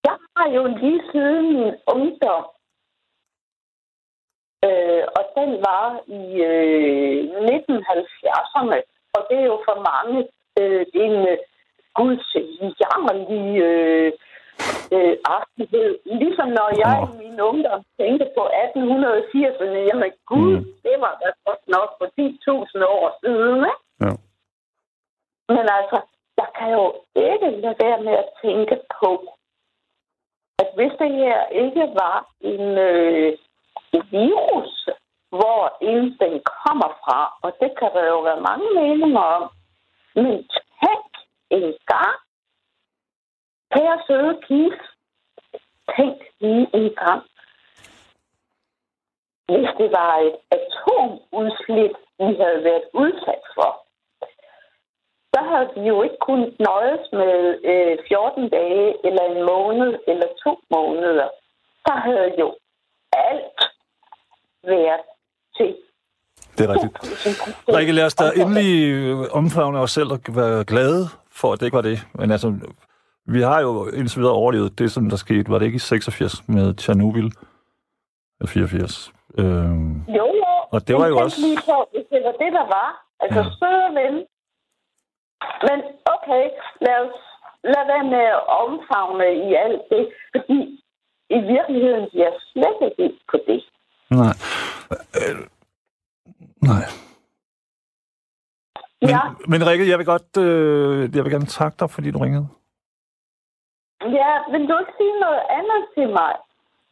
Jeg 0.08 0.16
har 0.36 0.50
jo 0.50 0.62
lige 0.80 1.02
siden 1.12 1.46
min 1.60 1.74
ungdom, 1.86 2.46
øh, 4.64 5.04
og 5.16 5.24
den 5.38 5.50
var 5.68 5.86
i 6.06 6.22
øh, 6.52 7.18
1970'erne, 7.56 8.78
og 9.14 9.20
det 9.30 9.36
er 9.38 9.46
jo 9.52 9.62
for 9.68 9.78
mange 9.92 10.28
øh, 10.60 10.86
en 10.94 11.14
øh, 11.32 11.38
guds 11.94 12.36
jammerlig 12.80 13.62
øh, 13.62 14.12
øh, 14.96 15.16
artighed. 15.38 15.90
Ligesom 16.22 16.48
når 16.58 16.68
jeg 16.84 16.94
Nå. 17.00 17.06
i 17.06 17.12
min 17.22 17.40
ungdom 17.50 17.80
tænkte 18.00 18.26
på 18.36 18.42
1880'erne, 18.64 19.78
jamen 19.88 20.12
gud, 20.32 20.54
Mm. 20.58 20.64
det 20.86 20.96
var 21.04 21.14
da 21.22 21.28
godt 21.46 21.64
nok 21.74 21.88
for 21.98 22.06
10.000 22.20 22.84
år 22.98 23.06
siden, 23.22 23.58
ikke? 23.72 23.82
Ja. 24.04 24.12
Men 25.54 25.66
altså, 25.78 25.98
jeg 26.40 26.48
kan 26.58 26.68
jo 26.78 26.84
ikke 27.30 27.48
lade 27.62 27.76
være 27.84 28.00
med 28.06 28.12
at 28.24 28.28
tænke 28.44 28.76
på, 29.00 29.10
at 30.58 30.68
hvis 30.76 30.92
det 31.00 31.10
her 31.22 31.38
ikke 31.64 31.84
var 32.02 32.16
en 32.40 32.64
øh, 32.90 33.32
virus, 34.10 34.88
hvor 35.38 35.62
end 35.80 36.04
den 36.24 36.34
kommer 36.62 36.90
fra, 37.04 37.20
og 37.42 37.50
det 37.60 37.70
kan 37.78 37.90
der 37.94 38.04
jo 38.14 38.18
være 38.20 38.40
mange 38.50 38.66
meninger 38.80 39.20
om, 39.38 39.44
men 40.14 40.34
tænk 40.80 41.10
en 41.50 41.74
gang, 41.94 42.16
kære 43.72 43.98
søde 44.06 44.34
Kif, 44.46 44.76
tænk 45.96 46.16
lige 46.40 46.66
en 46.74 46.90
gang, 47.02 47.22
hvis 49.48 49.68
det 49.80 49.88
var 49.98 50.12
et 50.26 50.36
atomudslip, 50.58 51.94
vi 52.18 52.30
havde 52.42 52.60
været 52.68 52.86
udsat 53.02 53.44
for, 53.56 53.70
så 55.32 55.40
havde 55.50 55.68
vi 55.76 55.88
jo 55.88 56.02
ikke 56.02 56.20
kunnet 56.28 56.52
nøjes 56.60 57.04
med 57.12 57.34
øh, 57.72 57.98
14 58.08 58.48
dage, 58.48 58.88
eller 59.06 59.24
en 59.32 59.42
måned, 59.52 59.90
eller 60.10 60.28
to 60.44 60.52
måneder. 60.70 61.28
Så 61.86 61.92
havde 62.06 62.30
jo 62.38 62.56
alt 63.12 63.60
været 64.64 65.04
til 65.56 65.76
Det 66.58 66.62
er 66.66 66.72
rigtigt. 66.74 66.94
2000 66.94 67.76
Rikke, 67.76 67.92
lad 67.92 68.04
os 68.04 68.14
da 68.14 68.24
endelig 68.36 68.92
øh, 68.92 69.16
omfavne 69.30 69.78
os 69.78 69.90
selv 69.90 70.10
og 70.12 70.20
være 70.28 70.64
glade 70.64 71.02
for, 71.30 71.52
at 71.52 71.60
det 71.60 71.66
ikke 71.66 71.76
var 71.76 71.88
det. 71.90 71.98
Men 72.14 72.30
altså, 72.30 72.48
vi 73.26 73.40
har 73.42 73.60
jo 73.60 73.86
indtil 73.88 74.18
videre 74.20 74.32
overlevet 74.34 74.78
det, 74.78 74.92
som 74.92 75.08
der 75.08 75.16
skete. 75.16 75.50
Var 75.50 75.58
det 75.58 75.66
ikke 75.66 75.76
i 75.76 75.78
86 75.78 76.48
med 76.48 76.74
Tjernobyl? 76.74 77.30
Eller 78.40 78.48
84? 78.48 79.12
Øhm, 79.38 80.00
Jo, 80.18 80.26
jo. 80.42 80.52
Og 80.74 80.88
det 80.88 80.96
var 80.96 81.06
jo 81.06 81.18
også- 81.18 81.40
Lige 81.40 81.58
på, 81.70 81.76
hvis 81.92 82.06
det 82.12 82.20
var 82.24 82.32
det, 82.42 82.50
der 82.58 82.66
var. 82.76 82.88
Altså, 83.20 83.40
Ja. 83.40 83.50
søde 83.60 83.88
ven. 84.00 84.14
Men 85.68 85.78
okay, 86.14 86.44
lad 86.86 86.96
os 87.04 87.16
lad 87.64 87.84
være 87.92 88.04
med 88.14 88.24
at 88.36 88.42
omfavne 88.62 89.26
i 89.48 89.54
alt 89.64 89.82
det, 89.90 90.04
fordi 90.32 90.60
i 91.30 91.38
virkeligheden 91.54 92.02
er 92.04 92.08
jeg 92.24 92.32
slet 92.52 92.92
ikke 92.98 93.20
på 93.30 93.36
det. 93.48 93.60
nej. 94.10 94.34
Øh, 95.20 95.36
nej. 96.62 96.84
Men, 99.00 99.10
Ja, 99.10 99.20
men 99.48 99.66
Rikke, 99.66 99.88
jeg 99.88 99.98
vil 99.98 100.06
godt 100.06 100.36
øh, 100.38 101.16
jeg 101.16 101.24
vil 101.24 101.32
gerne 101.32 101.46
takke 101.46 101.76
dig, 101.80 101.90
fordi 101.90 102.10
du 102.10 102.18
ringede. 102.18 102.48
Ja, 104.20 104.30
vil 104.52 104.68
du 104.68 104.74
ikke 104.78 104.94
sige 104.98 105.20
noget 105.20 105.42
andet 105.58 105.80
til 105.94 106.08
mig? 106.08 106.32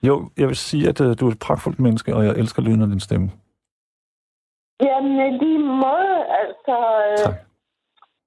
Jo, 0.02 0.14
jeg 0.36 0.46
vil 0.48 0.56
sige, 0.56 0.88
at 0.88 1.00
øh, 1.00 1.10
du 1.20 1.26
er 1.26 1.32
et 1.32 1.44
pragtfuldt 1.46 1.80
menneske, 1.80 2.14
og 2.16 2.24
jeg 2.24 2.34
elsker 2.40 2.62
lyden 2.62 2.82
af 2.82 2.88
din 2.88 3.00
stemme. 3.00 3.28
Jamen, 4.82 5.38
lige 5.42 5.58
måde, 5.84 6.16
altså... 6.42 6.76
øh, 7.10 7.18
Tak. 7.24 7.34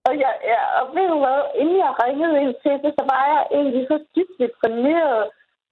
Og, 0.08 0.13
jeg, 0.23 0.34
ja, 0.54 0.62
og 0.80 0.86
ved 0.95 1.08
du 1.13 1.17
hvad, 1.23 1.39
inden 1.62 1.78
jeg 1.86 1.93
ringede 2.04 2.36
ind 2.43 2.56
til 2.63 2.76
det, 2.84 2.91
så 3.00 3.04
var 3.13 3.23
jeg 3.34 3.41
egentlig 3.58 3.84
så 3.91 3.97
dybt 4.15 4.36
deprimeret. 4.43 5.23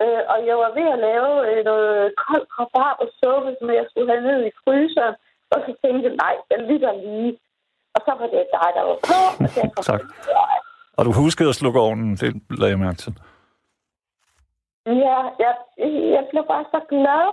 Øh, 0.04 0.21
og 0.34 0.38
jeg 0.49 0.56
var 0.63 0.71
ved 0.78 0.88
at 0.95 0.99
lave 1.10 1.32
øh, 1.49 1.60
noget 1.69 2.13
kold 2.23 2.45
rabarbersuppe, 2.60 3.49
som 3.60 3.67
jeg 3.80 3.86
skulle 3.89 4.10
have 4.13 4.25
ned 4.30 4.39
i 4.49 4.51
fryseren. 4.62 5.15
Og 5.54 5.58
så 5.65 5.71
tænkte 5.82 6.04
jeg, 6.08 6.15
nej, 6.23 6.36
jeg 6.51 6.60
lytter 6.69 6.91
lige. 7.06 7.34
Og 7.95 7.99
så 8.06 8.12
var 8.19 8.28
det 8.34 8.45
dig, 8.58 8.69
der 8.78 8.84
var 8.89 8.97
på. 9.10 9.19
Og 9.43 9.49
derfor, 9.58 9.82
Tak. 9.89 10.01
Og 10.97 11.05
du 11.05 11.12
huskede 11.12 11.49
at 11.49 11.55
slukke 11.55 11.79
ovnen, 11.79 12.15
det 12.15 12.41
lagde 12.49 12.71
jeg 12.71 12.79
mærke 12.79 12.97
til. 12.97 13.13
Ja, 14.86 15.17
jeg, 15.39 15.53
jeg 16.15 16.27
blev 16.31 16.43
bare 16.47 16.65
så 16.73 16.79
glad. 16.89 17.25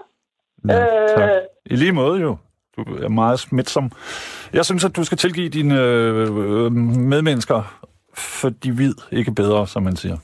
Ja, 0.68 1.36
Øh. 1.36 1.42
I 1.66 1.76
lige 1.76 1.92
måde 1.92 2.20
jo. 2.20 2.36
Du 2.76 2.82
er 3.04 3.08
meget 3.08 3.38
smitsom. 3.40 3.90
Jeg 4.52 4.64
synes, 4.64 4.84
at 4.84 4.96
du 4.96 5.04
skal 5.04 5.18
tilgive 5.18 5.48
dine 5.48 5.74
øh, 5.80 6.72
medmennesker, 7.12 7.62
for 8.14 8.48
de 8.48 8.70
ved 8.78 8.94
ikke 9.12 9.32
bedre, 9.34 9.66
som 9.66 9.82
man 9.82 9.96
siger. 9.96 10.16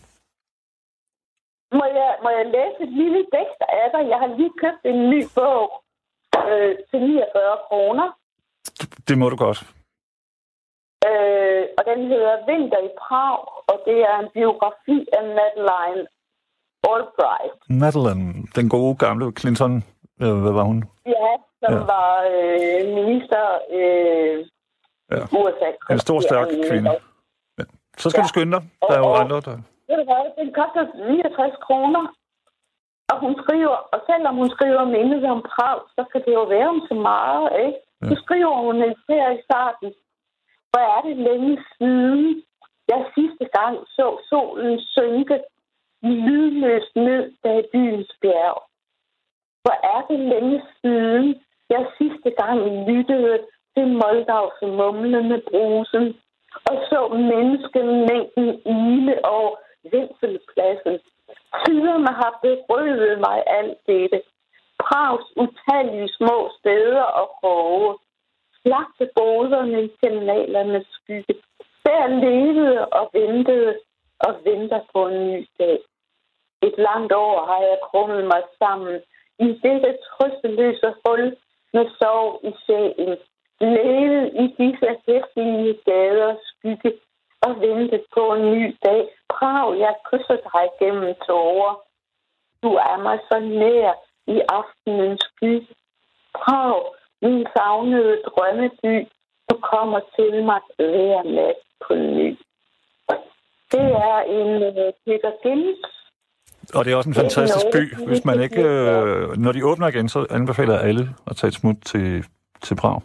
Må 1.72 1.84
jeg, 1.84 2.10
må 2.22 2.28
jeg 2.38 2.46
læse 2.46 2.78
et 2.82 2.92
lille 3.00 3.18
digt 3.34 3.60
af 3.82 3.86
dig? 3.94 4.02
Jeg 4.12 4.18
har 4.18 4.36
lige 4.36 4.52
købt 4.62 4.82
en 4.84 5.10
ny 5.10 5.20
bog 5.34 5.84
øh, 6.50 6.76
til 6.90 7.00
49 7.00 7.56
kroner. 7.68 8.16
Det 9.08 9.18
må 9.18 9.28
du 9.28 9.36
godt. 9.36 9.66
Øh, 11.10 11.64
og 11.78 11.82
den 11.90 12.00
hedder 12.12 12.34
Vinter 12.48 12.80
i 12.88 12.90
Prag, 13.02 13.38
og 13.70 13.76
det 13.86 13.98
er 14.10 14.16
en 14.18 14.28
biografi 14.36 14.98
af 15.18 15.22
Madeleine 15.38 16.02
Albright. 16.92 17.54
Madeline, 17.82 18.26
den 18.56 18.68
gode 18.68 18.94
gamle 19.04 19.32
Clinton 19.40 19.74
Øh, 20.22 20.36
Hvad 20.44 20.52
var 20.58 20.62
hun? 20.72 20.78
Ja, 21.06 21.30
som 21.62 21.72
Ja. 21.74 21.78
ja. 21.78 21.84
var 21.94 22.10
øh, 22.34 22.82
minister 23.00 23.44
øh, 23.78 24.36
Ja. 25.12 25.22
USA. 25.40 25.68
En 25.94 25.98
stor, 26.06 26.20
stærk 26.20 26.46
kvinde. 26.68 26.90
Så 28.02 28.06
skal 28.10 28.20
Ja. 28.20 28.24
du 28.24 28.28
skynde 28.28 28.52
dig. 28.56 28.62
Der 28.88 28.94
er 28.94 28.98
jo 28.98 29.10
Og- 29.12 29.20
andre, 29.22 29.36
der... 29.48 29.56
Ved 29.88 29.96
du 30.00 30.04
hvad, 30.10 30.24
den 30.40 30.48
koster 30.58 30.82
69 31.12 31.56
kroner. 31.66 32.02
Og 33.12 33.16
hun 33.24 33.34
skriver, 33.42 33.76
og 33.94 33.98
selvom 34.10 34.34
hun 34.40 34.50
skriver 34.56 34.84
mindet 34.96 35.24
om 35.34 35.40
Prag, 35.52 35.78
så 35.96 36.02
kan 36.12 36.20
det 36.26 36.32
jo 36.38 36.42
være 36.54 36.68
om 36.74 36.80
så 36.90 36.94
meget, 36.94 37.46
ikke? 37.66 37.78
Så 38.08 38.14
skriver 38.24 38.54
hun 38.66 38.76
en 38.86 38.94
her 39.08 39.30
i 39.36 39.40
starten. 39.46 39.88
Hvor 40.70 40.84
er 40.96 41.00
det 41.08 41.16
længe 41.16 41.64
siden, 41.78 42.42
jeg 42.88 43.10
sidste 43.14 43.44
gang 43.58 43.76
så 43.96 44.06
solen 44.28 44.80
synke 44.80 45.36
lydløst 46.02 46.96
ned 46.96 47.32
bag 47.42 47.64
byens 47.72 48.12
bjerg. 48.22 48.62
Hvor 49.62 49.76
er 49.94 50.00
det 50.10 50.20
længe 50.32 50.62
siden, 50.80 51.40
jeg 51.70 51.86
sidste 51.98 52.30
gang 52.30 52.58
lyttede 52.88 53.38
til 53.74 53.86
Moldavs 53.86 54.58
mumlende 54.62 55.42
brusen 55.50 56.04
og 56.70 56.76
så 56.90 57.00
menneskemængden 57.30 58.48
ile 58.66 59.24
over 59.24 59.56
Vinselpladsen. 59.90 60.98
Tiderne 61.64 62.12
har 62.20 62.38
berøvet 62.42 63.18
mig 63.26 63.38
alt 63.46 63.78
dette. 63.86 64.22
Prags 64.84 65.26
utallige 65.36 66.08
små 66.08 66.50
steder 66.58 67.02
og 67.02 67.26
kroge. 67.40 67.94
Slagte 68.62 69.10
boderne 69.14 69.84
i 69.84 69.90
kanalernes 70.02 70.86
skygge. 70.90 71.34
Der 71.86 72.06
levede 72.06 72.88
og 72.88 73.10
ventede 73.12 73.78
og 74.20 74.32
venter 74.44 74.80
på 74.92 75.06
en 75.08 75.32
ny 75.32 75.46
dag. 75.58 75.78
Et 76.62 76.74
langt 76.78 77.12
år 77.12 77.46
har 77.46 77.60
jeg 77.62 77.78
krummet 77.82 78.24
mig 78.24 78.42
sammen 78.58 79.00
i 79.38 79.48
dette 79.62 79.98
trøsteløse 80.06 80.94
hul 81.04 81.36
med 81.72 81.86
sorg 81.98 82.40
i 82.48 82.52
sjælen. 82.64 83.16
Levet 83.60 84.26
i 84.42 84.46
disse 84.58 84.90
hæftige 85.06 85.78
gader 85.86 86.34
skygge 86.42 86.92
og 87.42 87.60
ventet 87.60 88.04
på 88.14 88.32
en 88.34 88.52
ny 88.52 88.76
dag. 88.84 89.08
Prav, 89.28 89.74
jeg 89.78 89.94
kysser 90.10 90.36
dig 90.36 90.66
gennem 90.80 91.14
tårer. 91.26 91.74
Du 92.62 92.70
er 92.74 93.02
mig 93.02 93.18
så 93.28 93.38
nær 93.38 93.92
i 94.26 94.40
aftenens 94.48 95.20
skygge. 95.20 95.74
Prav, 96.34 96.94
min 97.22 97.46
savnede 97.56 98.12
drømmeby, 98.28 98.94
du 99.50 99.56
kommer 99.72 100.00
til 100.16 100.44
mig 100.44 100.60
hver 100.76 101.22
nat 101.36 101.60
på 101.84 101.94
ny. 101.94 102.38
Det 103.72 103.86
er 104.10 104.18
en 104.38 104.50
uh, 104.68 104.92
Peter 105.04 105.32
Gims 105.42 105.78
Og 106.74 106.84
det 106.84 106.92
er 106.92 106.96
også 106.96 107.10
en 107.10 107.14
fantastisk 107.14 107.66
by. 107.72 107.84
Hvis 108.08 108.24
man 108.24 108.40
ikke... 108.40 108.62
Øh, 108.62 109.36
når 109.44 109.52
de 109.52 109.66
åbner 109.66 109.86
igen, 109.88 110.08
så 110.08 110.26
anbefaler 110.30 110.74
jeg 110.74 110.82
alle 110.82 111.04
at 111.30 111.36
tage 111.36 111.48
et 111.48 111.54
smut 111.54 111.76
til, 111.84 112.24
til 112.62 112.74
Prag. 112.76 113.00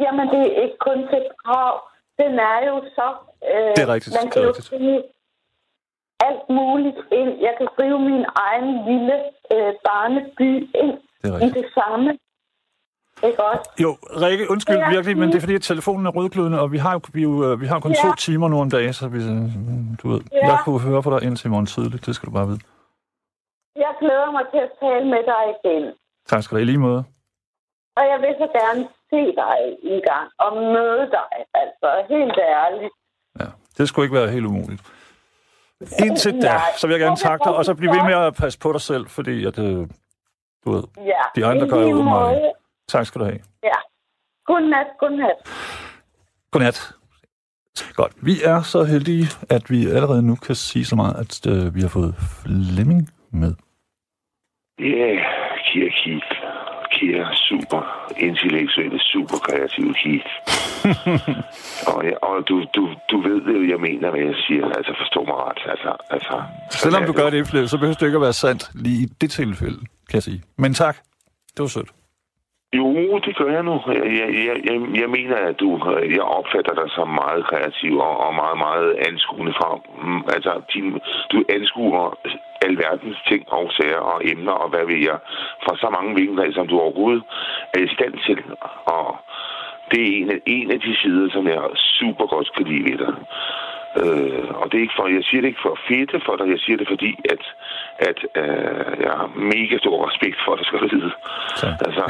Jamen, 0.00 0.26
det 0.28 0.40
er 0.40 0.62
ikke 0.64 0.78
kun 0.88 0.98
til 1.12 1.22
Prag. 1.44 1.80
Den 2.18 2.32
er 2.38 2.58
jo 2.68 2.84
så... 2.96 3.08
Øh, 3.52 3.70
Det 3.76 3.82
er 3.88 3.92
rigtigt, 3.94 4.16
Man 4.22 4.30
kan 4.30 4.42
jo 4.42 4.52
skrive 4.52 5.02
alt 6.28 6.44
muligt 6.58 7.00
ind. 7.20 7.30
Jeg 7.46 7.54
kan 7.58 7.68
skrive 7.74 7.98
min 8.10 8.24
egen 8.46 8.70
lille 8.90 9.16
øh, 9.54 9.72
barneby 9.86 10.50
ind 10.80 10.92
Det 11.22 11.42
i 11.46 11.48
det 11.58 11.66
samme. 11.78 12.18
Ikke 13.28 13.44
også? 13.44 13.70
Jo, 13.84 13.90
Rikke, 14.24 14.50
undskyld 14.50 14.76
Ja. 14.76 14.90
virkelig, 14.90 15.16
men 15.18 15.28
det 15.28 15.36
er 15.36 15.40
fordi, 15.40 15.54
at 15.54 15.62
telefonen 15.62 16.06
er 16.06 16.10
rødglødende, 16.10 16.60
og 16.60 16.72
vi 16.72 16.78
har 16.78 16.92
jo, 16.92 17.00
vi, 17.12 17.22
jo, 17.22 17.32
øh, 17.52 17.60
vi 17.60 17.66
har 17.66 17.80
kun 17.80 17.90
Ja. 17.90 18.08
to 18.08 18.14
timer 18.14 18.48
nu 18.48 18.60
om 18.60 18.70
dagen, 18.70 18.92
så 18.92 19.08
vi, 19.08 19.18
øh, 19.18 19.42
du 20.02 20.08
ved, 20.12 20.20
Ja. 20.32 20.46
jeg 20.50 20.58
kunne 20.64 20.80
høre 20.80 21.02
på 21.02 21.10
dig 21.18 21.22
indtil 21.26 21.46
i 21.46 21.50
morgen 21.50 21.66
tidligt, 21.66 22.06
det 22.06 22.14
skal 22.16 22.26
du 22.26 22.32
bare 22.32 22.46
vide. 22.46 22.60
Jeg 23.76 23.92
glæder 24.00 24.30
mig 24.36 24.44
til 24.52 24.58
at 24.66 24.70
tale 24.82 25.04
med 25.14 25.22
dig 25.32 25.42
igen. 25.56 25.92
Tak 26.28 26.42
skal 26.42 26.54
du 26.54 26.58
have, 26.58 26.62
i 26.62 26.70
lige 26.70 26.78
måde. 26.78 27.04
Og 27.96 28.02
jeg 28.12 28.18
vil 28.20 28.34
så 28.38 28.48
gerne 28.60 28.82
se 29.10 29.20
dig 29.42 29.56
en 29.82 30.00
gang 30.10 30.26
og 30.38 30.50
møde 30.56 31.04
dig. 31.18 31.30
Altså, 31.54 31.88
helt 32.08 32.38
ærligt. 32.38 32.92
Ja, 33.40 33.46
det 33.78 33.88
skulle 33.88 34.04
ikke 34.06 34.16
være 34.20 34.28
helt 34.28 34.46
umuligt. 34.46 34.82
Indtil 36.04 36.42
da, 36.42 36.54
så 36.76 36.86
vil 36.86 36.94
jeg 36.94 37.00
gerne 37.00 37.16
takke 37.16 37.44
dig, 37.44 37.54
og 37.54 37.64
så 37.64 37.74
blive 37.74 37.92
ved 37.96 38.02
med 38.02 38.14
at 38.14 38.34
passe 38.34 38.58
på 38.58 38.72
dig 38.72 38.80
selv, 38.80 39.06
fordi 39.08 39.44
at, 39.46 39.58
øh, 39.58 39.86
du 40.64 40.70
ved, 40.72 40.82
Ja, 40.96 41.22
De 41.36 41.46
andre 41.46 41.68
gør 41.68 41.80
jo 41.86 42.02
måde. 42.02 42.52
Tak 42.92 43.06
skal 43.06 43.20
du 43.20 43.24
have. 43.24 43.40
Ja. 43.70 43.78
Godnat, 44.46 44.88
godnat. 45.00 45.38
Godnat. 46.50 46.78
Godt. 47.94 48.12
Vi 48.22 48.34
er 48.44 48.62
så 48.62 48.84
heldige, 48.84 49.26
at 49.50 49.70
vi 49.70 49.86
allerede 49.96 50.22
nu 50.22 50.34
kan 50.46 50.54
sige 50.54 50.84
så 50.84 50.96
meget, 50.96 51.14
at 51.22 51.46
øh, 51.52 51.74
vi 51.74 51.80
har 51.80 51.88
fået 51.88 52.14
Flemming 52.42 53.02
med. 53.30 53.52
Ja, 54.78 55.10
Kia 55.66 55.88
Keith. 56.00 56.32
Kia 56.94 57.24
super 57.48 57.80
intellektuelle, 58.16 58.98
super 59.12 59.38
kreative 59.46 59.94
Keith. 60.02 60.30
og 61.90 62.04
ja, 62.04 62.14
og 62.28 62.48
du, 62.48 62.54
du, 62.76 62.82
du 63.10 63.16
ved 63.26 63.38
det, 63.48 63.70
jeg 63.70 63.80
mener, 63.80 64.10
hvad 64.10 64.20
jeg 64.20 64.34
siger. 64.46 64.66
Altså, 64.78 64.92
forstå 65.02 65.20
mig 65.24 65.36
ret. 65.46 65.60
Altså, 65.72 65.90
altså, 66.10 66.42
Selvom 66.70 67.04
du 67.04 67.12
gør 67.12 67.30
det, 67.30 67.46
Flemming, 67.46 67.70
så 67.70 67.78
behøver 67.78 67.94
det 67.94 68.06
ikke 68.06 68.16
at 68.16 68.26
være 68.28 68.32
sandt 68.32 68.70
lige 68.74 69.02
i 69.04 69.06
det 69.20 69.30
tilfælde, 69.30 69.78
kan 69.78 70.14
jeg 70.14 70.22
sige. 70.22 70.42
Men 70.58 70.74
tak. 70.74 70.96
Det 71.54 71.60
var 71.60 71.66
sødt. 71.66 71.90
Jo, 72.76 73.18
det 73.18 73.36
gør 73.36 73.50
jeg 73.52 73.62
nu. 73.62 73.80
Jeg, 73.86 74.06
jeg, 74.20 74.28
jeg, 74.68 74.76
jeg, 75.00 75.10
mener, 75.10 75.36
at 75.36 75.60
du, 75.60 75.68
jeg 76.16 76.22
opfatter 76.22 76.74
dig 76.74 76.88
som 76.90 77.08
meget 77.08 77.44
kreativ 77.44 77.98
og, 77.98 78.16
og 78.26 78.34
meget, 78.34 78.58
meget 78.58 78.90
anskuende 79.08 79.52
fra. 79.52 79.80
Mm, 80.02 80.22
altså, 80.34 80.52
din, 80.74 81.00
du 81.32 81.44
anskuer 81.48 82.18
alverdens 82.66 83.20
ting 83.28 83.52
og 83.52 83.72
sager 83.72 84.02
og 84.12 84.20
emner 84.24 84.52
og 84.52 84.68
hvad 84.68 84.84
ved 84.86 85.00
jeg, 85.10 85.18
fra 85.64 85.76
så 85.76 85.88
mange 85.96 86.14
vinkler, 86.20 86.52
som 86.52 86.68
du 86.68 86.78
overhovedet 86.78 87.22
er 87.74 87.80
i 87.80 87.94
stand 87.94 88.14
til. 88.26 88.38
Og 88.84 89.16
det 89.90 90.00
er 90.02 90.16
en 90.20 90.30
af, 90.30 90.40
en 90.46 90.70
af 90.70 90.80
de 90.80 90.96
sider, 90.96 91.30
som 91.32 91.46
jeg 91.46 91.62
super 91.74 92.26
godt 92.26 92.52
kan 92.56 92.66
lide 92.66 92.84
ved 92.90 92.98
dig. 92.98 93.14
Øh, 94.00 94.48
og 94.60 94.64
det 94.68 94.76
er 94.78 94.84
ikke 94.86 94.98
for, 94.98 95.06
jeg 95.18 95.24
siger 95.28 95.40
det 95.42 95.48
ikke 95.52 95.64
for 95.66 95.74
fedte 95.88 96.16
for 96.26 96.34
dig, 96.38 96.46
jeg 96.54 96.60
siger 96.64 96.76
det 96.80 96.86
fordi, 96.94 97.10
at, 97.34 97.42
at 98.08 98.18
øh, 98.42 98.92
jeg 99.04 99.12
har 99.20 99.28
mega 99.52 99.74
stor 99.84 99.96
respekt 100.08 100.38
for 100.44 100.52
dig, 100.56 100.64
skal 100.68 100.78
du 100.84 100.88
vide. 100.96 101.10
Altså, 101.86 102.02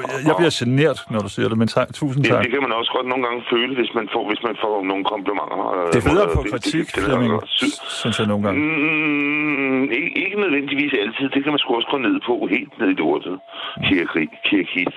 Jeg, 0.00 0.18
jeg 0.28 0.34
bliver 0.38 0.54
genert, 0.60 0.98
når 1.12 1.20
du 1.26 1.30
siger 1.36 1.48
det, 1.50 1.58
men 1.62 1.68
tak, 1.76 1.88
tusind 2.00 2.20
Ja, 2.26 2.32
tak. 2.32 2.42
det 2.44 2.50
kan 2.54 2.62
man 2.66 2.72
også 2.80 2.90
godt 2.96 3.06
nogle 3.12 3.22
gange 3.26 3.40
føle, 3.52 3.72
hvis 3.80 3.92
man 3.98 4.06
får, 4.14 4.22
hvis 4.30 4.42
man 4.48 4.56
får 4.64 4.74
nogle 4.90 5.04
komplimenter. 5.12 5.56
Det 5.92 5.98
er 6.02 6.06
federe 6.10 6.28
øh, 6.30 6.36
på 6.36 6.42
kritik, 6.52 6.86
det, 6.86 6.94
det, 6.94 7.02
Flemming, 7.06 7.32
det, 7.32 7.40
det, 7.60 7.70
synes 8.00 8.16
jeg 8.20 8.26
nogle 8.32 8.42
gange. 8.46 8.58
Mm, 8.60 9.82
ikke, 9.98 10.10
ikke 10.24 10.36
nødvendigvis 10.44 10.92
altid. 11.04 11.26
Det 11.34 11.40
kan 11.44 11.52
man 11.54 11.60
sgu 11.62 11.68
også 11.80 11.90
gå 11.94 11.98
ned 12.06 12.16
på, 12.28 12.34
helt 12.54 12.72
ned 12.80 12.88
i 12.94 12.98
lortet, 13.02 13.36
Kirkis. 14.48 14.94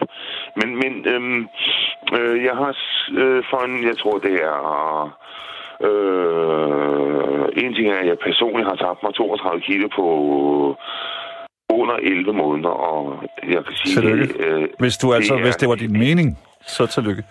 Men, 0.60 0.70
men 0.82 0.92
øhm, 1.14 1.42
øh, 2.18 2.36
jeg 2.48 2.56
har 2.62 2.72
øh, 3.22 3.44
for 3.50 3.60
en, 3.68 3.76
jeg 3.90 3.98
tror 4.02 4.18
det 4.28 4.36
er... 4.52 4.60
Øh, 5.06 5.10
en 7.64 7.74
ting 7.76 7.88
er, 7.94 7.98
at 8.04 8.08
jeg 8.08 8.18
personligt 8.30 8.68
har 8.70 8.76
tabt 8.86 9.04
mig 9.04 9.14
32 9.14 9.62
kilo 9.62 9.88
på 9.98 10.06
under 11.80 11.96
11 11.96 12.34
måneder, 12.34 12.70
og 12.70 13.24
jeg 13.54 13.66
kan 13.66 13.74
sige... 13.76 13.96
Tillykke. 13.96 14.34
Øh, 14.46 14.68
Hvis, 14.80 14.98
du 14.98 15.14
altså, 15.14 15.34
er- 15.34 15.42
hvis 15.42 15.56
det 15.56 15.70
var 15.70 15.76
din 15.76 15.94
mening, 15.94 16.38
så 16.62 16.86
tillykke. 16.86 17.24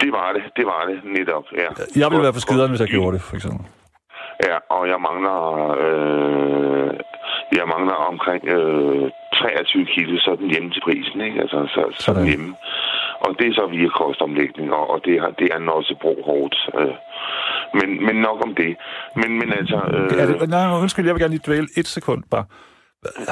Det 0.00 0.12
var 0.12 0.32
det, 0.32 0.42
det 0.56 0.66
var 0.66 0.82
det, 0.90 0.98
netop, 1.18 1.44
ja. 1.62 1.68
Jeg 2.00 2.06
ville 2.10 2.22
være 2.22 2.32
på 2.32 2.40
skideren, 2.46 2.70
hvis 2.70 2.80
jeg 2.80 2.88
gjorde 2.88 3.12
det, 3.16 3.22
for 3.28 3.34
eksempel. 3.36 3.66
Ja, 4.48 4.56
og 4.76 4.82
jeg 4.92 4.98
mangler, 5.08 5.38
øh, 5.86 6.90
jeg 7.58 7.64
mangler 7.74 7.94
omkring 8.12 8.42
øh, 8.56 9.10
23 9.34 9.86
kilo 9.94 10.20
sådan 10.20 10.50
hjemme 10.52 10.70
til 10.70 10.80
prisen, 10.86 11.20
ikke? 11.20 11.40
Altså, 11.40 11.58
så, 11.74 11.74
sådan 11.74 11.92
Sådan. 12.06 12.26
hjemme. 12.28 12.54
Og 13.24 13.30
det 13.38 13.46
er 13.48 13.54
så 13.60 13.66
via 13.76 13.88
kostomlægning, 13.88 14.72
og, 14.72 14.90
og 14.90 14.98
det, 15.04 15.20
har, 15.20 15.30
det 15.40 15.48
er 15.54 15.58
Nossebro 15.58 16.12
hårdt. 16.28 16.56
Øh. 16.80 16.94
Men, 17.78 17.88
men 18.06 18.16
nok 18.26 18.38
om 18.46 18.54
det. 18.54 18.76
Men, 19.20 19.30
men 19.40 19.48
altså... 19.58 19.76
Øh, 19.96 20.20
Er 20.22 20.26
det, 20.26 20.48
nej, 20.48 20.80
undskyld, 20.82 21.06
jeg 21.06 21.14
vil 21.14 21.22
gerne 21.22 21.34
lige 21.36 21.46
dvæle 21.46 21.68
et 21.76 21.86
sekund 21.86 22.22
bare. 22.30 22.44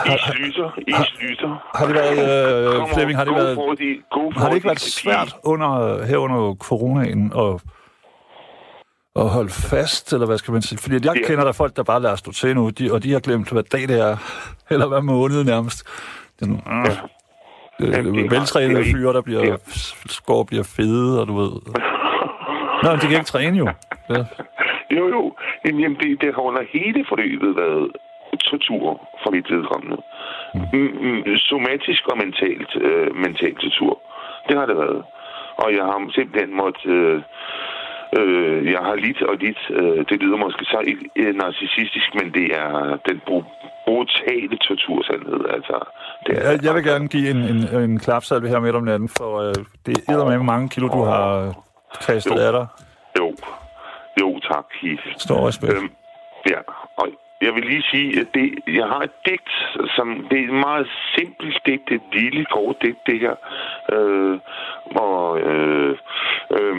I 0.07 0.17
slytter, 0.33 0.71
I 0.89 0.93
slytter. 1.15 1.53
Har 1.79 1.87
det 1.87 1.95
været, 1.95 2.19
øh, 2.83 2.95
Flemming, 2.95 3.19
har 3.19 3.25
det 3.25 3.35
været, 3.35 3.55
for 3.57 4.39
har 4.41 4.49
det 4.49 4.55
ikke 4.55 4.67
været 4.67 4.81
svært 4.81 5.35
under, 5.45 6.05
her 6.07 6.17
under 6.17 6.55
coronaen 6.55 7.33
at, 7.39 7.63
at 9.17 9.29
holde 9.29 9.51
fast, 9.51 10.13
eller 10.13 10.27
hvad 10.27 10.39
skal 10.39 10.53
man 10.53 10.63
sige? 10.63 10.79
Fordi 10.79 10.95
jeg 10.95 11.17
Ja. 11.17 11.27
kender 11.27 11.45
der 11.45 11.53
folk, 11.53 11.77
der 11.77 11.83
bare 11.83 12.03
lader 12.03 12.17
stå 12.17 12.33
til 12.33 12.55
nu, 12.55 12.71
de, 12.71 12.93
og 12.93 13.03
de 13.03 13.13
har 13.13 13.21
glemt, 13.21 13.53
hvad 13.53 13.63
dag 13.63 13.81
det 13.81 14.01
er, 14.01 14.17
eller 14.71 14.87
hvad 14.89 15.03
måned 15.03 15.45
nærmest. 15.45 15.87
Er 16.43 16.47
nogle, 16.47 16.63
Ja. 16.67 16.97
Øh, 17.81 18.31
veltrænede 18.31 18.85
fyre, 18.85 19.13
der 19.13 19.21
bliver, 19.23 19.45
Ja. 19.45 19.55
skår 20.07 20.43
bliver 20.45 20.65
fede, 20.77 21.21
og 21.21 21.29
du 21.29 21.35
ved. 21.43 21.53
Nå, 22.83 22.91
men 22.91 22.99
de 23.01 23.07
kan 23.07 23.13
ikke 23.21 23.25
træne 23.35 23.59
jo. 23.59 23.67
Ja. 24.11 24.25
Jo, 24.97 25.09
jo. 25.09 25.35
Jamen, 25.65 25.97
det, 26.01 26.21
det 26.21 26.35
har 26.35 26.43
under 26.43 26.63
hele 26.73 27.05
forløbet 27.09 27.57
været 27.57 27.91
tortur 28.45 29.09
for 29.23 29.31
mit 29.31 29.51
vedkommende. 29.51 29.97
Mm, 30.55 30.91
mm, 31.07 31.37
somatisk 31.37 32.03
og 32.09 32.19
mentalt, 32.25 32.71
øh, 32.81 33.17
mentalt 33.17 33.59
tortur. 33.61 33.99
Det 34.49 34.59
har 34.59 34.67
det 34.67 34.77
været. 34.77 35.03
Og 35.57 35.73
jeg 35.77 35.85
har 35.85 36.11
simpelthen 36.15 36.57
måttet... 36.57 36.91
Øh, 36.91 37.23
øh, 38.19 38.73
jeg 38.73 38.79
har 38.79 38.95
lidt 38.95 39.23
og 39.23 39.37
lidt... 39.37 39.59
Øh, 39.71 40.05
det 40.09 40.23
lyder 40.23 40.37
måske 40.37 40.65
så 40.65 40.81
ikke 40.87 41.05
øh, 41.17 41.35
narcissistisk, 41.35 42.15
men 42.15 42.35
det 42.35 42.47
er 42.57 42.99
den 43.09 43.21
bru- 43.29 43.53
brutale 43.87 44.57
tortursandhed. 44.57 45.41
Altså, 45.57 45.77
det 46.27 46.39
er, 46.39 46.51
jeg, 46.51 46.65
jeg 46.65 46.75
vil 46.75 46.85
gerne 46.85 47.09
give 47.09 47.31
en, 47.31 47.37
en, 47.37 47.83
en 47.91 47.99
klapsalve 47.99 48.49
her 48.49 48.61
midt 48.61 48.77
om 48.77 48.85
natten, 48.85 49.09
for 49.19 49.33
øh, 49.49 49.55
det 49.87 49.97
er 50.09 50.25
med 50.25 50.39
mange 50.39 50.69
kilo, 50.69 50.89
du 50.89 51.03
har 51.03 51.55
kastet 52.07 52.39
af 52.39 52.53
dig. 52.53 52.67
Jo, 53.19 53.35
jo 54.21 54.39
tak, 54.39 54.65
Keith. 54.81 55.03
Stor 55.19 55.49
respekt. 55.49 55.73
Øhm, 55.73 55.91
ja, 56.51 56.61
og 56.97 57.07
jeg 57.41 57.55
vil 57.55 57.65
lige 57.65 57.83
sige, 57.83 58.21
at 58.21 58.27
det, 58.35 58.59
jeg 58.67 58.87
har 58.87 59.01
et 59.01 59.11
digt, 59.27 59.51
som 59.97 60.27
det 60.31 60.39
er 60.41 60.45
et 60.45 60.61
meget 60.69 60.89
simpelt 61.15 61.59
digt, 61.67 61.91
et 61.91 62.01
lille 62.13 62.45
kort 62.45 62.77
digt, 62.83 62.99
det 63.07 63.21
her. 63.21 63.35
Øh, 63.93 64.39
og 64.97 65.41
øh, 65.41 65.97
øh, 66.59 66.77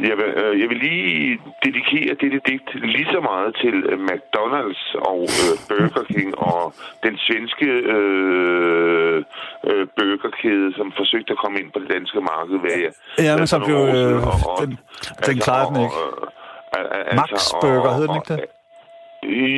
jeg, 0.00 0.16
vil, 0.18 0.28
øh, 0.42 0.60
jeg 0.60 0.68
vil 0.68 0.78
lige 0.78 1.40
dedikere 1.64 2.14
dette 2.22 2.40
digt 2.48 2.68
lige 2.74 3.08
så 3.12 3.20
meget 3.20 3.56
til 3.62 3.74
øh, 3.90 3.98
McDonald's 4.10 4.84
og 5.10 5.20
øh, 5.44 5.52
Burger 5.68 6.04
King 6.12 6.38
og 6.38 6.74
den 7.02 7.18
svenske 7.26 7.66
øh, 7.66 9.24
øh, 9.68 9.86
burgerkæde, 9.96 10.74
som 10.76 10.92
forsøgte 10.96 11.32
at 11.32 11.38
komme 11.38 11.60
ind 11.60 11.70
på 11.72 11.78
det 11.78 11.90
danske 11.90 12.20
marked. 12.20 12.56
Hvad 12.60 12.70
jeg, 12.70 12.92
ja, 13.18 13.36
men 13.36 13.46
som 13.46 13.62
blev... 13.68 13.76
Øh, 13.76 13.92
den, 13.92 14.70
den 14.70 14.78
altså, 15.18 15.44
klarede 15.44 15.68
den 15.74 15.80
ikke. 15.84 15.96
Og, 15.96 16.96
altså, 17.10 17.16
Max 17.20 17.30
Burger, 17.62 17.92
hed 17.96 18.08
den 18.08 18.16
ikke 18.20 18.32
det? 18.34 18.40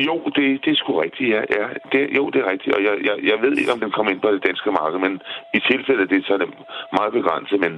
Jo, 0.07 0.15
det, 0.35 0.45
det 0.63 0.71
er 0.71 0.75
sgu 0.75 0.91
rigtigt, 1.01 1.29
ja. 1.35 1.41
ja. 1.57 1.65
Det, 1.91 2.01
jo, 2.17 2.29
det 2.29 2.39
er 2.41 2.51
rigtigt, 2.51 2.75
og 2.75 2.81
jeg, 2.83 2.95
jeg, 3.07 3.15
jeg 3.31 3.37
ved 3.41 3.57
ikke, 3.57 3.71
om 3.71 3.79
den 3.79 3.91
kommer 3.91 4.11
ind 4.11 4.21
på 4.21 4.31
det 4.31 4.43
danske 4.47 4.71
marked, 4.71 4.99
men 4.99 5.21
i 5.53 5.59
tilfælde 5.71 6.01
af 6.01 6.07
det, 6.07 6.25
så 6.25 6.33
er 6.33 6.37
det 6.37 6.49
meget 6.97 7.13
begrænset, 7.13 7.59
men, 7.59 7.73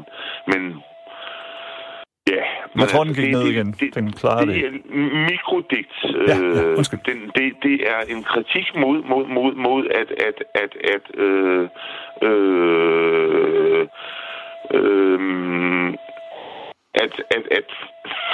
men 0.51 0.61
Ja. 2.27 2.43
Jeg 2.75 2.87
tror, 2.87 3.03
den 3.03 3.13
gik 3.13 3.23
det, 3.23 3.31
ned 3.31 3.43
igen. 3.51 3.71
Det, 3.79 3.95
den 3.95 4.11
klarede 4.11 4.47
det. 4.47 4.55
Det 4.55 4.65
er 4.65 4.71
mikrodikt. 5.31 5.95
Ja, 6.03 6.35
ja, 6.35 6.71
øh, 6.71 6.77
den, 7.05 7.31
det, 7.35 7.53
det 7.63 7.89
er 7.93 8.01
en 8.15 8.23
kritik 8.23 8.75
mod, 8.75 9.03
mod, 9.03 9.27
mod, 9.27 9.53
mod 9.55 9.85
at, 9.85 10.11
at, 10.27 10.43
at, 10.63 10.71
at 10.95 11.19
øh, 11.19 11.69
øh, 12.21 13.87
øh, 14.73 15.93
at, 16.93 17.13
at, 17.37 17.45
at 17.59 17.69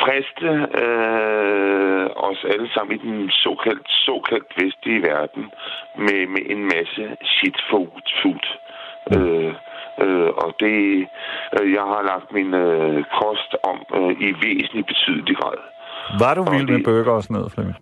friste 0.02 0.50
øh, 0.84 2.06
os 2.28 2.46
alle 2.54 2.70
sammen 2.74 2.96
i 2.98 3.02
den 3.08 3.30
såkaldt, 3.30 3.88
såkaldt 4.08 4.52
vestlige 4.62 5.02
verden 5.02 5.44
med, 5.98 6.28
med 6.28 6.44
en 6.54 6.64
masse 6.64 7.04
shit 7.24 7.58
food. 7.70 8.46
Mm. 9.12 9.18
Øh, 9.18 9.54
øh, 10.04 10.30
og 10.44 10.50
det, 10.60 11.08
øh, 11.56 11.66
jeg 11.78 11.86
har 11.94 12.02
lagt 12.12 12.30
min 12.38 12.54
øh, 12.54 13.04
kost 13.20 13.52
om 13.72 13.78
øh, 13.98 14.12
i 14.28 14.30
væsentlig 14.46 14.86
betydelig 14.92 15.36
grad. 15.38 15.60
Var 16.20 16.34
du 16.34 16.44
vild 16.52 16.70
med 16.70 16.84
burger 16.84 17.12
og 17.12 17.24
sådan 17.24 17.36
noget, 17.38 17.52
Flemming? 17.52 17.78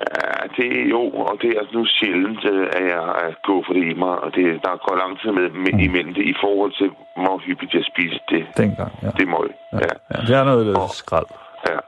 Ja, 0.00 0.32
det 0.56 0.68
er 0.80 0.86
jo, 0.96 1.02
og 1.30 1.34
det 1.40 1.48
er 1.50 1.58
altså 1.60 1.74
nu 1.78 1.84
sjældent, 1.86 2.44
øh, 2.52 2.66
at 2.76 2.84
jeg 2.94 3.04
at 3.26 3.34
gå 3.48 3.56
for 3.66 3.72
det 3.72 3.84
i 3.92 3.94
mig, 4.04 4.14
og 4.24 4.30
det, 4.36 4.46
der 4.64 4.72
går 4.84 4.94
lang 5.02 5.12
tid 5.20 5.30
med, 5.38 5.46
med 5.64 5.72
mm. 5.72 5.86
imellem 5.86 6.14
det, 6.14 6.24
i 6.32 6.36
forhold 6.44 6.72
til, 6.80 6.88
hvor 7.22 7.36
hyppigt 7.46 7.74
jeg 7.74 7.84
spiser 7.92 8.20
det. 8.32 8.42
Dengang, 8.56 8.92
ja. 9.02 9.10
Det 9.18 9.26
må 9.28 9.38
jeg. 9.48 9.54
Ja. 9.72 9.78
Ja. 9.78 9.94
ja. 10.12 10.18
det 10.26 10.34
er 10.40 10.44
noget 10.44 10.76
og, 10.76 10.88
skrald. 11.02 11.30
Ja, 11.70 11.78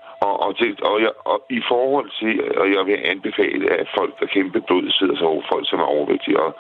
og, 0.47 0.53
og, 0.53 0.57
til, 0.61 0.71
og, 0.91 0.97
jeg, 1.05 1.13
og 1.31 1.39
i 1.59 1.61
forhold 1.73 2.09
til, 2.21 2.35
og 2.61 2.67
jeg 2.75 2.83
vil 2.89 2.99
anbefale, 3.13 3.67
at 3.81 3.89
folk, 3.99 4.13
der 4.21 4.27
kæmpe 4.37 4.61
blod, 4.69 4.85
sidder 4.99 5.17
sig 5.17 5.27
over 5.33 5.43
folk, 5.53 5.65
som 5.71 5.79
er 5.85 5.89
overvægtige, 5.97 6.39
og 6.45 6.51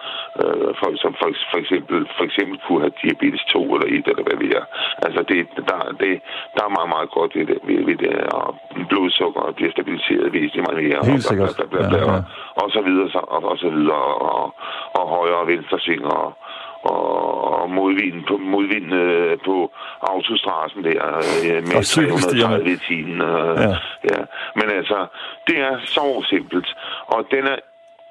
øh, 0.42 0.68
folk, 0.82 0.96
som 1.04 1.12
for, 1.20 1.28
for, 1.50 1.58
eksempel, 1.62 1.98
for 2.16 2.24
eksempel 2.28 2.56
kunne 2.66 2.82
have 2.84 2.98
diabetes 3.02 3.44
2 3.52 3.74
eller 3.74 3.88
1, 3.98 4.08
eller 4.10 4.24
hvad 4.28 4.38
vi 4.44 4.48
er. 4.60 4.64
Altså, 5.06 5.20
det, 5.30 5.38
der, 5.70 5.78
det, 6.02 6.12
der 6.56 6.62
er 6.68 6.72
meget, 6.76 6.90
meget 6.96 7.10
godt 7.16 7.30
ved 7.36 7.46
det, 7.50 7.58
ved, 7.68 7.80
ved 7.88 7.96
det 8.04 8.12
og 8.38 8.48
blodsukker 8.90 9.52
bliver 9.56 9.72
stabiliseret 9.76 10.32
væsentligt 10.36 10.66
meget 10.66 10.82
mere. 10.84 10.98
Helt 11.12 11.24
sikkert. 11.30 11.48
Og, 11.48 11.54
bla, 11.56 11.66
bla, 11.72 11.78
bla, 11.78 11.88
bla, 11.90 11.98
ja, 11.98 12.12
ja. 12.12 12.20
og, 12.62 12.68
så 12.76 12.80
videre, 12.86 13.08
så, 13.14 13.20
og, 13.34 13.40
og 13.50 13.56
så 13.64 13.68
videre, 13.76 14.04
og, 14.30 14.44
og 14.98 15.04
højre 15.16 15.38
og 15.42 15.48
venstre 15.52 15.78
sving, 15.84 16.04
og, 16.16 16.26
og 16.86 17.70
modvind 17.70 18.24
på, 18.28 18.36
modvind 18.36 18.94
øh, 18.94 19.38
på 19.44 19.72
autostrassen 20.00 20.84
der 20.84 21.00
øh, 21.44 21.62
med 21.68 21.84
330 21.84 22.72
i 22.72 22.76
timen. 22.88 23.20
Øh, 23.20 23.56
ja. 23.62 23.70
ja. 24.10 24.20
Men 24.58 24.66
altså, 24.78 25.06
det 25.46 25.58
er 25.60 25.76
så 25.84 26.24
simpelt. 26.28 26.68
Og 27.06 27.26
den 27.30 27.44
er 27.46 27.58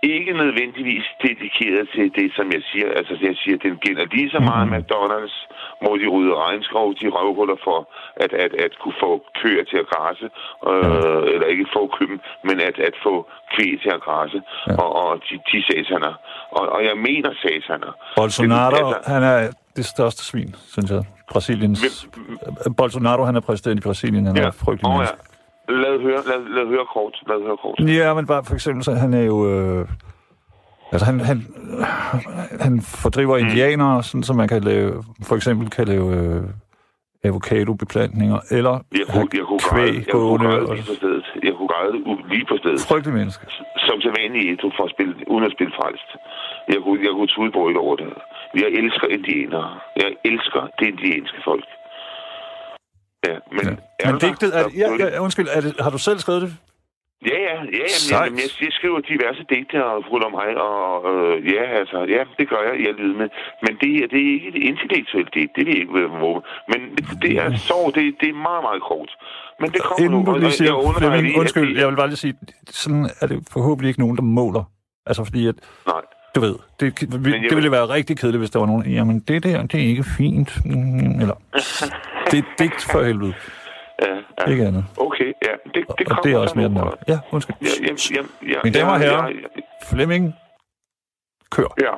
ikke 0.03 0.33
nødvendigvis 0.33 1.05
dedikeret 1.21 1.89
til 1.95 2.05
det, 2.19 2.27
som 2.37 2.45
jeg 2.55 2.61
siger. 2.71 2.89
Altså, 2.99 3.13
jeg 3.21 3.35
siger, 3.41 3.57
den 3.57 3.75
gælder 3.85 4.05
lige 4.15 4.29
så 4.35 4.39
meget 4.39 4.67
mm. 4.67 4.73
McDonald's, 4.73 5.37
hvor 5.81 5.93
de 6.01 6.07
rydder 6.07 6.35
regnskov, 6.45 6.85
de 7.01 7.07
røvhuller 7.15 7.57
for 7.63 7.79
at, 8.23 8.31
at, 8.33 8.51
at 8.65 8.71
kunne 8.81 8.97
få 9.05 9.11
køer 9.41 9.63
til 9.71 9.77
at 9.83 9.87
græse, 9.93 10.27
øh, 10.69 10.83
ja. 10.83 11.33
eller 11.33 11.47
ikke 11.53 11.65
få 11.73 11.81
køben, 11.97 12.19
men 12.47 12.55
at, 12.69 12.77
at 12.89 12.95
få 13.03 13.13
kvæg 13.53 13.73
til 13.83 13.91
at 13.97 14.01
græse, 14.07 14.41
ja. 14.67 14.75
og, 14.81 14.89
og 15.01 15.21
de, 15.25 15.33
de 15.51 15.57
sataner. 15.69 16.13
Og, 16.57 16.63
og 16.75 16.81
jeg 16.89 16.95
mener 17.07 17.29
sataner. 17.43 17.91
Bolsonaro, 18.15 18.75
altså, 18.75 19.11
han 19.13 19.23
er 19.23 19.37
det 19.75 19.85
største 19.85 20.23
svin, 20.23 20.55
synes 20.73 20.91
jeg. 20.91 21.03
Brasiliens... 21.31 22.07
Hvem? 22.63 22.73
Bolsonaro, 22.73 23.23
han 23.23 23.35
er 23.35 23.39
præsident 23.39 23.79
i 23.79 23.83
Brasilien, 23.87 24.25
han 24.25 24.35
ja. 24.35 24.43
er 24.43 24.51
frygtelig 24.51 24.93
oh, 24.93 25.01
ja. 25.01 25.34
Lad 25.69 26.01
høre, 26.01 26.21
lad, 26.29 26.39
lad 26.55 26.67
høre 26.67 26.85
kort. 26.93 27.23
Lad 27.27 27.43
høre 27.45 27.57
kort. 27.57 27.79
Ja, 27.79 28.13
men 28.13 28.27
bare 28.27 28.43
for 28.43 28.53
eksempel, 28.53 28.83
så 28.83 28.91
han 28.93 29.13
er 29.13 29.23
jo... 29.23 29.37
Øh, 29.51 29.87
altså, 30.91 31.05
han, 31.05 31.19
han, 31.19 31.39
han 32.59 32.81
fordriver 32.81 33.37
mm. 33.37 33.45
indianere, 33.45 34.03
sådan, 34.03 34.23
så 34.23 34.33
man 34.33 34.47
kan 34.47 34.63
lave, 34.63 35.03
for 35.23 35.35
eksempel 35.35 35.69
kan 35.69 35.87
lave 35.87 36.07
øh, 36.17 36.43
avocadobeplantninger, 37.29 38.39
eller 38.57 38.73
jeg 38.99 39.07
kunne, 39.13 39.29
jeg 39.39 39.45
kunne 39.49 39.63
kvæg 39.71 39.93
græde, 39.95 40.05
jeg 40.07 40.13
kunne 40.21 40.39
græde 40.45 40.75
lige 40.75 40.87
på 40.91 40.95
stedet. 41.01 41.25
Jeg 41.47 41.53
kunne 41.57 41.71
græde 41.73 41.91
lige 42.33 42.45
på 42.51 42.57
stedet. 42.61 42.79
Frygtelig 42.89 43.15
menneske. 43.19 43.43
Som 43.87 43.97
til 44.03 44.11
vanlig 44.19 44.61
du 44.61 44.67
for 44.77 44.83
at 44.87 44.91
spille, 44.95 45.13
uden 45.33 45.43
at 45.49 45.53
spille 45.55 45.73
frelst. 45.79 46.09
Jeg 46.73 46.79
kunne, 46.83 46.99
jeg 47.07 47.11
kunne 47.17 47.31
tudebryde 47.35 47.77
over 47.85 47.95
det. 48.01 48.09
Jeg 48.63 48.69
elsker 48.81 49.07
indianere. 49.15 49.69
Jeg 50.03 50.09
elsker 50.31 50.61
det 50.79 50.85
indianske 50.93 51.39
folk. 51.49 51.67
Ja, 53.27 53.35
men, 53.55 53.79
ja. 53.99 54.11
men 54.11 54.19
digtet, 54.25 54.49
er, 54.59 54.63
ja, 54.81 54.87
ja, 54.99 55.19
undskyld, 55.25 55.47
er 55.55 55.61
det, 55.61 55.75
har 55.79 55.89
du 55.89 55.97
selv 55.97 56.19
skrevet 56.19 56.41
det? 56.41 56.51
Ja, 57.31 57.39
ja, 57.49 57.55
ja, 57.79 57.85
jamen, 57.93 58.25
jamen, 58.25 58.39
jeg, 58.43 58.49
jeg 58.65 58.73
skriver 58.79 58.99
diverse 59.11 59.43
digte 59.51 59.77
og 59.85 59.95
ruller 60.11 60.31
mig, 60.37 60.49
og 60.69 60.89
øh, 61.11 61.33
ja, 61.55 61.63
altså, 61.81 61.97
ja, 62.15 62.21
det 62.37 62.45
gør 62.51 62.61
jeg, 62.69 62.75
jeg 62.87 62.93
lyder 62.99 63.17
med. 63.21 63.29
Men 63.63 63.71
det 63.81 63.89
det 64.11 64.19
er 64.25 64.29
ikke 64.35 64.49
et 64.53 64.59
intellektuelt 64.71 65.29
digt, 65.33 65.51
det 65.55 65.63
er 65.69 65.75
ikke, 65.81 65.91
hvad 65.95 66.09
Men 66.71 66.79
det 67.23 67.31
er 67.43 67.47
så, 67.69 67.79
det, 67.95 68.03
det 68.21 68.29
er 68.33 68.37
meget, 68.49 68.63
meget 68.67 68.81
kort. 68.89 69.11
Men 69.61 69.67
det 69.73 69.81
kommer 69.83 70.05
Inden 70.05 70.23
nu, 70.25 70.33
du 70.33 70.39
lige 70.39 70.51
siger, 70.51 70.73
jeg, 70.85 70.95
Flemming, 70.97 71.39
undskyld, 71.41 71.69
jeg 71.79 71.87
vil 71.87 71.95
bare 72.01 72.11
lige 72.13 72.23
sige, 72.25 72.35
sådan 72.69 73.05
er 73.21 73.27
det 73.31 73.37
forhåbentlig 73.55 73.87
ikke 73.89 74.03
nogen, 74.05 74.17
der 74.17 74.23
måler. 74.39 74.63
Altså 75.09 75.23
fordi 75.23 75.47
at, 75.47 75.55
Nej. 75.87 76.01
du 76.35 76.39
ved, 76.45 76.55
det, 76.79 76.87
vi, 77.25 77.31
det 77.49 77.55
ville 77.57 77.71
være 77.71 77.85
rigtig 77.97 78.17
kedeligt, 78.17 78.41
hvis 78.41 78.51
der 78.51 78.59
var 78.59 78.69
nogen, 78.71 78.83
jamen 78.97 79.19
det 79.19 79.43
der, 79.43 79.61
det 79.61 79.77
er 79.83 79.87
ikke 79.93 80.05
fint. 80.17 80.49
Mm, 80.65 81.19
eller, 81.23 81.37
det 82.31 82.39
er 82.39 82.47
digt 82.59 82.81
for 82.91 83.01
helvede. 83.03 83.33
Ja, 84.01 84.15
ja. 84.39 84.51
Ikke 84.51 84.65
andet. 84.65 84.85
Okay, 84.97 85.25
ja. 85.25 85.53
Det, 85.73 85.85
det 85.97 86.07
og 86.11 86.23
det 86.23 86.33
er 86.33 86.37
også 86.37 86.57
mere 86.59 86.69
nok. 86.69 86.97
Ja, 87.07 87.19
undskyld. 87.31 87.55
Ja, 87.61 87.67
ja, 87.81 87.93
ja, 88.11 88.21
ja, 88.53 88.59
Mine 88.63 88.79
damer 88.79 88.91
og 88.91 88.99
herrer, 88.99 89.27
ja, 89.27 89.33
ja. 89.33 89.61
Flemming, 89.89 90.35
kør. 91.51 91.69
Ja. 91.81 91.93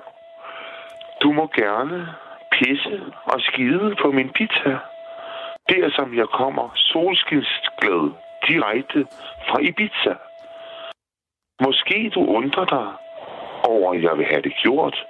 Du 1.21 1.31
må 1.31 1.47
gerne 1.55 2.07
pisse 2.51 3.01
og 3.25 3.39
skide 3.41 3.95
på 4.01 4.11
min 4.11 4.29
pizza. 4.29 4.77
Der 5.69 5.89
som 5.95 6.17
jeg 6.17 6.27
kommer 6.27 6.71
solskinsglad 6.75 8.11
direkte 8.47 9.07
fra 9.47 9.59
Ibiza. 9.59 10.13
Måske 11.65 12.11
du 12.15 12.25
undrer 12.25 12.65
dig 12.65 12.87
over, 13.63 13.93
at 13.93 14.03
jeg 14.03 14.17
vil 14.17 14.25
have 14.25 14.41
det 14.41 14.53
gjort. 14.63 15.05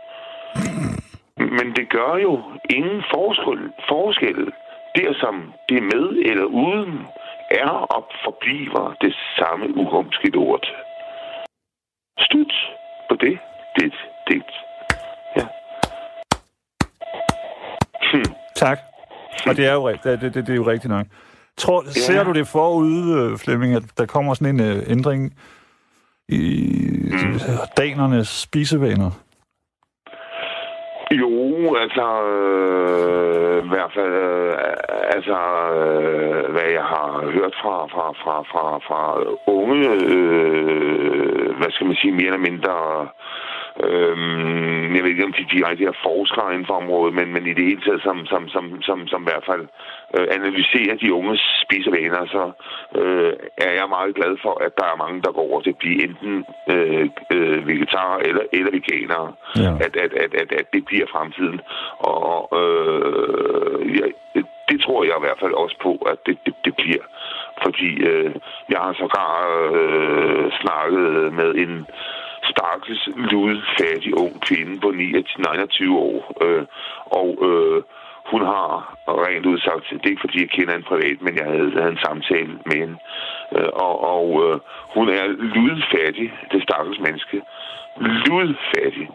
Men 1.57 1.67
det 1.75 1.89
gør 1.89 2.15
jo 2.15 2.43
ingen 2.69 3.03
forskel, 3.13 3.73
forskel 3.89 4.53
der 4.95 5.13
som 5.13 5.53
det 5.69 5.83
med 5.83 6.05
eller 6.29 6.45
uden 6.45 7.07
er 7.51 7.69
og 7.69 8.03
forbliver 8.25 8.93
det 9.01 9.13
samme 9.37 9.77
uhumskede 9.77 10.37
ord. 10.37 10.65
Slut 12.19 12.53
på 13.09 13.15
det. 13.15 13.39
Det 13.75 13.93
det. 14.27 14.43
Ja. 15.37 15.45
Hmm. 18.11 18.35
Tak. 18.55 18.79
Og 19.47 19.57
det 19.57 19.65
er 19.65 19.73
jo, 19.73 19.87
det, 19.87 20.03
det, 20.03 20.21
det, 20.21 20.47
det 20.47 20.49
er 20.49 20.55
jo 20.55 20.67
rigtigt 20.67 20.91
nok. 20.91 21.05
Tror, 21.57 21.83
ja. 21.85 21.91
Ser 21.91 22.23
du 22.23 22.33
det 22.33 22.47
forud, 22.47 23.19
øh, 23.19 23.37
Flemming, 23.37 23.75
at 23.75 23.83
der 23.97 24.05
kommer 24.05 24.33
sådan 24.33 24.59
en 24.59 24.77
uh, 24.77 24.91
ændring 24.91 25.33
i 26.29 26.69
mm. 27.11 27.39
danernes 27.77 28.27
spisevaner? 28.27 29.11
Altså, 31.87 32.07
øh, 32.33 33.65
i 33.65 33.67
hvert 33.67 33.91
fald, 33.95 34.13
øh, 34.13 34.53
altså, 35.15 35.37
øh, 35.79 36.51
hvad 36.53 36.69
jeg 36.77 36.85
har 36.93 37.09
hørt 37.35 37.55
fra, 37.61 37.75
fra, 37.93 38.05
fra, 38.21 38.35
fra, 38.51 38.63
fra 38.87 39.01
unge, 39.59 39.89
øh, 40.13 41.57
hvad 41.57 41.71
skal 41.71 41.87
man 41.87 41.95
sige, 41.95 42.11
mere 42.11 42.25
eller 42.25 42.47
mindre 42.49 42.73
Øhm, 43.83 44.95
jeg 44.95 45.03
ved 45.03 45.11
ikke, 45.11 45.29
om 45.29 45.33
de 45.33 45.53
direkte 45.55 45.83
er 45.85 46.01
forskere 46.03 46.53
inden 46.53 46.67
for 46.67 46.73
området, 46.73 47.13
men, 47.15 47.33
men 47.33 47.47
i 47.47 47.53
det 47.53 47.65
hele 47.65 47.81
taget, 47.81 48.01
som, 48.01 48.25
som, 48.25 48.49
som, 48.49 48.81
som, 48.81 49.07
som 49.07 49.21
i 49.21 49.29
hvert 49.29 49.45
fald 49.51 49.65
øh, 50.17 50.27
analyserer 50.37 50.95
de 50.95 51.13
unges 51.13 51.41
spisevaner, 51.63 52.25
så 52.25 52.43
øh, 52.99 53.33
er 53.57 53.73
jeg 53.79 53.89
meget 53.89 54.15
glad 54.15 54.37
for, 54.41 54.63
at 54.65 54.71
der 54.77 54.85
er 54.85 55.01
mange, 55.03 55.21
der 55.21 55.31
går 55.31 55.45
over 55.49 55.61
til 55.61 55.69
at 55.69 55.81
blive 55.83 56.03
enten 56.03 56.45
øh, 56.73 57.09
øh, 57.35 57.67
vegetarer 57.67 58.19
eller, 58.27 58.43
eller 58.53 58.71
veganere. 58.71 59.33
Ja. 59.63 59.71
At, 59.85 59.93
at, 60.03 60.13
at, 60.23 60.31
at, 60.41 60.49
at 60.59 60.67
det 60.73 60.85
bliver 60.85 61.07
fremtiden. 61.11 61.59
Og 61.99 62.33
øh, 62.61 63.99
jeg, 63.99 64.09
det 64.69 64.81
tror 64.81 65.03
jeg 65.03 65.17
i 65.17 65.25
hvert 65.25 65.39
fald 65.43 65.53
også 65.53 65.75
på, 65.81 65.91
at 66.11 66.17
det, 66.25 66.37
det, 66.45 66.53
det 66.65 66.73
bliver. 66.75 67.05
Fordi 67.63 67.89
øh, 68.09 68.35
jeg 68.69 68.79
har 68.79 68.93
sågar 68.93 69.35
øh, 69.73 70.51
snakket 70.61 71.33
med 71.33 71.51
en 71.63 71.85
stakkels, 72.51 73.03
ludfattig 73.31 74.13
ung 74.23 74.41
kvinde 74.47 74.79
på 74.79 74.91
29 74.91 75.99
år. 75.99 76.17
Øh, 76.45 76.65
og 77.05 77.29
øh, 77.49 77.83
hun 78.31 78.41
har 78.41 78.97
rent 79.07 79.45
ud 79.45 79.59
sagt, 79.59 79.89
det 79.89 80.05
er 80.05 80.09
ikke 80.09 80.25
fordi 80.25 80.41
jeg 80.41 80.49
kender 80.49 80.75
en 80.75 80.89
privat, 80.91 81.17
men 81.21 81.33
jeg 81.39 81.45
havde, 81.45 81.71
havde 81.71 81.95
en 81.97 82.05
samtale 82.07 82.53
med 82.67 82.77
hende. 82.81 82.97
Øh, 83.55 83.69
og 83.85 83.95
og 84.15 84.27
øh, 84.45 84.55
hun 84.95 85.09
er 85.09 85.25
ludfattig, 85.55 86.29
det 86.51 86.63
stakkels 86.63 86.99
menneske. 86.99 87.37
Ludfattig. 88.27 89.07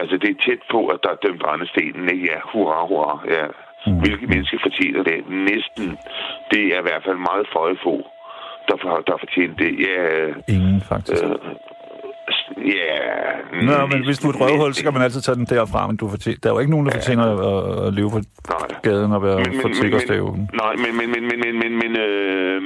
Altså, 0.00 0.16
det 0.22 0.30
er 0.30 0.42
tæt 0.46 0.62
på, 0.70 0.80
at 0.86 0.98
der 1.02 1.10
er 1.10 1.22
dømt 1.24 1.44
rendestenen, 1.50 2.08
ikke? 2.14 2.24
Ja, 2.32 2.38
hurra, 2.52 2.86
hurra, 2.86 3.14
ja. 3.36 3.46
Mm. 3.86 3.98
Hvilke 4.00 4.26
mennesker 4.26 4.58
fortjener 4.62 5.02
det? 5.02 5.18
Næsten. 5.28 5.98
Det 6.50 6.62
er 6.74 6.78
i 6.80 6.86
hvert 6.88 7.04
fald 7.06 7.18
meget 7.30 7.46
føje 7.54 7.76
få, 7.86 7.94
der, 8.68 8.76
for, 8.82 9.02
der 9.06 9.16
fortjener 9.24 9.56
det. 9.64 9.72
Ja, 9.88 9.98
Ingen, 10.54 10.80
faktisk. 10.80 11.24
øh, 11.24 11.36
ja. 12.66 13.00
Nå, 13.68 13.86
men 13.92 14.04
hvis 14.04 14.18
du 14.18 14.26
er 14.28 14.32
et 14.34 14.40
røvhul, 14.40 14.74
så 14.74 14.82
kan 14.84 14.92
man 14.92 15.02
altid 15.02 15.20
tage 15.20 15.38
den 15.40 15.46
derfra, 15.54 15.86
men 15.86 15.96
du 15.96 16.08
fortjener, 16.08 16.38
der 16.42 16.48
er 16.48 16.54
jo 16.54 16.58
ikke 16.58 16.74
nogen, 16.74 16.86
der 16.86 16.92
fortjener 16.98 17.24
at, 17.32 17.86
at 17.86 17.94
leve 17.98 18.10
på 18.14 18.20
gaden 18.82 19.12
og 19.16 19.22
være 19.22 19.38
Men- 19.38 19.60
for 19.62 19.68
tiggerstaven. 19.68 20.50
Nej, 20.62 20.74
men, 20.82 20.92
men, 20.98 21.08
men, 21.14 21.22
men, 21.30 21.38
men, 21.44 21.54
men, 21.62 21.72
men 21.82 21.92
øh, 22.06 22.60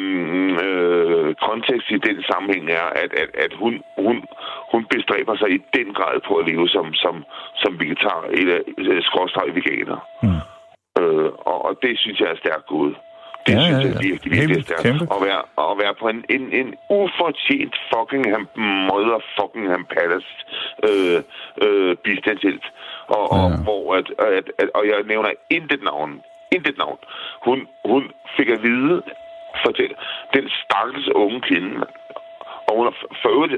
øh, 0.64 1.34
kontekst 1.48 1.88
i 1.96 1.98
den 2.08 2.18
sammenhæng 2.30 2.64
er, 2.80 2.86
at, 3.02 3.10
at, 3.22 3.30
at 3.44 3.52
hun, 3.62 3.72
hun, 4.04 4.16
hun 4.72 4.82
bestræber 4.94 5.34
sig 5.40 5.48
i 5.56 5.58
den 5.76 5.88
grad 5.98 6.16
på 6.28 6.32
at 6.40 6.46
leve 6.50 6.68
som, 6.68 6.86
som, 7.04 7.14
som 7.62 7.72
vegetar 7.80 8.20
eller 8.40 8.58
øh, 8.78 9.02
skråstreg 9.08 9.48
veganer. 9.58 9.98
Mm. 10.22 10.40
Øh, 11.00 11.30
og, 11.50 11.58
og 11.66 11.72
det 11.82 11.92
synes 12.02 12.18
jeg 12.20 12.28
er 12.30 12.42
stærkt 12.44 12.66
gået. 12.74 12.94
Det 13.46 13.52
Ja, 13.54 13.60
synes 13.64 13.84
ja, 13.84 13.88
jeg 13.88 13.94
ja. 14.02 14.08
virkelig, 14.08 14.32
virkelig 14.38 14.58
er 14.58 14.62
stærkt. 14.62 15.02
At 15.14 15.20
være, 15.28 15.42
at 15.72 15.74
være 15.82 15.94
på 16.00 16.06
en, 16.08 16.24
en, 16.36 16.44
en 16.60 16.68
ufortjent 17.00 17.74
fucking 17.92 18.24
ham, 18.34 18.44
mother 18.90 19.18
fucking 19.36 19.66
ham 19.74 19.84
palace 19.96 20.30
øh, 20.88 21.18
øh, 21.64 21.96
bistandshjælp. 22.04 22.64
Og, 23.16 23.24
og, 23.32 23.50
Ja. 23.50 23.56
hvor 23.66 23.94
at, 23.98 24.06
at, 24.38 24.46
at, 24.58 24.68
og 24.74 24.82
jeg 24.90 24.96
nævner 25.12 25.30
intet 25.50 25.82
navn. 25.84 26.22
Intet 26.56 26.78
navn. 26.78 26.98
Hun, 27.46 27.58
hun 27.84 28.02
fik 28.36 28.48
at 28.48 28.62
vide, 28.62 29.02
fortæl, 29.64 29.94
den 30.34 30.44
stakkels 30.64 31.08
unge 31.08 31.40
kvinde, 31.40 31.86
og 32.68 32.72
hun 32.76 32.86
for- 33.00 33.14
for 33.22 33.28
øvrigt 33.28 33.54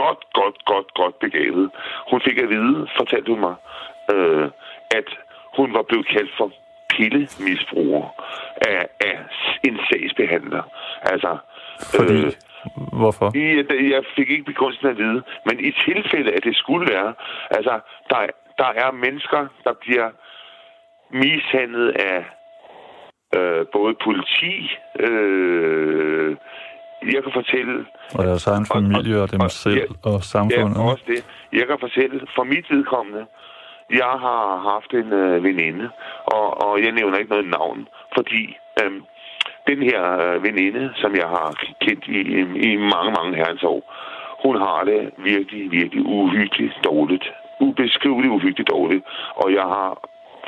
godt, 0.00 0.20
godt, 0.32 0.64
godt, 0.64 0.94
godt 0.94 1.18
begavet. 1.18 1.70
Hun 2.10 2.20
fik 2.26 2.38
at 2.38 2.48
vide, 2.48 2.86
fortalte 2.98 3.28
hun 3.32 3.40
mig, 3.40 3.54
øh, 4.14 4.50
at 4.98 5.08
hun 5.56 5.74
var 5.74 5.82
blevet 5.82 6.06
kaldt 6.08 6.30
for 6.38 6.52
pillemisbruger 6.96 8.06
af, 8.68 8.80
af 9.00 9.16
en 9.64 9.78
sagsbehandler. 9.90 10.62
Altså, 11.02 11.36
Fordi, 11.96 12.24
øh, 12.26 12.32
hvorfor? 12.98 13.26
jeg, 13.34 13.90
jeg 13.94 14.02
fik 14.16 14.30
ikke 14.30 14.44
begrundelsen 14.44 14.88
at 14.88 14.98
vide, 14.98 15.22
men 15.46 15.60
i 15.60 15.70
tilfælde, 15.86 16.32
at 16.32 16.44
det 16.44 16.56
skulle 16.56 16.94
være, 16.94 17.14
altså, 17.50 17.80
der, 18.10 18.16
der 18.58 18.70
er 18.84 18.90
mennesker, 18.92 19.46
der 19.64 19.72
bliver 19.80 20.08
mishandlet 21.10 21.88
af 22.12 22.24
øh, 23.36 23.66
både 23.72 23.94
politi, 24.04 24.54
øh, 25.00 26.36
jeg 27.14 27.22
kan 27.22 27.32
fortælle, 27.32 27.86
Og 28.18 28.24
deres 28.24 28.46
egen 28.46 28.66
og- 28.70 28.76
familie 28.76 29.22
og 29.22 29.30
dem 29.32 29.40
og- 29.40 29.50
selv 29.50 29.76
ja, 30.04 30.10
og 30.10 30.22
samfundet. 30.34 30.76
Ja, 30.76 30.90
også 30.92 31.04
det. 31.06 31.20
Jeg 31.52 31.66
kan 31.66 31.76
fortælle, 31.80 32.26
for 32.36 32.44
mit 32.44 32.66
vedkommende, 32.70 33.26
jeg 33.92 34.12
har 34.26 34.44
haft 34.72 34.90
en 34.94 35.12
øh, 35.12 35.44
veninde, 35.44 35.90
og, 36.26 36.62
og 36.66 36.82
jeg 36.84 36.92
nævner 36.92 37.18
ikke 37.18 37.30
noget 37.30 37.50
navn, 37.58 37.88
fordi 38.14 38.56
øhm, 38.82 39.02
den 39.66 39.82
her 39.82 40.02
øh, 40.24 40.42
veninde, 40.42 40.92
som 40.94 41.14
jeg 41.14 41.28
har 41.28 41.48
kendt 41.80 42.04
i, 42.06 42.18
i, 42.36 42.40
i 42.68 42.76
mange, 42.76 43.10
mange 43.18 43.36
herrens 43.36 43.62
år, 43.62 43.82
hun 44.44 44.56
har 44.56 44.84
det 44.84 45.10
virkelig, 45.16 45.70
virkelig 45.70 46.06
uhyggeligt 46.06 46.74
dårligt. 46.84 47.32
Ubeskriveligt 47.60 48.32
uhyggeligt 48.32 48.70
dårligt. 48.70 49.04
Og 49.34 49.52
jeg 49.52 49.62
har 49.62 49.90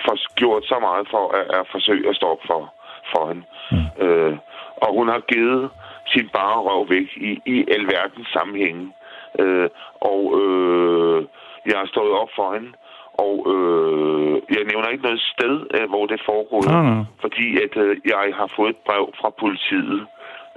for, 0.04 0.34
gjort 0.34 0.64
så 0.64 0.78
meget 0.80 1.06
for 1.10 1.24
at, 1.38 1.46
at 1.58 1.66
forsøge 1.72 2.08
at 2.08 2.16
stoppe 2.16 2.46
for, 2.46 2.74
for 3.12 3.28
hende. 3.28 3.44
Mm. 3.72 4.04
Øh, 4.04 4.36
og 4.76 4.94
hun 4.94 5.08
har 5.08 5.20
givet 5.32 5.70
sin 6.06 6.28
bare 6.28 6.58
røv 6.66 6.88
væk 6.90 7.08
i, 7.16 7.30
i 7.46 7.64
alverdens 7.76 8.28
sammenhænge. 8.32 8.92
Øh, 9.38 9.68
og 10.00 10.20
øh, 10.40 11.24
jeg 11.66 11.78
har 11.78 11.86
stået 11.86 12.12
op 12.12 12.28
for 12.36 12.54
hende, 12.54 12.72
og 13.18 13.34
øh, 13.54 14.42
jeg 14.56 14.64
nævner 14.70 14.88
ikke 14.88 15.02
noget 15.02 15.20
sted, 15.20 15.54
øh, 15.74 15.88
hvor 15.88 16.06
det 16.06 16.20
foregår, 16.26 16.62
nej. 16.62 17.04
fordi 17.20 17.46
at 17.64 17.76
øh, 17.76 17.96
jeg 18.04 18.26
har 18.34 18.48
fået 18.56 18.70
et 18.70 18.80
brev 18.86 19.04
fra 19.20 19.30
politiet, 19.30 20.06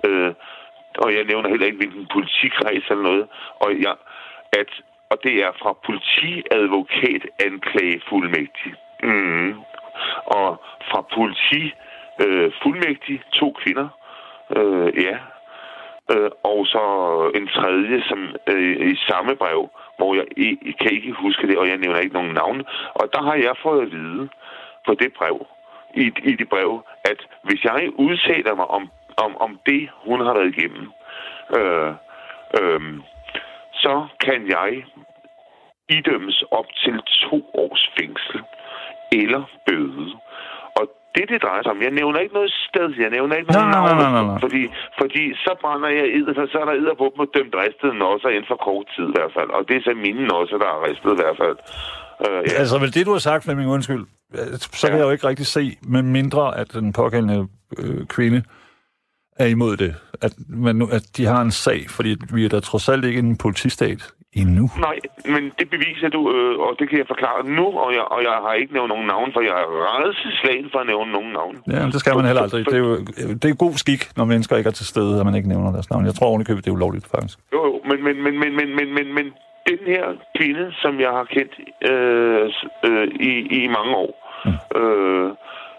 øh, 0.07 0.33
og 1.03 1.13
jeg 1.15 1.23
nævner 1.23 1.49
heller 1.49 1.65
ikke, 1.65 1.77
hvilken 1.77 2.07
politikreds 2.13 2.85
eller 2.89 3.03
noget, 3.03 3.27
og, 3.59 3.69
jeg, 3.85 3.95
at, 4.59 4.71
og 5.09 5.17
det 5.23 5.33
er 5.45 5.51
fra 5.61 5.73
politiadvokat 5.85 7.23
anklagefuldmægtig. 7.47 8.73
Mm. 9.03 9.53
Og 10.25 10.47
fra 10.89 11.01
politi 11.15 11.73
øh, 12.23 12.51
fuldmægtig, 12.63 13.21
to 13.33 13.51
kvinder, 13.61 13.87
øh, 14.57 15.03
ja, 15.05 15.17
øh, 16.11 16.31
og 16.43 16.67
så 16.67 16.83
en 17.35 17.47
tredje, 17.47 18.03
som 18.09 18.19
øh, 18.47 18.91
i 18.91 18.95
samme 19.09 19.35
brev, 19.35 19.69
hvor 19.97 20.15
jeg 20.15 20.25
i, 20.37 20.71
kan 20.81 20.91
ikke 20.91 21.11
huske 21.11 21.47
det, 21.47 21.57
og 21.57 21.67
jeg 21.67 21.77
nævner 21.77 21.99
ikke 21.99 22.19
nogen 22.19 22.33
navn. 22.33 22.65
Og 22.93 23.13
der 23.13 23.21
har 23.21 23.35
jeg 23.35 23.55
fået 23.63 23.81
at 23.81 23.91
vide 23.91 24.29
på 24.85 24.93
det 24.93 25.13
brev, 25.13 25.47
i, 25.95 26.05
i 26.23 26.33
det 26.35 26.49
brev, 26.49 26.83
at 27.03 27.19
hvis 27.43 27.63
jeg 27.63 27.89
udtaler 27.95 28.55
mig 28.55 28.67
om, 28.67 28.89
om, 29.17 29.37
om 29.37 29.59
det, 29.65 29.89
hun 30.05 30.19
har 30.25 30.33
været 30.33 30.57
igennem, 30.57 30.91
øh, 31.57 31.93
øh, 32.59 32.81
så 33.73 34.07
kan 34.19 34.47
jeg 34.47 34.83
idømmes 35.89 36.43
op 36.51 36.65
til 36.83 37.01
to 37.21 37.51
års 37.53 37.91
fængsel 37.99 38.41
eller 39.11 39.43
bøde. 39.65 40.13
Det, 41.17 41.25
det 41.33 41.39
drejer 41.45 41.61
sig 41.63 41.71
om, 41.75 41.81
jeg 41.87 41.93
nævner 41.99 42.19
ikke 42.23 42.35
noget 42.39 42.51
sted, 42.69 42.87
jeg 43.05 43.11
nævner 43.17 43.35
ikke 43.39 43.51
noget 43.51 43.69
navn. 43.77 44.39
Fordi, 44.45 44.63
fordi 45.01 45.23
så 45.45 45.51
brænder 45.63 45.89
jeg 45.99 46.05
id, 46.17 46.25
så, 46.37 46.43
så 46.51 46.57
er 46.63 46.65
der 46.69 46.75
idder 46.81 46.95
på 47.01 47.05
dem 47.13 47.19
dømt 47.35 47.55
ristede 47.63 47.95
nosser 48.05 48.29
inden 48.35 48.49
for 48.51 48.59
kort 48.67 48.85
tid 48.95 49.05
i 49.11 49.15
hvert 49.17 49.33
fald. 49.37 49.49
Og 49.57 49.61
det 49.67 49.75
er 49.79 49.83
så 49.89 49.93
mine 50.07 50.23
nosser, 50.33 50.57
der 50.63 50.69
er 50.75 50.79
ristet 50.89 51.11
i 51.15 51.19
hvert 51.21 51.37
fald. 51.43 51.57
Øh, 52.25 52.39
ja. 52.49 52.53
Altså, 52.61 52.75
vel 52.83 52.93
det, 52.95 53.05
du 53.09 53.13
har 53.17 53.23
sagt, 53.29 53.41
Flemming, 53.43 53.69
undskyld, 53.77 54.03
øh, 54.39 54.53
så 54.81 54.85
kan 54.87 54.95
Ja. 54.95 54.99
jeg 55.01 55.07
jo 55.07 55.13
ikke 55.15 55.27
rigtig 55.31 55.47
se, 55.57 55.63
med 55.95 56.01
mindre 56.17 56.43
at 56.61 56.67
den 56.73 56.87
pågældende 57.01 57.39
øh, 57.79 58.05
kvinde 58.15 58.39
er 59.39 59.45
imod 59.45 59.77
det, 59.77 59.95
at, 60.21 60.33
man, 60.49 60.75
at 60.97 61.03
de 61.17 61.25
har 61.25 61.41
en 61.41 61.51
sag, 61.51 61.79
fordi 61.89 62.11
vi 62.33 62.45
er 62.45 62.49
da 62.49 62.59
trods 62.59 62.89
alt 62.89 63.05
ikke 63.05 63.19
en 63.19 63.37
politistat 63.37 64.01
endnu. 64.41 64.65
Nej, 64.87 64.97
men 65.33 65.43
det 65.59 65.67
beviser 65.75 66.09
du, 66.15 66.21
øh, 66.35 66.53
og 66.65 66.71
det 66.79 66.85
kan 66.89 66.97
jeg 67.01 67.07
forklare 67.13 67.39
nu, 67.59 67.65
og 67.83 67.89
jeg, 67.97 68.05
og 68.13 68.19
jeg 68.27 68.35
har 68.45 68.53
ikke 68.61 68.73
nævnt 68.73 68.89
nogen 68.93 69.07
navn, 69.07 69.29
for 69.35 69.41
jeg 69.49 69.55
er 69.63 69.67
redselslagen 69.97 70.67
for 70.71 70.79
at 70.83 70.87
nævne 70.87 71.11
nogen 71.17 71.31
navn. 71.39 71.55
Ja, 71.73 71.79
men 71.83 71.91
det 71.93 71.99
skal 72.03 72.15
man 72.15 72.25
heller 72.25 72.43
aldrig. 72.45 72.65
Det 72.65 72.77
er 72.81 72.85
jo 72.87 72.95
det 73.41 73.47
er 73.49 73.55
god 73.65 73.75
skik, 73.83 74.01
når 74.17 74.25
mennesker 74.25 74.53
ikke 74.57 74.67
er 74.73 74.77
til 74.81 74.87
stede, 74.93 75.19
at 75.19 75.25
man 75.25 75.35
ikke 75.35 75.49
nævner 75.53 75.71
deres 75.71 75.89
navn. 75.89 76.05
Jeg 76.05 76.15
tror 76.15 76.27
ovenikøbet, 76.27 76.65
det 76.65 76.71
er 76.71 76.75
ulovligt, 76.79 77.07
faktisk. 77.15 77.37
Jo, 77.53 77.59
jo, 77.69 77.73
men, 77.89 77.97
men, 78.05 78.15
men, 78.23 78.33
men, 78.39 78.51
men, 78.59 78.75
men, 78.75 78.87
men, 78.97 79.07
men 79.17 79.25
den 79.71 79.79
her 79.93 80.03
kvinde, 80.37 80.65
som 80.81 80.99
jeg 80.99 81.11
har 81.19 81.27
kendt 81.35 81.53
øh, 81.91 82.45
øh, 82.87 83.07
i, 83.29 83.33
i 83.57 83.67
mange 83.67 83.93
år, 84.05 84.11
øh, 84.79 85.29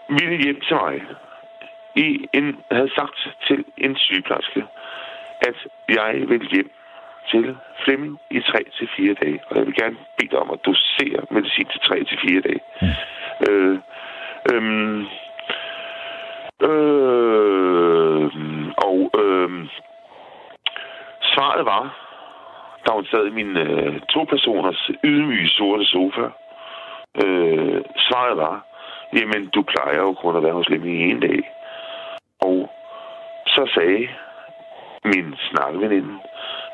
ville 0.09 0.43
hjem 0.43 0.59
til 0.67 0.75
mig. 0.75 0.95
I 1.95 2.27
en, 2.33 2.55
havde 2.71 2.91
sagt 2.99 3.19
til 3.47 3.65
en 3.77 3.95
sygeplejerske, 3.95 4.63
at 5.41 5.57
jeg 5.89 6.11
vil 6.29 6.47
hjem 6.53 6.69
til 7.31 7.57
Flemming 7.83 8.19
i 8.31 8.39
3 8.41 8.63
til 8.77 8.89
fire 8.97 9.13
dage. 9.13 9.39
Og 9.47 9.57
jeg 9.57 9.65
vil 9.65 9.75
gerne 9.81 9.97
bede 10.17 10.29
dig 10.29 10.39
om 10.39 10.51
at 10.51 10.65
dosere 10.65 11.21
medicin 11.31 11.65
til 11.65 11.81
3 11.81 12.03
til 12.03 12.17
fire 12.25 12.41
dage. 12.41 12.61
Øh, 13.49 13.77
øhm, 14.51 14.99
øh, 16.69 18.25
og 18.87 18.97
øh, 19.21 19.49
svaret 21.33 21.65
var, 21.65 21.83
da 22.87 22.93
hun 22.93 23.05
sad 23.05 23.25
i 23.27 23.37
min 23.39 23.57
øh, 23.57 24.01
to 24.13 24.23
personers 24.23 24.91
ydmyge 25.03 25.49
sorte 25.49 25.85
sofa, 25.85 26.27
øh, 27.23 27.81
svaret 28.07 28.37
var, 28.37 28.65
jamen 29.13 29.49
du 29.55 29.61
plejer 29.61 29.99
jo 29.99 30.13
kun 30.13 30.35
at 30.35 30.43
være 30.43 30.53
hos 30.53 30.69
Lemmy 30.69 30.87
i 30.87 31.11
en 31.11 31.19
dag. 31.19 31.39
Og 32.41 32.69
så 33.47 33.71
sagde 33.75 34.07
min 35.05 35.35
snakkeveninde, 35.49 36.19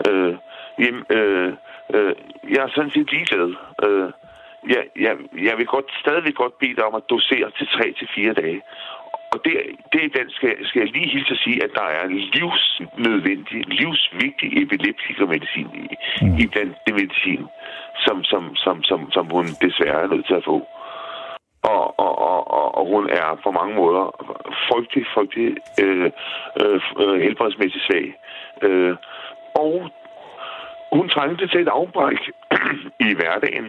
øh, 0.10 0.36
jamen, 0.80 1.04
øh, 1.10 1.54
Øh, 1.94 2.16
jeg 2.54 2.62
er 2.64 2.70
sådan 2.76 2.92
set 2.92 3.12
ligeglad. 3.12 3.50
Øh, 3.86 4.10
jeg, 4.74 4.84
jeg, 5.06 5.14
jeg 5.48 5.58
vil 5.58 5.66
godt, 5.66 5.86
stadigvæk 6.04 6.36
godt 6.36 6.60
bede 6.60 6.76
dig 6.76 6.86
om 6.86 6.96
at 6.96 7.10
dosere 7.10 7.52
til 7.58 7.68
3 7.68 7.94
til 8.00 8.08
fire 8.16 8.34
dage. 8.34 8.62
Og 9.34 9.38
det, 9.46 9.54
det 9.94 10.18
den 10.18 10.30
skal, 10.30 10.54
skal 10.68 10.80
jeg 10.80 10.92
lige 10.92 11.10
hilse 11.10 11.34
at 11.34 11.44
sige, 11.46 11.64
at 11.64 11.72
der 11.80 11.88
er 12.00 12.06
livsnødvendig, 12.36 13.60
livsvigtig 13.80 14.64
epileptikermedicin 14.64 15.70
i, 15.84 15.88
mm. 16.22 16.38
i 16.44 16.46
den 16.58 16.76
det 16.86 16.94
medicin, 16.94 17.46
som, 18.06 18.24
som, 18.24 18.56
som, 18.56 18.84
som, 18.84 19.12
som 19.12 19.26
hun 19.36 19.46
desværre 19.46 20.02
er 20.04 20.08
nødt 20.08 20.28
til 20.28 20.34
at 20.34 20.46
få. 20.46 20.58
Og, 21.64 22.00
og, 22.00 22.14
og, 22.30 22.52
og, 22.58 22.76
og 22.78 22.86
hun 22.94 23.10
er 23.10 23.40
på 23.44 23.52
mange 23.52 23.76
måder 23.76 24.04
frygtelig, 24.68 25.06
frygtelig 25.14 25.58
øh, 25.84 26.12
øh, 26.62 26.82
øh 27.02 27.22
helbredsmæssigt 27.22 27.86
svag. 27.86 28.16
Øh, 28.62 28.96
og 29.56 29.90
hun 30.92 31.10
trængte 31.10 31.48
til 31.48 31.62
et 31.62 31.68
afbræk 31.68 32.22
i 33.08 33.10
hverdagen 33.20 33.68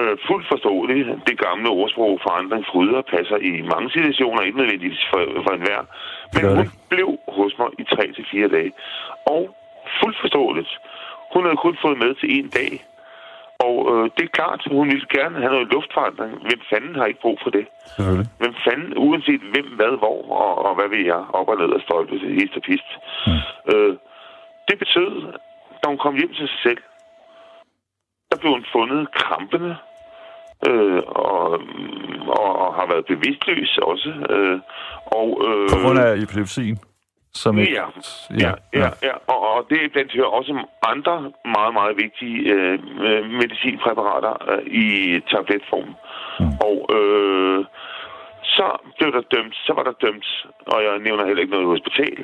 øh, 0.00 0.14
fuldt 0.28 0.46
forståeligt. 0.52 1.08
Det 1.28 1.36
gamle 1.46 1.68
ordsprog 1.68 2.20
forandring 2.26 2.64
fryder 2.72 3.02
passer 3.14 3.38
i 3.50 3.52
mange 3.72 3.90
situationer, 3.96 4.40
ikke 4.42 4.58
nødvendigvis 4.58 5.02
for, 5.10 5.20
for 5.44 5.52
enhver. 5.58 5.82
Men 6.34 6.42
hun 6.56 6.66
blev 6.92 7.08
hos 7.36 7.52
mig 7.58 7.68
i 7.78 7.84
tre 7.94 8.04
til 8.16 8.24
fire 8.32 8.48
dage. 8.48 8.72
Og 9.34 9.42
fuldt 10.00 10.18
forståeligt. 10.20 10.70
Hun 11.34 11.42
havde 11.44 11.64
kun 11.66 11.76
fået 11.84 11.98
med 11.98 12.14
til 12.14 12.28
en 12.38 12.48
dag. 12.60 12.72
Og 13.66 13.76
øh, 13.92 14.04
det 14.16 14.24
er 14.24 14.36
klart, 14.38 14.60
hun 14.76 14.88
ville 14.88 15.08
gerne 15.18 15.36
have 15.42 15.52
noget 15.56 15.72
luftforandring. 15.74 16.32
Hvem 16.48 16.60
fanden 16.70 16.94
har 16.96 17.06
ikke 17.06 17.24
brug 17.26 17.38
for 17.42 17.50
det? 17.50 17.66
Hvem 18.40 18.54
fanden, 18.66 18.92
uanset 18.96 19.42
hvem, 19.52 19.68
hvad, 19.78 19.92
hvor 20.02 20.18
og, 20.42 20.52
og 20.66 20.74
hvad 20.74 20.88
vil 20.94 21.04
jeg, 21.12 21.22
op 21.38 21.48
og 21.48 21.56
ned 21.56 21.70
og 21.78 21.80
stolpe 21.80 22.18
til 22.18 22.32
hist 22.38 22.56
og 22.56 22.62
pist. 22.62 22.90
Mm. 23.26 23.40
Øh, 23.72 23.94
det 24.68 24.78
betød, 24.78 25.32
da 25.80 25.84
hun 25.88 25.98
kom 25.98 26.14
hjem 26.16 26.32
til 26.34 26.48
sig 26.48 26.60
selv, 26.62 26.82
der 28.30 28.36
blev 28.40 28.52
hun 28.52 28.64
fundet 28.72 29.12
krampende 29.14 29.76
øh, 30.68 31.02
og, 31.06 31.60
og 32.40 32.74
har 32.74 32.86
været 32.92 33.06
bevidstløs 33.06 33.78
også. 33.82 34.10
Øh, 34.30 34.60
og, 35.18 35.28
øh, 35.48 35.68
På 35.72 35.76
grund 35.82 35.98
af 35.98 36.16
epilepsien? 36.24 36.78
Som 37.32 37.58
ikke... 37.58 37.72
ja, 37.74 37.86
ja, 38.44 38.52
ja, 38.74 38.90
ja. 39.02 39.14
Og, 39.26 39.40
og 39.54 39.66
det 39.70 39.84
er 39.84 39.88
blandt 39.92 40.12
hører 40.12 40.32
også 40.38 40.52
andre 40.82 41.32
meget, 41.56 41.74
meget 41.74 41.96
vigtige 42.04 42.52
øh, 42.54 42.78
medicinpræparater 43.42 44.34
øh, 44.50 44.62
i 44.66 44.86
tabletform. 45.30 45.90
Mm. 46.40 46.46
Og 46.68 46.76
øh, 46.96 47.64
så 48.42 48.66
blev 48.98 49.12
der 49.12 49.22
dømt, 49.34 49.54
så 49.66 49.72
var 49.72 49.82
der 49.82 49.92
dømt, 50.04 50.26
og 50.66 50.78
jeg 50.84 50.98
nævner 50.98 51.26
heller 51.26 51.42
ikke 51.42 51.56
noget 51.56 51.72
hospital, 51.74 52.18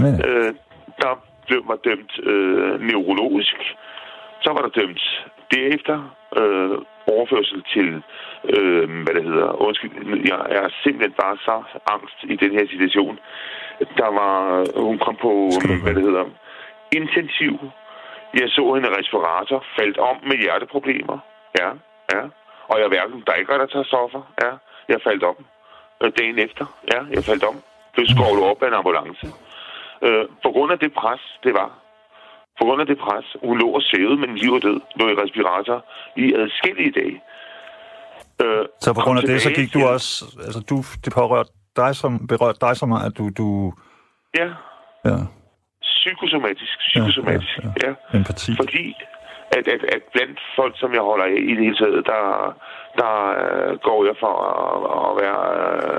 øh, 0.00 0.54
der 1.02 1.12
blev 1.46 1.64
man 1.64 1.78
dømt 1.84 2.12
øh, 2.22 2.80
neurologisk, 2.80 3.56
så 4.40 4.50
var 4.52 4.62
der 4.62 4.80
dømt 4.80 5.02
derefter 5.54 5.98
øh, 6.40 6.78
overførsel 7.14 7.62
til, 7.74 7.88
øh, 8.54 9.02
hvad 9.02 9.14
det 9.14 9.24
hedder, 9.24 9.62
undskyld, 9.66 9.92
jeg 10.32 10.40
er 10.58 10.68
simpelthen 10.82 11.14
bare 11.22 11.36
så 11.48 11.56
angst 11.94 12.18
i 12.32 12.36
den 12.36 12.52
her 12.58 12.66
situation. 12.72 13.18
Der 14.00 14.10
var, 14.20 14.64
hun 14.80 14.98
kom 14.98 15.16
på, 15.16 15.32
hvad 15.82 15.94
det 15.94 16.02
hedder, 16.02 16.24
intensiv. 16.92 17.54
Jeg 18.34 18.48
så 18.48 18.74
hende 18.74 18.96
respirator, 18.98 19.64
faldt 19.78 19.98
om 19.98 20.16
med 20.22 20.36
hjerteproblemer. 20.36 21.18
Ja, 21.60 21.68
ja. 22.14 22.22
Og 22.70 22.80
jeg 22.80 22.88
hverken 22.88 23.22
drikker 23.26 23.58
der 23.58 23.66
tager 23.66 23.84
stoffer. 23.84 24.22
Ja, 24.42 24.50
jeg 24.88 25.00
faldt 25.06 25.22
om. 25.22 25.36
Øh, 26.02 26.12
dagen 26.18 26.38
efter. 26.38 26.66
Ja, 26.92 27.00
jeg 27.14 27.24
faldt 27.24 27.44
om. 27.44 27.56
Blev 27.94 28.06
skålet 28.06 28.44
op 28.50 28.62
af 28.62 28.68
en 28.68 28.74
ambulance. 28.74 29.26
Øh, 30.02 30.24
på 30.44 30.50
grund 30.54 30.72
af 30.72 30.78
det 30.78 30.92
pres, 31.00 31.22
det 31.44 31.52
var, 31.54 31.70
på 32.58 32.64
grund 32.64 32.80
af 32.80 32.86
det 32.86 32.98
pres, 32.98 33.26
hun 33.44 33.58
lå 33.58 33.68
og 33.78 33.82
sævede, 33.82 34.16
men 34.16 34.36
liv 34.36 34.52
og 34.52 34.62
død 34.62 34.80
lå 34.96 35.08
i 35.08 35.14
respirator 35.22 35.84
i 36.16 36.34
adskillige 36.34 36.92
dage. 37.00 37.20
Øh, 38.42 38.64
så 38.80 38.94
på 38.94 39.00
grund 39.00 39.18
af 39.18 39.24
det, 39.24 39.42
så 39.42 39.50
gik 39.50 39.74
du 39.74 39.80
også... 39.86 40.24
Altså, 40.46 40.60
du, 40.70 40.76
det 41.04 41.12
pårørte 41.12 41.50
dig 41.76 41.96
som, 41.96 42.26
berørte 42.26 42.58
dig 42.60 42.76
så 42.76 42.86
meget, 42.86 43.06
at 43.10 43.18
du... 43.18 43.30
du 43.40 43.72
ja. 44.38 44.48
Ja. 45.04 45.18
Psykosomatisk. 45.82 46.78
Psykosomatisk, 46.78 47.58
ja. 47.58 47.68
ja, 47.68 47.88
ja. 47.88 47.94
ja. 48.12 48.18
Empati. 48.18 48.56
Fordi 48.56 48.94
at, 49.50 49.68
at, 49.68 49.82
at 49.94 50.02
blandt 50.12 50.40
folk, 50.56 50.74
som 50.78 50.92
jeg 50.94 51.00
holder 51.00 51.24
af 51.24 51.38
i 51.38 51.54
det 51.54 51.64
hele 51.64 51.76
taget, 51.76 52.06
der, 52.06 52.22
der 53.00 53.12
uh, 53.42 53.78
går 53.78 54.04
jeg 54.04 54.16
for 54.20 54.34
at, 54.52 54.76
at 55.08 55.12
være 55.22 55.42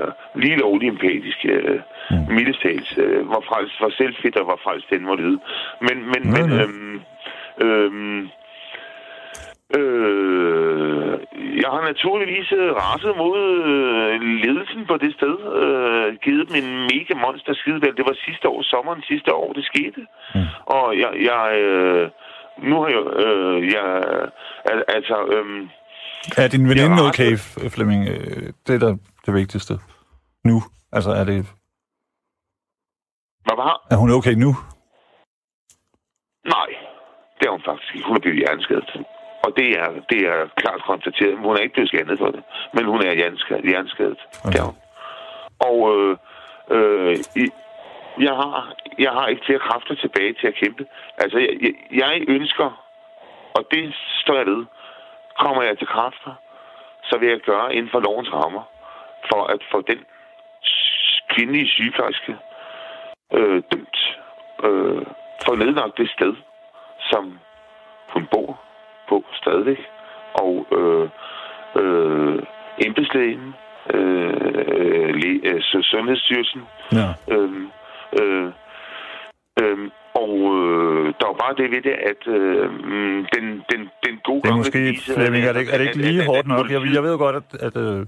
uh, 0.06 0.40
lige 0.42 0.56
lovlig 0.56 0.88
empatisk. 0.88 1.38
Uh, 1.44 1.80
mm. 2.10 2.34
Mildestalt. 2.34 2.98
Uh, 2.98 3.26
hvor, 3.26 3.42
frelst, 3.48 3.78
hvor 3.78 3.90
selvfedt 3.90 4.36
og 4.36 4.44
hvor 4.44 4.60
frelst 4.64 4.90
den 4.90 5.04
må 5.04 5.14
lide. 5.14 5.38
Men, 5.80 5.96
men, 6.12 6.22
mm. 6.24 6.32
men 6.36 6.44
øhm, 6.60 7.00
øhm, 7.60 8.28
Øh, 9.76 11.18
jeg 11.62 11.70
har 11.74 11.82
naturligvis 11.92 12.52
raset 12.82 13.16
mod 13.16 13.38
øh, 13.72 14.20
ledelsen 14.44 14.86
på 14.86 14.96
det 14.96 15.12
sted. 15.18 15.36
Øh, 15.64 16.16
givet 16.24 16.48
dem 16.48 16.56
en 16.62 16.70
mega 16.92 17.14
monster 17.24 17.54
skidevæld. 17.54 17.96
Det 17.96 18.06
var 18.10 18.16
sidste 18.26 18.48
år, 18.48 18.62
sommeren 18.62 19.02
sidste 19.02 19.34
år, 19.34 19.52
det 19.52 19.64
skete. 19.64 20.00
Mm. 20.34 20.40
Og 20.66 20.98
jeg, 21.02 21.12
jeg 21.30 21.44
øh, 21.64 22.10
nu 22.62 22.80
har 22.80 22.88
jeg... 22.88 23.02
Øh, 23.24 23.72
jeg 23.72 23.86
al, 24.70 24.84
altså... 24.88 25.16
Øh, 25.34 25.68
er 26.36 26.48
din 26.48 26.68
veninde 26.68 27.02
okay, 27.08 27.36
Flemming? 27.74 28.08
Øh, 28.08 28.52
det 28.66 28.74
er 28.74 28.78
da 28.78 28.96
det 29.26 29.34
vigtigste. 29.34 29.74
Nu? 30.44 30.62
Altså, 30.92 31.10
er 31.10 31.24
det... 31.24 31.46
Hvad 33.46 33.56
var? 33.56 33.86
Er 33.90 33.96
hun 33.96 34.10
okay 34.10 34.34
nu? 34.44 34.50
Nej, 36.54 36.68
det 37.38 37.44
er 37.46 37.50
hun 37.50 37.62
faktisk 37.68 37.94
ikke. 37.94 38.06
Hun 38.06 38.16
er 38.16 38.20
blevet 38.20 38.38
hjerneskadet. 38.38 38.90
Og 39.44 39.50
det 39.56 39.68
er, 39.80 39.88
det 40.10 40.20
er 40.32 40.38
klart 40.56 40.80
konstateret. 40.90 41.38
Hun 41.38 41.56
er 41.56 41.60
ikke 41.64 41.74
blevet 41.74 41.90
scannet 41.90 42.18
for 42.18 42.30
det. 42.34 42.42
Men 42.74 42.84
hun 42.92 43.00
er 43.06 43.12
hjerneskadet. 43.14 43.64
hjerneskadet. 43.64 44.20
Okay. 44.44 44.52
Det 44.52 44.60
er 44.60 44.66
hun. 44.70 44.76
Og 45.68 45.78
øh, 45.94 46.16
øh, 46.74 47.16
i, 47.42 47.44
jeg 48.20 48.34
har, 48.34 48.74
jeg 48.98 49.10
har 49.10 49.26
ikke 49.26 49.42
flere 49.46 49.58
kræfter 49.58 49.94
tilbage 49.94 50.34
til 50.40 50.46
at 50.46 50.54
kæmpe. 50.54 50.86
Altså, 51.18 51.38
jeg, 51.38 51.74
jeg 51.92 52.24
ønsker, 52.28 52.84
og 53.54 53.62
det 53.70 53.94
står 54.22 54.36
jeg 54.36 54.46
ved, 54.46 54.66
kommer 55.38 55.62
jeg 55.62 55.78
til 55.78 55.86
kræfter, 55.86 56.34
så 57.02 57.18
vil 57.18 57.28
jeg 57.28 57.40
gøre 57.40 57.74
inden 57.74 57.90
for 57.90 58.00
lovens 58.00 58.32
rammer, 58.32 58.62
for 59.30 59.44
at 59.44 59.60
få 59.72 59.80
den 59.80 60.00
kvindelige 61.28 61.68
sygeplejerske 61.68 62.36
øh, 63.34 63.62
dømt 63.72 63.98
øh, 64.64 65.06
for 65.44 65.56
nedlagt 65.56 65.98
det 65.98 66.10
sted, 66.10 66.34
som 67.10 67.38
hun 68.08 68.26
bor 68.32 68.60
på 69.08 69.24
stadigvæk. 69.32 69.80
Og 70.34 70.66
øh, 70.72 71.08
øh, 71.80 72.42
embedslægen, 72.86 73.54
øh, 73.94 74.28
øh, 75.44 75.62
Sundhedsstyrelsen, 75.62 76.62
ja. 76.92 77.34
øh, 77.34 77.62
Øh, 78.20 78.46
øh, 79.62 79.78
og 80.22 80.32
øh, 80.56 81.04
der 81.18 81.26
var 81.30 81.38
bare 81.44 81.54
det 81.60 81.70
ved 81.74 81.82
det, 81.88 81.96
at 82.12 82.22
øh, 82.36 82.66
den, 83.34 83.44
den, 83.70 83.80
den 84.04 84.14
gode 84.24 84.42
Det 84.42 84.50
er 84.50 84.56
måske, 84.56 84.78
vise, 84.78 85.14
Flemming, 85.14 85.44
er 85.44 85.52
det, 85.52 85.62
er 85.72 85.78
det 85.78 85.86
ikke 85.86 85.98
lige 85.98 86.20
at, 86.20 86.26
hårdt 86.26 86.46
nok? 86.46 86.70
Jeg, 86.70 86.80
jeg 86.94 87.02
ved 87.02 87.18
godt, 87.18 87.36
at, 87.36 87.48
at 87.66 87.76
øh, 87.76 88.06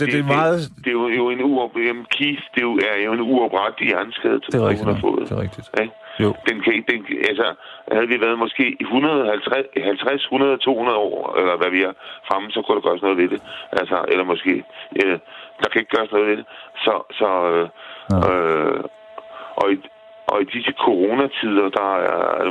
det, 0.00 0.14
er 0.22 0.34
meget... 0.38 0.58
Det, 0.84 0.86
er 0.86 0.98
jo, 1.22 1.30
en 1.30 1.42
uop... 1.42 1.74
Keith, 2.16 2.42
det 2.54 2.60
er 2.62 3.02
jo, 3.04 3.12
en 3.12 3.20
uoprettelig 3.20 3.88
hjerneskade, 3.88 4.40
det 4.40 4.54
er 4.54 4.68
rigtigt, 4.68 4.86
hun 4.86 4.94
har 4.94 5.00
fået. 5.00 5.28
Det 5.28 5.36
er 5.38 5.42
rigtigt. 5.46 5.66
Ja? 5.78 5.86
Jo. 6.22 6.28
Den 6.48 6.56
kan, 6.64 6.72
den, 6.90 7.00
altså, 7.30 7.48
havde 7.92 8.08
vi 8.12 8.16
været 8.24 8.38
måske 8.44 8.64
150, 8.80 9.66
50, 9.84 10.22
100, 10.22 10.58
200 10.58 10.96
år, 10.96 11.36
eller 11.40 11.56
hvad 11.60 11.70
vi 11.76 11.80
er 11.88 11.92
fremme, 12.28 12.50
så 12.50 12.62
kunne 12.62 12.76
der 12.76 12.88
gøres 12.88 13.02
noget 13.02 13.18
ved 13.22 13.28
det. 13.34 13.40
Altså, 13.80 13.96
eller 14.12 14.24
måske, 14.24 14.64
ja, 15.00 15.08
der 15.62 15.68
kan 15.68 15.80
ikke 15.80 15.96
gøres 15.96 16.12
noget 16.12 16.26
ved 16.28 16.36
det. 16.36 16.46
Så, 16.84 16.94
så 17.18 17.28
øh, 17.52 17.68
ja. 18.12 18.18
øh, 18.28 18.84
og, 19.60 19.72
i, 19.72 19.76
og 20.26 20.42
i 20.42 20.44
disse 20.44 20.72
coronatider, 20.84 21.68
der 21.80 21.90
er 21.96 22.50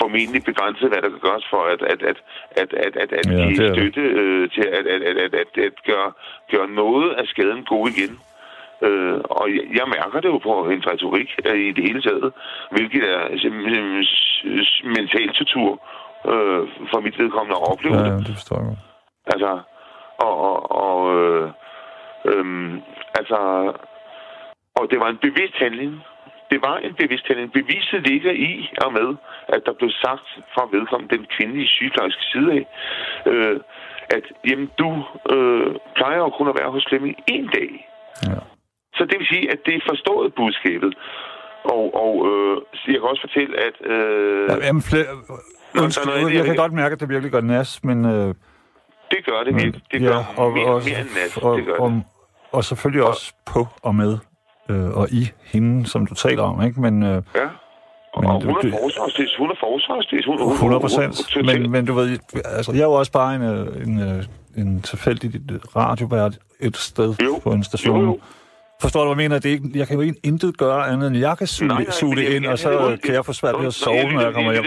formentlig 0.00 0.44
begrænset, 0.44 0.88
hvad 0.88 1.02
der 1.02 1.08
kan 1.08 1.24
gøres 1.28 1.46
for 1.50 1.62
at, 1.74 1.82
at, 1.92 2.00
at, 2.10 2.18
at, 2.62 2.70
at, 2.86 2.96
at, 3.02 3.10
at 3.12 3.26
ja, 3.26 3.36
give 3.36 3.56
støtte 3.56 4.00
øh, 4.00 4.50
til 4.50 4.66
at, 4.78 4.86
at, 4.94 5.02
at, 5.10 5.16
at, 5.26 5.34
at, 5.42 5.50
at 5.66 5.74
gøre, 5.90 6.10
gøre 6.52 6.68
noget 6.68 7.08
af 7.20 7.26
skaden 7.26 7.64
god 7.64 7.88
igen. 7.88 8.14
Øh, 8.86 9.20
og 9.38 9.44
jeg, 9.56 9.64
jeg 9.78 9.86
mærker 9.96 10.20
det 10.20 10.28
jo 10.28 10.38
på 10.38 10.68
hendes 10.70 10.86
retorik 10.86 11.30
øh, 11.44 11.60
i 11.68 11.72
det 11.72 11.84
hele 11.88 12.02
taget, 12.02 12.32
hvilket 12.70 13.02
er 13.14 13.38
simpelthen 13.38 13.84
mental 14.96 15.28
tortur 15.38 15.70
øh, 16.32 16.62
for 16.90 17.00
mit 17.00 17.18
vedkommende 17.18 17.56
at 17.60 17.68
opleve 17.72 17.96
ja, 17.96 18.04
det. 18.04 18.26
det 18.26 18.34
forstår 18.38 18.60
jeg. 18.68 18.76
Altså, 19.26 19.52
og, 20.26 20.34
og, 20.48 20.56
og 20.84 20.98
øh, 21.16 21.50
øh, 22.24 22.72
altså, 23.18 23.38
og 24.78 24.84
det 24.90 24.98
var 25.02 25.08
en 25.10 25.20
bevidst 25.26 25.56
handling. 25.64 25.92
Det 26.52 26.60
var 26.66 26.76
en 26.76 26.94
bevidst 27.02 27.26
handling. 27.28 27.52
Beviset 27.52 28.00
ligger 28.10 28.32
i 28.32 28.52
og 28.84 28.92
med, 28.92 29.08
at 29.54 29.60
der 29.66 29.72
blev 29.78 29.90
sagt 30.04 30.28
fra 30.54 30.62
vedkommende 30.74 31.16
den 31.16 31.26
kvindelige 31.34 31.68
sygeplejerske 31.76 32.24
side 32.32 32.48
af, 32.58 32.64
øh, 33.30 33.60
at 34.16 34.24
jamen, 34.48 34.70
du 34.82 34.90
øh, 35.34 35.70
plejer 35.96 36.18
jo 36.24 36.30
kun 36.38 36.48
at 36.48 36.56
være 36.60 36.70
hos 36.70 36.86
Flemming 36.88 37.14
en 37.26 37.46
dag. 37.56 37.70
Ja. 38.30 38.40
Så 38.96 39.02
det 39.10 39.16
vil 39.18 39.26
sige, 39.34 39.46
at 39.52 39.60
det 39.66 39.74
er 39.74 39.88
forstået 39.92 40.34
budskabet. 40.34 40.92
Og, 41.74 41.84
og 42.04 42.12
øh, 42.30 42.56
jeg 42.92 43.00
kan 43.00 43.10
også 43.12 43.24
fortælle, 43.26 43.54
at... 43.68 43.76
Øh, 43.92 44.48
Ja, 44.50 44.56
Jamen, 44.66 44.82
Nå, 45.74 45.82
undskyld, 45.82 46.36
jeg 46.38 46.44
kan 46.44 46.56
godt 46.56 46.72
mærke, 46.72 46.92
at 46.92 47.00
det 47.00 47.08
virkelig 47.08 47.32
gør 47.32 47.40
nas, 47.40 47.84
men... 47.84 47.98
Øh, 48.04 48.34
det 49.10 49.24
gør 49.26 49.42
det 49.46 49.54
virkelig. 49.54 49.82
Det 49.92 50.00
gør 50.00 50.16
ja, 50.16 50.24
og, 50.42 50.52
mere, 50.52 50.66
og, 50.66 50.82
mere 50.88 51.00
end 51.00 51.08
nat. 51.36 51.42
og, 51.42 51.56
det 51.58 51.66
gør 51.66 51.74
og, 51.76 51.90
det. 51.90 52.02
og 52.52 52.64
selvfølgelig 52.64 53.02
også 53.04 53.32
på 53.46 53.66
og 53.82 53.94
med 53.94 54.18
øh, 54.70 54.90
og 54.90 55.08
i 55.10 55.30
hende, 55.44 55.86
som 55.86 56.06
du 56.06 56.14
taler 56.14 56.42
om, 56.42 56.62
ikke? 56.66 56.80
Men 56.80 57.02
øh, 57.02 57.22
Ja. 57.34 57.48
Men 58.16 58.30
og 58.30 58.42
hun 58.42 58.50
er 58.56 58.70
forsvarsdys. 58.70 59.36
Hun 59.38 59.50
er 59.50 59.54
forsvarsdys. 59.60 60.24
Hun, 60.26 60.38
hun, 60.42 60.52
100 60.52 60.80
hun- 60.80 60.80
procent. 60.80 61.36
Men, 61.46 61.70
men 61.70 61.86
du 61.86 61.92
ved, 61.94 62.18
altså, 62.44 62.72
jeg 62.72 62.80
er 62.80 62.84
jo 62.84 62.92
også 62.92 63.12
bare 63.12 63.34
en, 63.34 63.42
øh, 63.42 63.86
en, 63.86 64.00
øh, 64.00 64.24
en 64.56 64.82
tilfældig 64.82 65.30
radiovært 65.76 66.38
et 66.60 66.76
sted 66.76 67.14
Jo. 67.24 67.40
på 67.42 67.50
en 67.52 67.64
station. 67.64 68.00
Jo, 68.00 68.06
jo. 68.06 68.18
Forstår 68.80 69.00
du, 69.04 69.14
hvad 69.14 69.22
jeg 69.24 69.30
mener? 69.30 69.38
Det 69.40 69.48
er 69.48 69.52
ikke, 69.52 69.70
jeg 69.74 69.86
kan 69.86 69.96
jo 69.96 70.00
ikke 70.02 70.20
intet 70.24 70.58
gøre 70.58 70.88
andet, 70.88 71.06
end 71.08 71.16
jeg 71.16 71.38
kan 71.38 71.46
suge, 71.46 71.68
Nej, 71.68 71.82
nej, 71.82 71.90
suge 71.90 72.16
det 72.16 72.22
ind, 72.28 72.46
og 72.46 72.58
så 72.58 72.96
kan 73.04 73.14
jeg 73.14 73.24
få 73.24 73.32
svært 73.32 73.54
ved 73.58 73.66
at 73.66 73.74
sove, 73.74 74.12
når 74.12 74.20
jeg 74.20 74.32
kommer 74.34 74.52
hjem. 74.52 74.64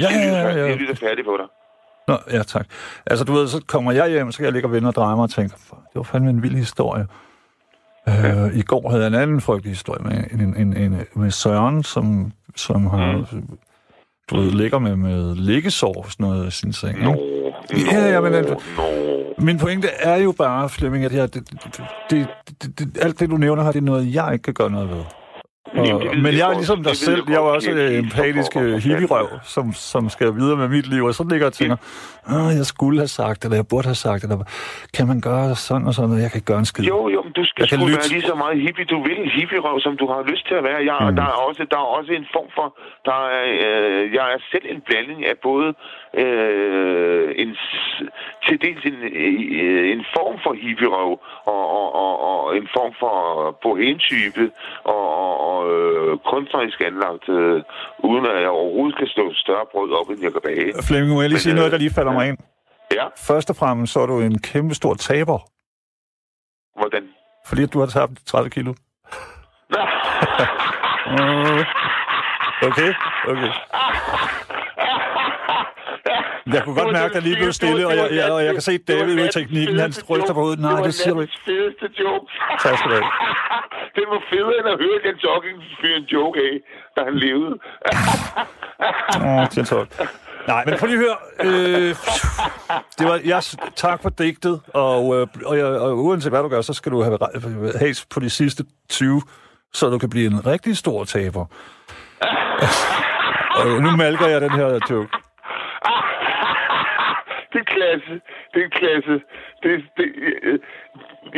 Ja, 0.00 0.08
ja, 0.12 0.48
ja. 0.58 0.66
Jeg 0.66 0.76
lytter 0.76 0.94
færdig 0.94 1.24
på 1.24 1.36
dig. 1.40 1.46
Nå, 2.08 2.16
ja, 2.32 2.42
tak. 2.42 2.66
Altså, 3.06 3.24
du 3.24 3.32
ved, 3.32 3.48
så 3.48 3.60
kommer 3.66 3.92
jeg 3.92 4.08
hjem, 4.10 4.32
så 4.32 4.36
kan 4.38 4.44
jeg 4.44 4.52
ligge 4.52 4.68
og 4.68 4.72
vende 4.72 4.88
og 4.88 4.94
dreje 4.94 5.16
mig 5.16 5.22
og 5.22 5.30
tænke, 5.30 5.54
"Fuck, 5.58 5.80
det 5.80 5.94
var 5.94 6.02
fandme 6.02 6.30
en 6.30 6.42
vild 6.42 6.54
historie. 6.56 7.06
Øh, 8.08 8.56
I 8.56 8.62
går 8.62 8.90
havde 8.90 9.02
jeg 9.02 9.08
en 9.08 9.14
anden 9.14 9.40
frygtelig 9.40 9.70
historie 9.70 10.02
med, 10.04 10.24
en, 10.32 10.56
en, 10.56 10.76
en, 10.76 11.00
med 11.14 11.30
Søren, 11.30 11.82
som, 11.82 12.32
som 12.56 12.86
har, 12.86 13.16
Mm. 13.32 13.58
du 14.30 14.36
ved, 14.36 14.50
ligger 14.50 14.78
med, 14.78 14.96
med 14.96 15.34
liggesår 15.34 15.94
og 16.04 16.06
sådan 16.10 16.26
noget 16.26 16.48
i 16.48 16.50
sin 16.50 16.72
seng. 16.72 17.02
Nå, 17.02 17.10
nå, 17.12 17.18
Ja, 17.92 18.08
ja, 18.12 18.20
men- 18.20 18.32
nå. 18.44 18.60
Min 19.38 19.58
pointe 19.58 19.88
er 19.88 20.16
jo 20.16 20.32
bare, 20.32 20.68
Flemming, 20.68 21.04
at 21.04 21.10
det, 21.10 21.34
det, 21.34 21.48
det, 22.10 22.26
det, 22.62 22.78
det, 22.78 22.98
alt 23.02 23.20
det, 23.20 23.30
du 23.30 23.36
nævner 23.36 23.62
her, 23.64 23.72
det 23.72 23.78
er 23.78 23.84
noget, 23.84 24.14
jeg 24.14 24.32
ikke 24.32 24.42
kan 24.42 24.54
gøre 24.54 24.70
noget 24.70 24.88
ved. 24.88 25.02
Og, 25.66 25.86
Jamen, 25.86 26.00
det 26.02 26.10
ved 26.10 26.16
men 26.22 26.32
jeg 26.32 26.38
jeg 26.38 26.48
er 26.50 26.54
ligesom 26.54 26.82
dig 26.82 26.96
selv. 26.96 27.22
jeg 27.28 27.34
er 27.34 27.38
også 27.56 27.70
en 27.70 27.76
for- 27.76 27.98
empatisk 28.22 28.52
hippierøv, 28.86 29.28
som, 29.54 29.72
som 29.72 30.08
skal 30.08 30.34
videre 30.34 30.56
med 30.56 30.68
mit 30.68 30.86
liv. 30.94 31.04
Og 31.04 31.14
så 31.14 31.22
ligger 31.30 31.44
jeg 31.46 31.46
og 31.46 31.52
tænker, 31.52 31.76
ah, 32.34 32.56
jeg 32.60 32.66
skulle 32.66 32.98
have 33.04 33.08
sagt, 33.20 33.44
eller 33.44 33.56
jeg 33.56 33.66
burde 33.72 33.86
have 33.92 34.00
sagt, 34.08 34.22
eller 34.24 34.38
kan 34.96 35.06
man 35.06 35.20
gøre 35.20 35.56
sådan 35.56 35.86
og 35.86 35.94
sådan, 35.94 36.10
og 36.16 36.20
jeg 36.24 36.30
kan 36.30 36.38
ikke 36.38 36.50
gøre 36.52 36.58
en 36.58 36.70
skid. 36.72 36.84
Jo, 36.84 37.08
jo, 37.08 37.22
men 37.22 37.32
du 37.32 37.44
skal 37.44 37.68
sgu 37.68 37.76
være 37.84 38.08
lige 38.16 38.26
så 38.32 38.34
meget 38.34 38.56
hippie, 38.64 38.84
du 38.84 38.98
vil. 39.02 39.18
Hippierøv, 39.36 39.80
som 39.80 39.96
du 39.96 40.06
har 40.12 40.22
lyst 40.30 40.44
til 40.48 40.54
at 40.60 40.64
være. 40.68 40.80
Jeg, 40.90 40.96
mm. 41.10 41.16
der, 41.16 41.22
er 41.32 41.36
også, 41.48 41.62
der 41.70 41.78
er 41.84 41.88
også 41.98 42.12
en 42.12 42.26
form 42.34 42.48
for... 42.56 42.66
Der 43.08 43.18
er, 43.38 43.44
øh, 43.66 44.14
jeg 44.14 44.24
er 44.34 44.38
selv 44.52 44.66
en 44.74 44.80
blanding 44.88 45.20
af 45.30 45.34
både 45.48 45.68
øh, 46.22 47.26
en, 47.42 47.50
til 48.46 48.56
dels 48.64 48.82
en, 48.90 48.96
øh, 49.22 49.84
en 49.94 50.02
form 50.16 50.36
for 50.44 50.52
hippierøv 50.62 51.12
og, 51.54 51.64
og, 51.78 51.86
og, 52.02 52.12
og 52.28 52.56
en 52.56 52.68
form 52.76 52.92
for 53.00 53.14
bohem-type 53.62 54.44
og, 54.84 55.04
og, 55.48 55.53
og 55.54 55.60
øh, 55.76 56.18
kunstnerisk 56.30 56.80
anlagt, 56.88 57.26
øh, 57.28 57.62
uden 58.10 58.24
at 58.32 58.38
jeg 58.44 58.50
overhovedet 58.60 58.96
kan 58.98 59.06
slå 59.06 59.24
større 59.34 59.66
brød 59.72 59.90
op, 60.00 60.08
end 60.10 60.20
jeg 60.22 60.32
kan 60.32 60.40
bage. 60.48 60.72
Flemming, 60.88 61.14
må 61.14 61.20
jeg 61.20 61.28
lige 61.30 61.34
Men, 61.40 61.46
sige 61.46 61.52
øh, 61.52 61.56
noget, 61.60 61.72
der 61.72 61.78
lige 61.78 61.94
falder 61.98 62.12
mig 62.12 62.28
ind. 62.28 62.38
Ja, 62.98 63.04
Først 63.28 63.50
og 63.50 63.56
fremmest, 63.56 63.92
så 63.92 64.00
er 64.00 64.06
du 64.06 64.20
en 64.20 64.38
kæmpe 64.38 64.74
stor 64.74 64.94
taber, 64.94 65.38
hvordan? 66.80 67.04
fordi 67.48 67.66
du 67.66 67.78
har 67.78 67.86
tabt 67.86 68.12
30 68.26 68.50
kilo. 68.50 68.72
Øh, 71.20 71.64
Okay, 72.62 72.94
okay. 73.28 73.50
Jeg 76.46 76.62
kunne 76.64 76.80
godt 76.80 76.92
mærke, 76.92 77.16
at 77.16 77.22
lige 77.22 77.36
blev 77.36 77.52
stille, 77.52 77.86
og 77.86 77.96
jeg, 77.96 78.08
jeg, 78.12 78.32
og 78.32 78.44
jeg 78.44 78.52
kan 78.52 78.60
se 78.62 78.78
David 78.78 79.14
ude 79.14 79.24
i 79.26 79.28
teknikken, 79.32 79.78
han 79.78 79.92
ryster 80.10 80.34
på 80.34 80.40
hovedet. 80.40 80.58
Nej, 80.60 80.80
det 80.82 80.94
siger 80.94 81.14
du 81.14 81.20
ikke. 81.20 81.32
Det 81.46 81.54
var 81.56 81.62
fedeste 81.62 82.02
joke. 82.02 82.26
Tak 82.62 82.78
skal 82.78 82.90
du 82.90 82.94
have. 82.94 83.04
Den 83.98 84.04
var 84.10 84.22
federe 84.30 84.58
end 84.58 84.68
at 84.68 84.78
høre 84.84 84.98
den 85.08 85.16
joggingfyr 85.26 85.94
en 85.96 86.02
joke 86.02 86.40
af, 86.40 86.54
da 86.96 87.00
han 87.04 87.14
levede. 87.18 87.54
Åh, 89.26 89.48
til 89.48 89.64
tolv. 89.64 89.88
Nej, 90.48 90.64
men 90.66 90.78
prøv 90.78 90.86
lige 90.86 90.98
at 90.98 91.04
høre. 91.04 91.16
Øh, 91.40 91.94
det 92.98 93.06
var, 93.08 93.20
jeg, 93.24 93.42
tak 93.76 94.02
for 94.02 94.08
digtet, 94.08 94.60
og, 94.74 95.20
øh, 95.20 95.26
og, 95.46 95.58
jeg, 95.58 95.66
og 95.66 96.04
uanset 96.04 96.32
hvad 96.32 96.42
du 96.42 96.48
gør, 96.48 96.60
så 96.60 96.72
skal 96.72 96.92
du 96.92 97.02
have 97.02 97.18
re- 97.22 97.78
has 97.78 98.06
på 98.14 98.20
de 98.20 98.30
sidste 98.30 98.64
20, 98.90 99.22
så 99.72 99.90
du 99.90 99.98
kan 99.98 100.10
blive 100.10 100.26
en 100.26 100.46
rigtig 100.46 100.76
stor 100.76 101.04
taber. 101.04 101.44
og 103.58 103.82
nu 103.82 103.90
malker 103.90 104.26
jeg 104.26 104.40
den 104.40 104.50
her 104.50 104.78
joke. 104.90 105.08
Det 107.54 107.60
er 107.64 107.68
klasse. 107.76 108.14
Det 108.54 108.60
er 108.66 108.70
klasse. 108.80 109.14
Det, 109.62 109.70
det, 109.96 110.06
øh, 110.42 110.58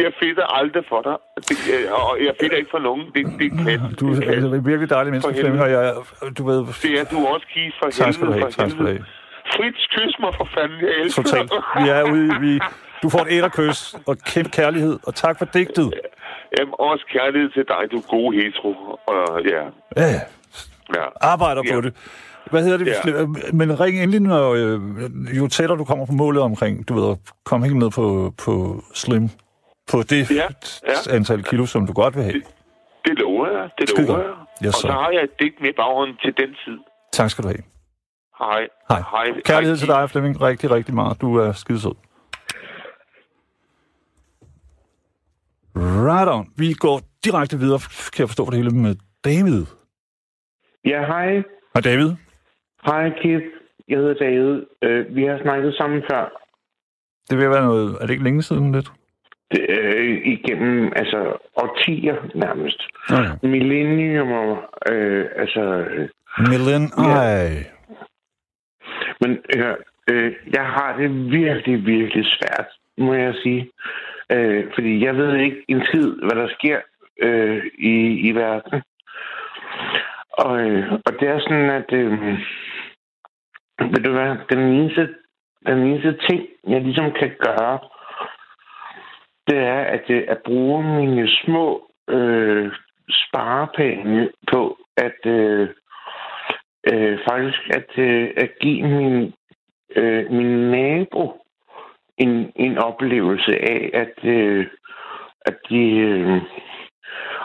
jeg 0.04 0.12
fedter 0.20 0.46
aldrig 0.60 0.84
for 0.92 1.00
dig. 1.08 1.16
Det, 1.48 1.90
og 2.00 2.10
jeg 2.26 2.32
fedter 2.40 2.56
ikke 2.56 2.70
for 2.76 2.78
nogen. 2.88 3.04
Det, 3.14 3.20
det 3.40 3.46
er 3.52 3.56
klasse. 3.64 3.96
Du 4.00 4.04
Det 4.14 4.28
er 4.28 4.32
altså 4.32 4.48
virkelig 4.70 4.90
dejlig 4.90 5.10
menneske, 5.12 5.34
Flemming, 5.40 5.62
og 5.66 5.70
jeg, 5.70 5.94
du 6.38 6.42
ved... 6.50 6.58
Det 6.82 6.92
er 7.00 7.04
du 7.14 7.18
også, 7.32 7.46
Kies, 7.52 7.74
for 7.82 7.90
Tak 7.90 8.14
helvede. 8.14 8.32
have, 8.32 8.42
for 8.42 8.50
tak 8.60 8.70
skal 8.70 8.82
du 8.84 8.88
have. 8.92 9.04
Fritz, 9.56 9.80
kys 9.94 10.14
mig 10.24 10.32
for 10.40 10.48
fanden. 10.54 10.78
Jeg 10.80 10.94
elsker 11.02 11.22
Totalt. 11.22 11.52
Vi 11.82 11.88
er 11.88 12.02
ude. 12.12 12.28
Vi, 12.40 12.52
du 13.02 13.08
får 13.14 13.18
et 13.26 13.30
æderkys 13.36 13.80
og 14.06 14.14
kæmpe 14.32 14.50
kærlighed, 14.50 14.98
og 15.06 15.14
tak 15.14 15.38
for 15.38 15.44
digtet. 15.44 15.92
Jamen, 16.58 16.74
også 16.78 17.04
kærlighed 17.16 17.50
til 17.50 17.64
dig, 17.68 17.82
du 17.92 17.96
er 18.02 18.06
god 18.16 18.28
hetero. 18.38 18.70
Og 19.06 19.42
ja, 19.44 19.62
Ja, 19.96 20.06
ja. 20.16 20.20
ja. 20.96 21.04
arbejder 21.20 21.62
på 21.62 21.74
Ja. 21.74 21.80
det. 21.80 21.92
Hvad 22.50 22.62
hedder 22.64 22.78
det? 22.78 22.86
Ja. 22.86 23.20
Ja. 23.20 23.26
Men 23.52 23.80
ring 23.80 23.98
endelig, 24.02 24.20
når, 24.20 24.50
øh, 24.54 25.36
jo 25.38 25.48
tættere 25.48 25.78
du 25.78 25.84
kommer 25.84 26.06
på 26.06 26.12
målet 26.12 26.42
omkring, 26.42 26.88
du 26.88 26.94
ved, 26.94 27.16
kom 27.44 27.62
helt 27.62 27.76
ned 27.76 27.90
på, 27.90 28.34
på 28.44 28.82
slim, 28.94 29.28
på 29.90 30.02
det 30.02 30.30
Ja, 30.30 30.36
ja. 30.86 31.14
antal 31.16 31.42
kilo, 31.44 31.66
som 31.66 31.86
du 31.86 31.92
godt 31.92 32.16
vil 32.16 32.22
have. 32.24 32.42
Det 33.04 33.18
lover 33.18 33.46
jeg. 33.60 33.70
Det 33.78 33.88
Skide 33.88 34.06
lover 34.06 34.18
godt. 34.18 34.36
jeg. 34.60 34.66
Yes, 34.66 34.74
og 34.74 34.80
så 34.80 34.92
har 34.92 35.10
jeg 35.10 35.22
et 35.22 35.30
digt 35.40 35.54
med 35.60 35.68
i 35.68 35.72
baghånden 35.76 36.16
til 36.16 36.34
den 36.36 36.48
tid. 36.64 36.78
Tak 37.12 37.30
skal 37.30 37.44
du 37.44 37.48
have. 37.48 37.62
Hej. 38.38 38.68
Hej. 38.88 39.00
Hej. 39.10 39.40
Kærlighed 39.44 39.76
Hej, 39.76 39.80
til 39.86 39.88
dig, 39.88 40.10
Flemming, 40.10 40.40
rigtig, 40.40 40.70
rigtig 40.70 40.94
meget. 40.94 41.20
Du 41.20 41.36
er 41.36 41.52
skidesød. 41.52 41.94
Right 45.76 46.28
on. 46.30 46.46
Vi 46.56 46.72
går 46.72 47.00
direkte 47.24 47.58
videre, 47.58 47.78
kan 48.12 48.18
jeg 48.22 48.28
forstå 48.28 48.44
for 48.44 48.50
det 48.50 48.58
hele, 48.62 48.70
med 48.70 48.96
David. 49.24 49.64
Ja, 50.84 51.06
hej. 51.06 51.26
Hej 51.74 51.80
David. 51.84 52.10
Hej, 52.86 53.10
Keith. 53.22 53.46
Jeg 53.88 53.98
hedder 53.98 54.14
David. 54.14 54.62
Uh, 54.86 55.16
vi 55.16 55.24
har 55.24 55.38
snakket 55.42 55.74
sammen 55.74 56.02
før. 56.10 56.42
Det 57.30 57.38
vil 57.38 57.50
være 57.50 57.64
noget, 57.64 57.96
er 58.00 58.06
det 58.06 58.10
ikke 58.10 58.24
længe 58.24 58.42
siden 58.42 58.72
lidt? 58.72 58.92
Det, 59.50 59.66
uh, 59.70 60.26
igennem 60.26 60.92
altså 60.96 61.36
årtier 61.56 62.16
nærmest. 62.34 62.82
Okay. 63.10 63.48
Millennium 63.48 64.32
og 64.32 64.50
uh, 64.90 65.24
altså... 65.36 65.62
øh, 65.90 66.08
Millen, 66.50 66.84
ej. 66.98 67.64
Men 69.20 69.38
hør, 69.56 69.74
uh, 70.12 70.32
jeg 70.54 70.66
har 70.66 70.96
det 70.98 71.30
virkelig, 71.30 71.86
virkelig 71.86 72.24
svært, 72.26 72.66
må 72.98 73.14
jeg 73.14 73.34
sige. 73.42 73.70
Uh, 74.34 74.64
fordi 74.74 75.04
jeg 75.04 75.16
ved 75.16 75.36
ikke 75.36 75.64
en 75.68 75.82
tid, 75.94 76.20
hvad 76.22 76.42
der 76.42 76.48
sker 76.58 76.78
uh, 77.24 77.62
i, 77.78 78.20
i 78.28 78.32
verden. 78.34 78.82
Og, 80.32 80.52
uh, 80.52 80.92
og 80.92 81.12
det 81.20 81.28
er 81.28 81.38
sådan, 81.40 81.70
at... 81.70 81.92
Uh, 81.92 82.38
ved 83.78 84.02
du 84.04 84.12
hvad, 84.12 84.36
den 84.50 84.58
eneste, 84.58 85.14
den 85.66 85.78
eneste 85.78 86.16
ting, 86.28 86.46
jeg 86.68 86.80
ligesom 86.80 87.12
kan 87.12 87.32
gøre, 87.38 87.78
det 89.46 89.58
er 89.58 89.80
at, 89.80 90.04
øh, 90.08 90.24
at 90.28 90.38
bruge 90.44 90.84
mine 90.84 91.28
små 91.44 91.90
øh, 92.08 92.72
sparepenge 93.10 94.30
på 94.52 94.78
at 94.96 95.26
øh, 95.26 95.68
øh, 96.92 97.18
faktisk 97.28 97.60
at, 97.70 97.98
øh, 97.98 98.30
at 98.36 98.50
give 98.60 98.82
min, 98.82 99.32
øh, 99.96 100.32
min 100.32 100.70
nabo 100.70 101.40
en, 102.18 102.52
en 102.56 102.78
oplevelse 102.78 103.52
af, 103.52 103.90
at, 103.94 104.24
øh, 104.24 104.66
at 105.46 105.56
de... 105.70 105.96
Øh, 105.96 106.42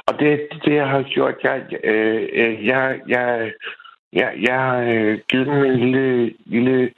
og 0.08 0.20
det, 0.20 0.48
det, 0.66 0.76
jeg 0.76 0.88
har 0.88 1.02
gjort, 1.02 1.36
jeg, 1.44 1.66
øh, 1.84 2.30
øh 2.34 2.66
jeg, 2.66 3.00
jeg, 3.08 3.52
jeg, 4.14 4.34
jeg 4.42 4.60
har 4.60 4.78
øh, 4.78 5.20
givet 5.30 5.48
dem 5.48 5.64
en 5.66 5.80
lille, 5.80 6.34
lille, 6.46 6.94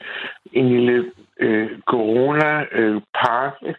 en 0.52 0.68
lille 0.68 1.12
øh, 1.40 1.70
corona-pakke 1.86 3.74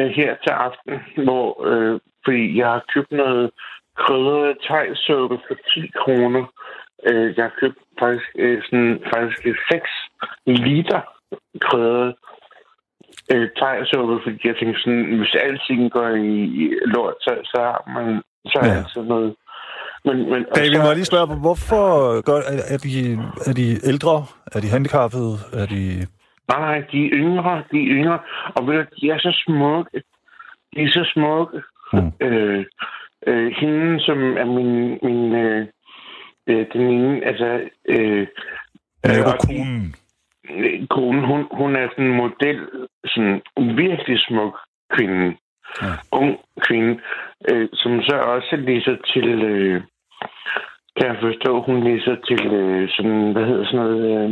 øh, 0.00 0.10
her 0.10 0.36
til 0.42 0.50
aften, 0.50 1.24
hvor, 1.24 1.66
øh, 1.66 2.00
fordi 2.24 2.58
jeg 2.58 2.68
har 2.68 2.84
købt 2.94 3.12
noget 3.12 3.50
krydret 3.96 4.58
tegsuppe 4.68 5.38
for 5.48 5.54
10 5.74 5.90
kroner. 5.96 6.44
Øh, 7.08 7.36
jeg 7.36 7.44
har 7.44 7.54
købt 7.60 7.78
faktisk, 7.98 8.26
øh, 8.38 8.62
sådan, 8.64 9.02
faktisk 9.14 9.58
6 9.72 9.90
liter 10.46 11.00
krydret 11.60 12.14
øh, 13.32 13.48
tegsuppe, 13.56 14.20
fordi 14.22 14.38
jeg 14.48 14.56
tænkte 14.56 14.80
sådan, 14.80 15.18
hvis 15.18 15.34
alting 15.34 15.90
går 15.92 16.08
i, 16.08 16.74
lort, 16.84 17.14
så, 17.20 17.32
så 17.44 17.58
har 17.60 17.82
man 17.94 18.22
så 18.46 18.58
er 18.62 18.66
Ja. 18.66 18.72
ja. 18.72 18.84
sådan 18.88 19.08
noget. 19.08 19.34
Men, 20.04 20.16
men, 20.30 20.44
David, 20.54 20.72
så- 20.74 20.78
må 20.82 20.86
jeg 20.86 20.94
lige 20.96 21.04
spørge 21.12 21.26
på, 21.26 21.34
hvorfor 21.34 21.84
gør, 22.28 22.38
er, 22.52 22.62
er, 22.74 22.78
de, 22.86 23.12
er 23.48 23.52
de 23.60 23.88
ældre? 23.90 24.14
Er 24.54 24.60
de 24.60 24.68
handicappede? 24.68 25.34
Er 25.52 25.66
de... 25.66 26.06
Nej, 26.48 26.60
nej, 26.60 26.78
de 26.92 27.06
er 27.06 27.10
yngre, 27.12 27.62
de 27.72 27.78
er 27.82 27.88
yngre. 27.98 28.18
Og 28.56 28.66
ved 28.66 28.74
du, 28.74 28.84
de 29.00 29.10
er 29.10 29.18
så 29.18 29.32
smukke. 29.46 30.02
De 30.74 30.82
er 30.82 30.88
så 30.88 31.10
smukke. 31.14 31.62
Mm. 31.92 32.12
Øh, 32.26 32.64
øh, 33.26 33.52
hende, 33.60 34.00
som 34.00 34.36
er 34.36 34.44
min, 34.44 34.98
min 35.02 35.34
øh, 35.34 35.66
øh, 36.46 36.66
den 36.72 36.80
ene, 36.80 37.24
altså... 37.26 37.60
Øh, 37.88 38.26
Nabokonen. 39.04 39.94
øh, 40.50 40.86
konen, 40.86 41.24
hun, 41.24 41.46
hun 41.52 41.76
er 41.76 41.88
sådan 41.90 42.04
en 42.04 42.16
model, 42.16 42.60
sådan 43.06 43.42
en 43.56 43.76
virkelig 43.76 44.18
smuk 44.28 44.54
kvinde. 44.96 45.36
Ja. 45.82 45.92
Ung 46.12 46.36
kvinde, 46.66 47.00
øh, 47.50 47.68
som 47.72 48.02
så 48.02 48.16
også 48.16 48.56
læser 48.56 48.96
til... 49.12 49.42
Øh, 49.42 49.82
kan 50.96 51.06
jeg 51.06 51.16
forstå, 51.20 51.62
hun 51.62 51.84
læser 51.84 52.14
til 52.28 52.46
øh, 52.52 52.88
sådan, 52.96 53.32
hvad 53.32 53.44
hedder 53.46 53.64
sådan 53.64 53.80
noget, 53.80 54.02
øh, 54.12 54.30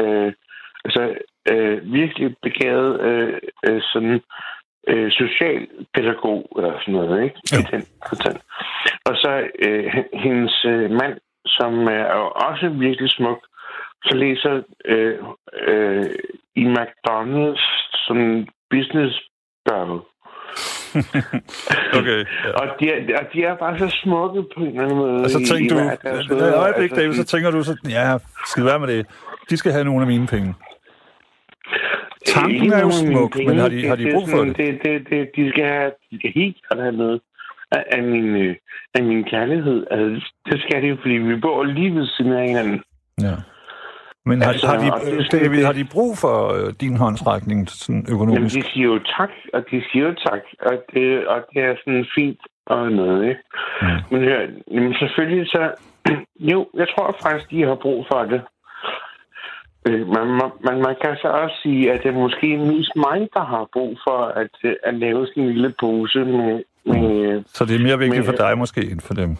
øh, 0.00 0.32
altså 0.84 1.14
øh, 1.52 1.92
virkelig 1.92 2.36
begavet 2.42 3.00
øh, 3.00 3.38
øh, 3.68 3.82
sådan 3.92 4.20
øh, 4.88 5.10
socialpædagog 5.12 6.52
eller 6.56 6.78
sådan 6.80 6.94
noget, 6.94 7.24
ikke? 7.24 7.36
I 7.52 7.56
den 7.70 7.82
forstand. 8.08 8.36
Og 9.04 9.14
så 9.16 9.48
øh, 9.66 10.04
hendes 10.12 10.64
øh, 10.64 10.90
mand, 10.90 11.18
som 11.46 11.88
er 11.88 12.04
også 12.48 12.68
virkelig 12.68 13.10
smuk, 13.10 13.46
så 14.04 14.16
læser 14.16 14.62
øh, 14.84 15.18
øh, 15.66 16.10
i 16.56 16.64
McDonald's 16.64 17.66
som 18.06 18.46
business 18.70 19.14
girl. 19.68 20.00
Okay. 21.98 22.18
Ja. 22.44 22.50
Og 22.60 22.66
de, 22.80 22.84
er, 22.90 23.18
og 23.20 23.24
de 23.32 23.44
er 23.44 23.56
bare 23.56 23.78
så 23.78 23.88
smukke 24.02 24.42
på 24.56 24.60
en 24.60 24.66
eller 24.68 24.82
anden 24.82 24.96
måde. 24.96 25.12
Og 25.24 25.30
så 25.30 25.38
i- 25.38 25.44
tænkte 25.44 25.64
i 25.64 25.68
du, 25.68 25.76
det 25.78 26.30
måde. 26.30 26.44
er 26.50 26.56
øjeblik, 26.64 26.90
Altså, 26.90 27.00
David, 27.02 27.14
så 27.14 27.24
tænker 27.24 27.50
du 27.50 27.62
så, 27.62 27.76
ja, 27.88 28.18
skid 28.46 28.64
være 28.64 28.78
med 28.78 28.88
det. 28.88 29.06
De 29.50 29.56
skal 29.56 29.72
have 29.72 29.84
nogle 29.84 30.00
af 30.00 30.06
mine 30.06 30.26
penge. 30.26 30.54
Tanken 32.26 32.72
er 32.72 32.80
jo 32.80 32.90
smuk, 32.90 33.32
penge. 33.32 33.48
men 33.48 33.58
har 33.58 33.68
de, 33.68 33.86
har 33.88 33.96
de 33.96 34.10
brug 34.12 34.28
for 34.30 34.44
det? 34.44 34.56
det, 34.56 34.78
det, 34.84 35.06
det 35.10 35.30
de 35.36 35.50
skal 35.50 35.64
have, 35.64 35.90
de 36.10 36.18
skal 36.18 36.32
helt 36.34 36.56
klart 36.68 36.80
have 36.82 36.96
noget 36.96 37.20
af, 37.72 37.84
af, 37.92 38.02
min, 38.02 38.24
øh, 38.24 38.56
af 38.94 39.02
min 39.04 39.24
kærlighed. 39.24 39.86
Altså, 39.90 40.32
det 40.46 40.60
skal 40.62 40.82
de 40.82 40.86
jo, 40.88 40.96
fordi 41.02 41.14
vi 41.14 41.36
bor 41.36 41.64
lige 41.64 41.94
ved 41.94 42.06
siden 42.06 42.32
af 42.32 42.46
hinanden. 42.48 42.82
Ja. 43.22 43.34
Men 44.26 44.42
har, 44.42 44.48
Altså, 44.52 44.66
har, 44.66 44.78
de, 44.78 45.16
det 45.16 45.26
sådan- 45.26 45.44
David, 45.44 45.64
har 45.64 45.72
de 45.72 45.84
brug 45.92 46.18
for 46.18 46.36
øh, 46.54 46.72
din 46.80 46.96
håndsrækning 46.96 47.68
sådan 47.70 47.94
Jamen, 48.08 48.14
økonomisk? 48.14 48.56
de 48.56 48.62
siger 48.72 48.86
jo 48.86 48.98
tak, 49.18 49.30
og 49.54 49.64
de 49.70 49.82
siger 49.92 50.04
jo 50.08 50.14
tak, 50.28 50.40
og 50.68 50.74
det, 50.94 51.26
og 51.26 51.44
det 51.54 51.62
er 51.62 51.74
sådan 51.84 52.06
fint 52.14 52.40
og 52.66 52.92
noget, 52.92 53.28
ikke? 53.28 53.40
Mm. 53.82 53.88
Men 54.10 54.20
hør, 54.28 54.40
jamen, 54.70 54.94
selvfølgelig 54.94 55.46
så... 55.46 55.62
Jo, 56.52 56.66
jeg 56.74 56.86
tror 56.96 57.16
faktisk, 57.22 57.50
de 57.50 57.62
har 57.62 57.74
brug 57.74 58.06
for 58.12 58.22
det. 58.32 58.42
Øh, 59.88 60.06
Man, 60.08 60.26
man, 60.26 60.50
man, 60.66 60.76
man 60.86 60.96
kan 61.02 61.16
så 61.22 61.28
også 61.28 61.56
sige, 61.62 61.92
at 61.92 62.02
det 62.02 62.08
er 62.08 62.12
måske 62.26 62.56
mest 62.58 62.92
mig, 62.96 63.28
der 63.34 63.44
har 63.44 63.68
brug 63.72 63.98
for 64.08 64.18
at, 64.42 64.54
øh, 64.64 64.76
at 64.82 64.94
lave 64.94 65.26
sådan 65.26 65.42
en 65.42 65.48
lille 65.52 65.74
pose 65.80 66.18
med... 66.18 66.62
med 66.84 67.42
Så 67.46 67.64
det 67.64 67.76
er 67.76 67.82
mere 67.88 67.98
vigtigt 67.98 68.26
Men- 68.26 68.30
for 68.36 68.44
dig 68.46 68.58
måske 68.58 68.80
end 68.90 69.00
for 69.00 69.14
dem? 69.14 69.36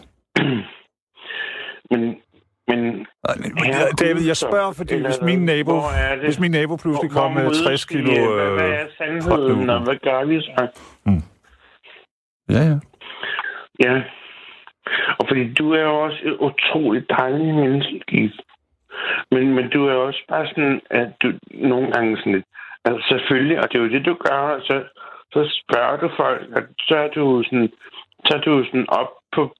men, 1.91 2.01
men 2.67 2.79
men, 3.41 3.49
Herre 3.65 3.91
David, 4.01 4.27
jeg 4.27 4.37
spørger, 4.37 4.73
fordi 4.73 4.93
eller 4.93 5.09
hvis 5.09 5.21
min 5.21 5.45
nabo, 5.45 5.73
hvis 6.23 6.39
min 6.39 6.51
nabo 6.51 6.75
pludselig 6.75 7.11
hvor 7.11 7.21
kom 7.21 7.31
med 7.31 7.43
mødes 7.43 7.61
60 7.61 7.89
vi? 7.89 7.95
kilo 7.95 8.35
Hvad, 8.35 8.51
hvad 8.51 8.69
er 8.69 8.83
øh, 8.83 8.89
sandheden, 8.97 9.69
og 9.69 9.83
hvad 9.83 9.95
gør 9.95 10.25
vi 10.25 10.41
så? 10.41 10.67
Ja, 12.49 12.61
ja. 12.71 12.77
Ja. 13.85 14.01
Og 15.19 15.25
fordi 15.27 15.53
du 15.53 15.71
er 15.73 15.81
jo 15.81 16.03
også 16.05 16.19
et 16.23 16.37
utroligt 16.47 17.09
dejligt 17.09 17.55
menneske. 17.55 18.31
Men, 19.31 19.55
men 19.55 19.69
du 19.69 19.87
er 19.87 19.93
også 19.93 20.23
bare 20.29 20.47
sådan, 20.47 20.81
at 20.89 21.09
du 21.21 21.27
nogle 21.53 21.91
gange 21.91 22.17
sådan 22.17 22.33
lidt... 22.33 22.45
Altså 22.85 23.05
selvfølgelig, 23.09 23.57
og 23.59 23.71
det 23.71 23.77
er 23.77 23.83
jo 23.83 23.89
det, 23.89 24.05
du 24.05 24.13
gør, 24.13 24.59
så, 24.59 24.83
så 25.33 25.59
spørger 25.61 25.97
du 25.97 26.09
folk, 26.17 26.41
og 26.55 26.61
så 26.79 26.95
er 26.95 27.07
du 27.07 27.43
sådan, 27.43 27.69
så 28.25 28.37
er 28.37 28.41
du 28.41 28.63
sådan 28.65 28.89
op 28.89 29.11
på 29.35 29.55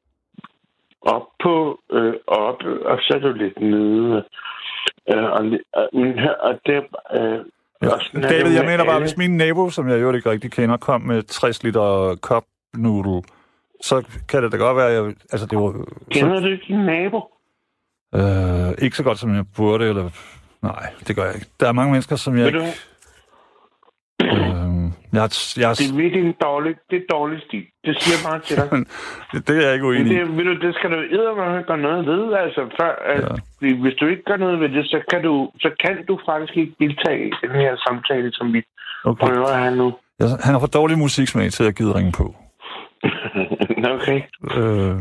op 1.05 1.27
på 1.43 1.79
øh, 1.91 2.13
op, 2.27 2.59
og 2.85 2.97
så 3.01 3.13
er 3.15 3.19
du 3.19 3.31
lidt 3.33 3.59
nede. 3.61 4.23
Øh, 5.13 5.23
og, 5.23 5.45
og, 5.73 5.89
og 6.39 6.59
det, 6.65 6.83
øh, 7.15 7.39
Ja. 7.81 7.89
det 8.13 8.23
David, 8.29 8.53
jeg 8.53 8.65
mener 8.65 8.85
bare, 8.85 8.99
hvis 8.99 9.17
min 9.17 9.37
nabo, 9.37 9.69
som 9.69 9.89
jeg 9.89 10.01
jo 10.01 10.11
ikke 10.13 10.29
rigtig 10.29 10.51
kender, 10.51 10.77
kom 10.77 11.01
med 11.01 11.23
60 11.23 11.63
liter 11.63 12.15
cup 12.15 12.43
noodle, 12.73 13.21
så 13.81 14.03
kan 14.29 14.43
det 14.43 14.51
da 14.51 14.57
godt 14.57 14.77
være, 14.77 14.87
at 14.89 14.93
jeg, 14.93 15.15
altså 15.31 15.47
det 15.47 15.57
var 15.57 15.71
så, 15.71 16.05
Kender 16.11 16.39
du 16.39 16.47
ikke 16.47 16.65
din 16.67 16.85
nabo? 16.85 17.21
øh, 18.15 18.73
ikke 18.77 18.97
så 18.97 19.03
godt, 19.03 19.19
som 19.19 19.35
jeg 19.35 19.45
burde, 19.55 19.89
eller 19.89 20.09
nej, 20.61 20.89
det 21.07 21.15
gør 21.15 21.25
jeg 21.25 21.35
ikke. 21.35 21.47
Der 21.59 21.67
er 21.67 21.71
mange 21.71 21.91
mennesker, 21.91 22.15
som 22.15 22.37
jeg 22.37 22.45
Ved 22.45 22.51
du, 22.51 22.59
ikke... 22.59 22.79
Øh, 25.15 25.21
jeg, 25.21 25.29
jeg, 25.63 25.69
det 25.79 25.87
er 25.93 25.97
virkelig 26.03 26.23
en 26.29 26.35
dårlig, 26.47 26.71
det 26.89 26.97
er 27.01 27.07
dårlig 27.15 27.37
stil. 27.47 27.65
Det 27.85 27.93
siger 28.01 28.15
jeg 28.17 28.23
bare 28.29 28.39
til 28.47 28.55
dig. 28.61 28.67
det, 29.47 29.53
er 29.59 29.65
jeg 29.67 29.73
ikke 29.75 29.87
uenig 29.89 30.11
i. 30.11 30.15
det, 30.15 30.23
ved 30.37 30.45
du, 30.49 30.53
det 30.65 30.71
skal 30.77 30.89
du 30.93 30.99
eddermame 31.17 31.63
gøre 31.69 31.81
noget 31.87 32.01
ved, 32.11 32.21
altså, 32.43 32.61
før, 32.79 32.91
Ja. 33.11 33.17
ja. 33.25 33.75
hvis 33.83 33.95
du 33.99 34.05
ikke 34.11 34.23
gør 34.29 34.37
noget 34.45 34.57
ved 34.61 34.69
det, 34.75 34.83
så 34.93 34.99
kan 35.11 35.21
du, 35.27 35.33
så 35.63 35.69
kan 35.83 35.95
du 36.09 36.13
faktisk 36.29 36.53
ikke 36.61 36.73
deltage 36.83 37.19
i 37.27 37.31
den 37.43 37.51
her 37.61 37.71
samtale, 37.87 38.29
som 38.39 38.47
vi 38.53 38.61
Okay. 39.11 39.25
prøver 39.25 39.47
at 39.47 39.59
have 39.63 39.75
nu. 39.75 39.87
Jeg, 40.19 40.27
han 40.45 40.53
har 40.53 40.59
for 40.59 40.67
dårlig 40.67 40.97
musiksmag 40.97 41.51
til 41.51 41.63
at 41.63 41.75
give 41.75 41.95
ringe 41.97 42.11
på. 42.11 42.35
okay. 43.95 44.21
Øh, 44.57 44.97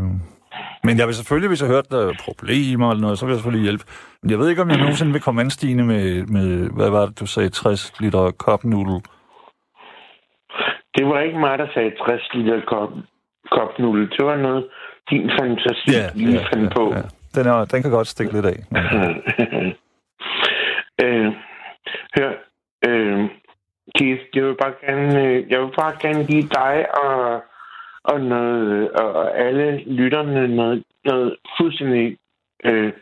men 0.85 0.99
jeg 0.99 1.07
vil 1.07 1.15
selvfølgelig, 1.15 1.49
hvis 1.49 1.61
jeg 1.63 1.69
hørte 1.69 1.89
der 1.91 2.09
er 2.09 2.13
problemer 2.25 2.91
eller 2.91 3.01
noget, 3.03 3.19
så 3.19 3.27
vil 3.27 3.33
jeg 3.33 3.39
selvfølgelig 3.39 3.63
hjælpe. 3.65 3.85
Men 4.23 4.31
jeg 4.31 4.39
ved 4.39 4.49
ikke, 4.49 4.63
om 4.63 4.71
jeg 4.71 4.79
nogensinde 4.79 5.13
vil 5.13 5.21
komme 5.21 5.41
anstigende 5.41 5.85
med, 5.85 6.27
med 6.27 6.71
hvad 6.77 6.91
var 6.91 7.07
det, 7.07 7.21
du 7.21 7.27
sagde, 7.27 7.49
60 7.49 7.93
liter 8.01 8.67
noodle. 8.67 9.01
Det 10.95 11.07
var 11.07 11.21
ikke 11.21 11.39
mig, 11.39 11.59
der 11.59 11.67
sagde 11.75 11.91
60 11.91 12.35
liter 12.35 12.61
kop, 12.67 12.91
kop 13.51 13.79
nulle. 13.79 14.11
Det 14.11 14.27
var 14.27 14.37
noget, 14.37 14.69
din 15.11 15.31
fantasi 15.39 15.91
ja, 15.91 16.09
lige 16.15 16.39
ja, 16.39 16.45
fandt 16.53 16.71
ja, 16.71 16.75
på. 16.77 16.93
Ja. 16.95 17.03
Den, 17.35 17.47
er, 17.47 17.65
den 17.65 17.83
kan 17.83 17.91
godt 17.91 18.07
stikke 18.09 18.33
lidt 18.33 18.47
af. 18.47 18.59
Øh, 21.03 21.33
hør, 22.19 22.33
øh, 22.87 23.31
Keith, 23.95 24.23
jeg 24.35 24.45
vil 24.45 24.57
bare 24.63 24.75
gerne, 24.87 25.23
øh, 25.25 25.51
jeg 25.51 25.61
vil 25.61 25.73
bare 25.79 25.95
gerne 26.01 26.27
give 26.27 26.43
dig 26.43 26.87
og, 27.05 27.43
og, 28.05 28.21
noget, 28.21 28.91
og 28.91 29.39
alle 29.39 29.77
lytterne 29.77 30.57
noget, 30.57 30.85
noget 31.05 31.37
fuldstændig 31.59 32.17
øh, 32.65 32.93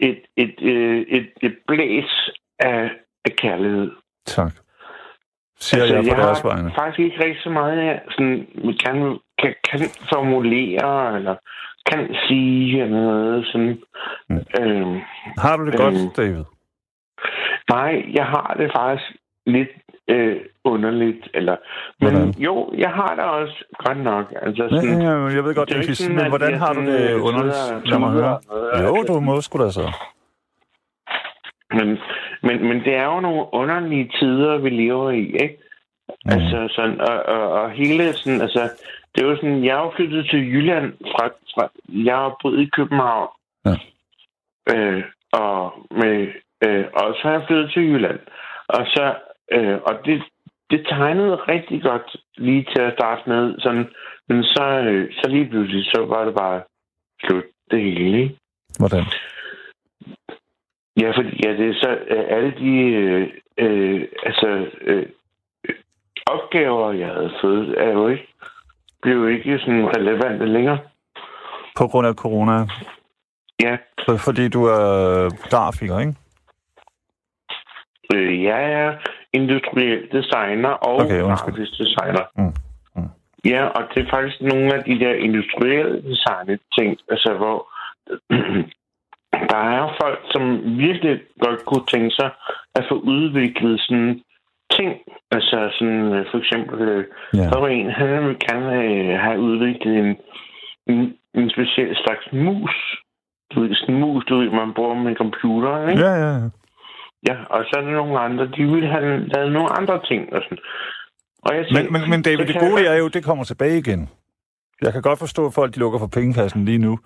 et, 0.00 0.20
et, 0.36 0.54
øh, 0.62 1.00
et, 1.08 1.30
et 1.42 1.58
blæs 1.66 2.30
af, 2.58 2.90
af 3.24 3.36
kærlighed. 3.36 3.90
tak. 4.26 4.52
Siger 5.66 5.82
altså, 5.82 5.94
jeg 5.96 6.04
på 6.04 6.08
jeg 6.10 6.26
deres 6.26 6.40
har 6.40 6.48
vegne. 6.48 6.72
faktisk 6.78 6.98
ikke 7.06 7.18
rigtig 7.24 7.42
så 7.42 7.50
meget, 7.50 7.76
jeg 7.86 8.00
sådan, 8.14 8.46
kan, 8.84 8.96
kan, 9.40 9.54
kan 9.68 9.80
formulere, 10.12 11.16
eller 11.16 11.34
kan 11.90 12.00
sige, 12.28 12.82
eller 12.82 13.00
noget 13.00 13.46
sådan. 13.52 13.74
Mm. 14.28 14.36
Øh, 14.60 14.86
Har 15.44 15.56
du 15.56 15.66
det 15.66 15.74
øh, 15.74 15.80
godt, 15.80 16.16
David? 16.16 16.44
Nej, 17.70 17.92
jeg 18.18 18.24
har 18.24 18.54
det 18.58 18.70
faktisk 18.76 19.06
lidt 19.46 19.68
øh, 20.08 20.36
underligt. 20.64 21.28
Eller, 21.34 21.56
men 22.00 22.10
Hvordan? 22.12 22.28
jo, 22.46 22.72
jeg 22.78 22.90
har 22.90 23.14
det 23.14 23.24
også 23.24 23.64
godt 23.86 23.98
nok. 23.98 24.26
Altså, 24.42 24.68
sådan, 24.70 25.02
ja, 25.02 25.10
ja, 25.10 25.26
jeg 25.36 25.44
ved 25.44 25.54
godt, 25.54 25.68
det 25.68 25.90
er 25.90 25.94
sådan, 25.94 26.16
men 26.16 26.28
hvordan 26.28 26.50
jeg 26.50 26.58
har 26.58 26.72
du 26.72 26.80
det 26.80 27.10
øh, 27.10 27.24
underligt? 27.24 27.88
Lad 27.90 27.98
mig 27.98 28.10
høre. 28.10 28.38
Jo, 28.82 28.96
altså. 28.96 29.14
du 29.14 29.20
må 29.20 29.40
sgu 29.40 29.64
da 29.64 29.70
så. 29.70 29.86
Men, 31.78 31.98
men, 32.42 32.68
men 32.68 32.84
det 32.84 32.94
er 32.94 33.04
jo 33.04 33.20
nogle 33.20 33.44
underlige 33.52 34.10
tider, 34.20 34.58
vi 34.58 34.70
lever 34.70 35.10
i, 35.10 35.24
ikke? 35.24 35.58
Mm. 36.08 36.32
Altså, 36.32 36.68
sådan, 36.76 37.00
og, 37.00 37.22
og, 37.22 37.50
og 37.50 37.70
hele 37.70 38.12
sådan, 38.12 38.40
altså, 38.40 38.70
det 39.14 39.22
er 39.22 39.28
jo 39.28 39.36
sådan, 39.36 39.64
jeg 39.64 39.76
er 39.78 39.82
jo 39.82 39.92
flyttet 39.96 40.26
til 40.30 40.52
Jylland 40.52 40.92
fra, 41.12 41.26
fra 41.54 41.70
jeg 41.88 42.16
har 42.16 42.36
boet 42.42 42.60
i 42.60 42.70
København. 42.76 43.28
Ja. 43.66 43.74
Øh, 44.74 45.02
og, 45.32 45.72
med, 45.90 46.28
øh, 46.64 46.84
og 46.94 47.14
så 47.14 47.28
er 47.28 47.32
jeg 47.32 47.44
flyttet 47.46 47.70
til 47.72 47.82
Jylland. 47.82 48.20
Og 48.68 48.86
så, 48.86 49.14
øh, 49.52 49.78
og 49.86 49.94
det, 50.04 50.22
det 50.70 50.86
tegnede 50.86 51.36
rigtig 51.36 51.82
godt 51.82 52.16
lige 52.36 52.66
til 52.74 52.82
at 52.82 52.92
starte 52.92 53.22
med, 53.26 53.54
sådan, 53.58 53.88
men 54.28 54.44
så, 54.44 54.64
øh, 54.64 55.12
så 55.12 55.30
lige 55.30 55.48
pludselig, 55.48 55.84
så 55.84 56.04
var 56.04 56.24
det 56.24 56.34
bare 56.34 56.62
slut 57.24 57.44
det 57.70 57.80
hele, 57.80 58.22
ikke? 58.22 58.36
Hvordan? 58.78 59.04
Ja, 61.00 61.10
fordi 61.16 61.40
ja, 61.44 61.50
det 61.52 61.68
er 61.68 61.74
så 61.74 61.90
øh, 62.08 62.24
alle 62.28 62.50
de 62.58 62.72
øh, 62.78 63.28
øh, 63.58 64.08
altså, 64.26 64.66
øh, 64.80 65.06
opgaver, 66.26 66.92
jeg 66.92 67.08
havde 67.08 67.32
fået, 67.40 67.74
er 67.78 67.92
jo 67.92 68.08
ikke, 68.08 68.26
blev 69.02 69.14
jo 69.16 69.26
ikke 69.26 69.58
sådan 69.58 69.96
relevante 69.96 70.46
længere. 70.46 70.78
På 71.78 71.86
grund 71.86 72.06
af 72.06 72.14
corona? 72.14 72.52
Ja, 73.62 73.76
For- 74.06 74.16
Fordi 74.16 74.48
du 74.48 74.64
er 74.64 75.48
grafiker, 75.50 75.98
ikke? 75.98 76.14
øh, 78.14 78.42
jeg 78.42 78.72
er 78.72 78.94
industriel 79.32 80.08
designer 80.12 80.68
og 80.68 80.94
Okay, 80.96 81.20
grafisk 81.20 81.72
designer. 81.78 82.24
Mm, 82.36 82.54
mm. 82.96 83.08
Ja, 83.44 83.64
og 83.66 83.82
det 83.94 84.06
er 84.06 84.10
faktisk 84.10 84.40
nogle 84.40 84.74
af 84.74 84.84
de 84.84 84.98
der 84.98 85.12
industrielle 85.14 86.02
design 86.02 86.58
ting, 86.78 86.98
altså 87.10 87.34
hvor 87.34 87.68
der 89.32 89.62
er 89.78 89.96
folk, 90.02 90.20
som 90.32 90.42
virkelig 90.78 91.20
godt 91.44 91.64
kunne 91.64 91.86
tænke 91.86 92.10
sig 92.10 92.30
at 92.74 92.84
få 92.88 92.94
udviklet 92.94 93.80
sådan 93.80 94.20
ting. 94.76 94.90
Altså 95.30 95.70
sådan 95.78 96.02
øh, 96.12 96.26
for 96.30 96.38
eksempel, 96.38 96.80
øh, 96.88 97.04
Ja. 97.34 97.38
der 97.50 97.58
var 97.60 97.68
en, 97.68 97.90
han 97.90 98.08
ville 98.08 98.38
gerne 98.48 98.66
have, 98.70 99.18
have 99.18 99.40
udviklet 99.40 99.94
en, 100.04 100.16
en, 100.90 101.14
en 101.34 101.50
speciel 101.50 101.96
slags 102.04 102.24
mus. 102.32 102.74
Du 103.54 103.60
ved, 103.60 103.74
sådan 103.74 103.94
en 103.94 104.00
mus, 104.00 104.24
du 104.24 104.36
ved, 104.38 104.50
man 104.50 104.72
bruger 104.74 104.94
med 104.94 105.16
computer, 105.16 105.88
ikke? 105.88 106.02
Ja, 106.06 106.14
ja, 106.14 106.32
ja. 106.38 106.48
Ja, 107.28 107.36
og 107.50 107.64
så 107.64 107.72
er 107.78 107.80
der 107.84 107.90
nogle 107.90 108.18
andre, 108.20 108.44
de 108.56 108.64
vil 108.72 108.86
have 108.86 109.28
lavet 109.34 109.52
nogle 109.52 109.68
andre 109.78 110.00
ting 110.04 110.32
og 110.32 110.42
sådan. 110.42 110.58
Og 111.42 111.56
jeg 111.56 111.64
Men, 111.72 111.92
men, 111.92 112.10
men 112.10 112.22
David, 112.22 112.46
det 112.46 112.52
kan 112.54 112.70
gode 112.70 112.82
jeg- 112.84 112.94
er 112.94 112.98
jo, 112.98 113.08
det 113.08 113.24
kommer 113.24 113.44
tilbage 113.44 113.78
igen. 113.78 114.08
Jeg 114.82 114.92
kan 114.92 115.02
godt 115.02 115.18
forstå, 115.18 115.46
at 115.46 115.54
folk 115.54 115.74
de 115.74 115.78
lukker 115.78 115.98
for 115.98 116.06
pengekassen 116.06 116.64
lige 116.64 116.78
nu. 116.78 116.98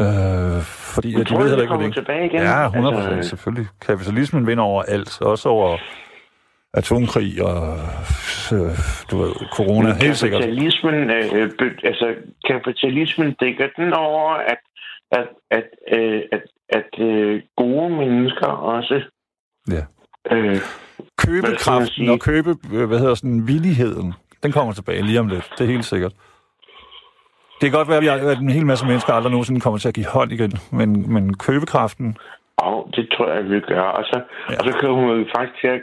Øh, 0.00 0.62
fordi 0.62 1.12
Men 1.12 1.20
at 1.20 1.28
de 1.28 1.34
ved 1.34 1.48
heller 1.48 1.62
ikke, 1.62 1.76
hvad 1.76 1.86
det 1.86 1.94
tilbage 1.94 2.26
igen? 2.26 2.40
Ja, 2.42 2.66
100 2.66 2.94
procent, 2.94 3.14
Altså, 3.16 3.28
selvfølgelig. 3.28 3.66
Kapitalismen 3.86 4.46
vinder 4.46 4.64
over 4.64 4.82
alt, 4.82 5.22
også 5.22 5.48
over 5.48 5.78
atomkrig 6.74 7.42
og, 7.42 7.76
øh, 8.52 8.76
du 9.10 9.18
ved, 9.18 9.32
corona, 9.52 9.94
helt 9.94 10.16
sikkert. 10.16 10.40
Kapitalismen, 10.42 10.94
øh, 11.10 11.50
be, 11.58 11.86
altså, 11.86 12.14
kapitalismen 12.46 13.32
dækker 13.40 13.68
den 13.76 13.92
over, 13.92 14.32
at, 14.32 14.58
at, 15.12 15.28
at, 15.50 15.64
øh, 15.98 16.22
at, 16.32 16.42
at 16.68 17.04
øh, 17.04 17.42
gode 17.56 17.90
mennesker 17.90 18.46
også 18.46 19.02
Ja. 19.70 19.82
øh, 20.36 20.56
Købekraften 21.18 22.08
og 22.08 22.20
købe, 22.20 22.54
øh, 22.72 22.84
hvad 22.88 22.98
hedder 22.98 23.14
sådan, 23.14 23.46
villigheden, 23.46 24.14
den 24.42 24.52
kommer 24.52 24.72
tilbage 24.72 25.02
lige 25.02 25.20
om 25.20 25.28
lidt. 25.28 25.50
Det 25.58 25.64
er 25.64 25.70
helt 25.70 25.84
sikkert. 25.84 26.12
Det 27.60 27.70
kan 27.70 27.78
godt 27.78 27.88
være, 27.88 28.30
at, 28.32 28.38
en 28.38 28.50
hel 28.50 28.66
masse 28.66 28.86
mennesker 28.86 29.12
aldrig 29.12 29.30
nogensinde 29.30 29.60
kommer 29.60 29.78
til 29.78 29.88
at 29.88 29.94
give 29.94 30.06
hånd 30.06 30.32
igen, 30.32 30.52
men, 30.72 31.12
men 31.14 31.34
købekraften, 31.36 32.16
Og 32.56 32.90
det 32.96 33.08
tror 33.14 33.28
jeg, 33.32 33.50
vi 33.50 33.60
gør. 33.60 33.80
Og 33.98 34.04
så, 34.04 34.16
Ja. 34.48 34.52
ja. 34.52 34.58
og 34.58 34.64
så 34.64 34.72
kommer 34.80 35.14
vi 35.14 35.24
faktisk 35.36 35.60
til 35.60 35.68
at, 35.68 35.82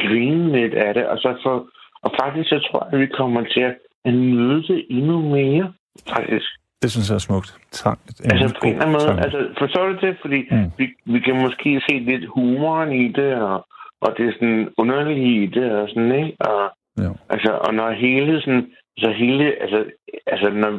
grine 0.00 0.52
lidt 0.58 0.74
af 0.74 0.94
det. 0.94 1.06
Og, 1.06 1.18
så 1.18 1.28
for, 1.42 1.66
og 2.02 2.10
faktisk 2.22 2.48
så 2.48 2.58
tror 2.66 2.84
jeg, 2.84 2.94
at 2.94 3.00
vi 3.00 3.06
kommer 3.20 3.42
til 3.54 3.60
at 4.04 4.14
nyde 4.14 4.62
det 4.62 4.86
endnu 4.90 5.20
mere. 5.36 5.72
Faktisk. 6.14 6.46
det 6.82 6.90
synes 6.92 7.08
jeg 7.10 7.14
er 7.14 7.18
smukt. 7.28 7.50
Tak. 7.72 7.98
Altså 8.24 8.54
på 8.60 8.66
en 8.66 8.72
eller 8.72 8.84
anden 8.86 8.96
måde. 8.98 9.20
Altså, 9.24 9.38
forstår 9.58 9.86
du 9.86 9.96
det? 10.06 10.16
Fordi 10.20 10.40
Mm. 10.50 10.70
vi, 10.78 10.86
vi 11.04 11.18
kan 11.20 11.36
måske 11.42 11.80
se 11.88 11.94
lidt 11.98 12.24
humoren 12.34 12.92
i 12.92 13.08
det, 13.12 13.34
og, 13.34 13.66
og 14.00 14.14
det 14.16 14.28
er 14.28 14.32
sådan 14.32 14.68
underligt 14.78 15.18
i 15.18 15.60
det, 15.60 15.70
og 15.80 15.88
sådan, 15.88 16.12
ikke? 16.14 16.32
Og, 16.40 16.70
Ja. 17.04 17.10
altså, 17.30 17.50
og 17.66 17.74
når 17.74 17.90
hele 17.90 18.40
sådan, 18.40 18.66
så 18.98 19.10
hele, 19.10 19.44
altså, 19.62 19.84
altså 20.26 20.50
når, 20.50 20.72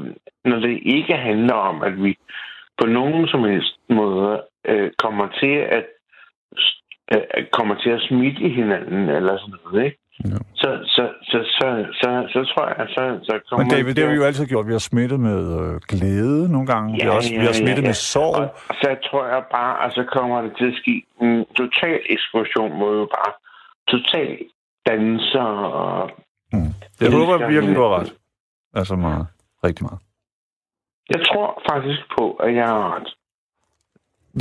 når 0.46 0.60
det 0.60 0.80
ikke 0.86 1.14
handler 1.14 1.54
om, 1.54 1.84
at 1.84 2.04
vi 2.04 2.18
på 2.82 2.88
nogen 2.88 3.28
som 3.28 3.44
helst 3.44 3.80
måde 3.90 4.42
øh, 4.66 4.92
kommer 4.98 5.28
til 5.40 5.56
at 5.78 5.86
øh, 7.14 7.46
kommer 7.52 7.76
til 7.76 7.90
at 7.90 8.02
smitte 8.02 8.50
hinanden 8.50 9.10
eller 9.10 9.38
sådan 9.38 9.56
noget, 9.66 9.86
ikke? 9.86 9.98
Ja. 10.26 10.38
Så, 10.56 10.70
så, 10.96 11.04
så, 11.30 11.38
så, 11.58 11.68
så, 12.02 12.10
så, 12.34 12.40
tror 12.52 12.66
jeg, 12.68 12.88
så, 12.96 13.20
så 13.24 13.40
kommer 13.50 13.66
Men 13.66 13.72
David, 13.72 13.94
det 13.96 14.04
har 14.04 14.12
vi 14.12 14.18
jo 14.22 14.24
altid 14.24 14.46
gjort. 14.48 14.68
Vi 14.68 14.72
har 14.72 14.86
smittet 14.92 15.20
med 15.20 15.42
øh, 15.60 15.74
glæde 15.92 16.52
nogle 16.52 16.68
gange. 16.68 16.94
vi, 16.94 17.00
har 17.00 17.12
også, 17.12 17.32
vi 17.42 17.46
har 17.52 17.58
smittet 17.64 17.84
med 17.84 17.94
sorg. 17.94 18.36
Og, 18.36 18.50
og 18.70 18.76
så 18.82 18.96
tror 19.08 19.26
jeg 19.34 19.44
bare, 19.52 19.86
at 19.86 19.92
så 19.94 20.04
kommer 20.16 20.42
det 20.42 20.52
til 20.58 20.68
at 20.72 20.78
ske 20.82 21.04
en 21.22 21.46
total 21.62 22.00
eksplosion, 22.10 22.78
hvor 22.78 22.92
jo 23.02 23.08
bare 23.18 23.32
total 23.94 24.38
danser 24.90 25.50
og... 25.82 26.12
Mm. 26.54 26.60
Jeg 27.00 27.08
elsker 27.08 27.18
håber 27.18 27.48
virkelig, 27.48 27.76
du 27.76 27.82
har 27.82 28.00
ret. 28.00 28.14
Altså 28.74 28.96
meget. 28.96 29.28
Rigtig 29.64 29.84
meget. 29.86 30.00
Jeg 31.10 31.22
tror 31.26 31.62
faktisk 31.72 32.02
på, 32.18 32.32
at 32.32 32.56
jeg 32.56 32.68
har 32.68 32.96
ret. 32.96 33.08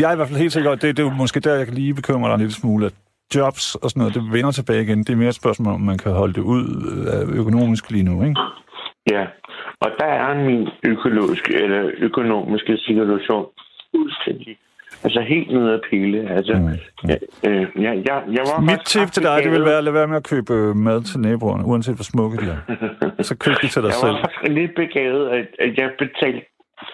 Jeg 0.00 0.08
er 0.08 0.12
i 0.12 0.16
hvert 0.16 0.28
fald 0.28 0.38
helt 0.38 0.52
sikker, 0.52 0.70
at 0.70 0.82
det, 0.82 0.96
det 0.96 1.02
er 1.02 1.06
jo 1.10 1.14
måske 1.14 1.40
der, 1.40 1.54
jeg 1.54 1.66
kan 1.66 1.74
lige 1.74 1.94
bekymre 1.94 2.28
dig 2.28 2.34
en 2.34 2.40
lille 2.40 2.54
smule, 2.54 2.86
at 2.86 2.94
jobs 3.34 3.74
og 3.74 3.90
sådan 3.90 4.00
noget, 4.00 4.14
det 4.14 4.32
vender 4.32 4.50
tilbage 4.50 4.82
igen. 4.82 4.98
Det 4.98 5.10
er 5.10 5.16
mere 5.16 5.28
et 5.28 5.34
spørgsmål, 5.34 5.74
om 5.74 5.80
man 5.80 5.98
kan 5.98 6.12
holde 6.12 6.34
det 6.34 6.40
ud 6.40 6.64
øh, 7.12 7.38
økonomisk 7.40 7.90
lige 7.90 8.04
nu, 8.10 8.22
ikke? 8.22 8.40
Ja, 9.10 9.26
og 9.80 9.90
der 10.00 10.06
er 10.06 10.44
min 10.48 10.68
økologiske 10.82 11.54
eller 11.54 11.90
økonomiske 11.98 12.78
situation 12.78 13.46
fuldstændig. 13.90 14.58
Altså 15.06 15.20
helt 15.20 15.50
nede 15.56 15.72
af 15.72 15.80
pille. 15.90 16.18
Altså, 16.30 16.52
Mm. 16.54 16.60
mm. 16.62 17.08
jeg, 17.10 17.18
øh, 17.48 17.66
jeg, 17.86 17.94
jeg, 18.08 18.16
jeg 18.36 18.44
var 18.50 18.60
Mit 18.60 18.80
tip 18.86 19.08
til 19.12 19.22
dig, 19.22 19.40
det 19.44 19.52
vil 19.52 19.64
være 19.64 19.78
at 19.78 19.84
lade 19.84 19.94
være 19.94 20.08
med 20.08 20.16
at 20.16 20.26
købe 20.32 20.52
øh, 20.54 20.76
mad 20.76 21.02
til 21.02 21.20
naboerne, 21.20 21.64
uanset 21.64 21.94
hvor 21.94 22.04
smukke 22.12 22.36
de 22.42 22.46
er. 22.56 23.22
Så 23.22 23.36
køb 23.44 23.54
det 23.62 23.70
til 23.70 23.82
dig 23.82 23.88
Jeg 23.92 23.94
selv. 23.94 24.12
var 24.12 24.20
faktisk 24.20 24.52
lidt 24.58 24.74
begavet, 24.76 25.28
at, 25.28 25.46
at 25.58 25.78
jeg 25.78 25.90
betalte 25.98 26.40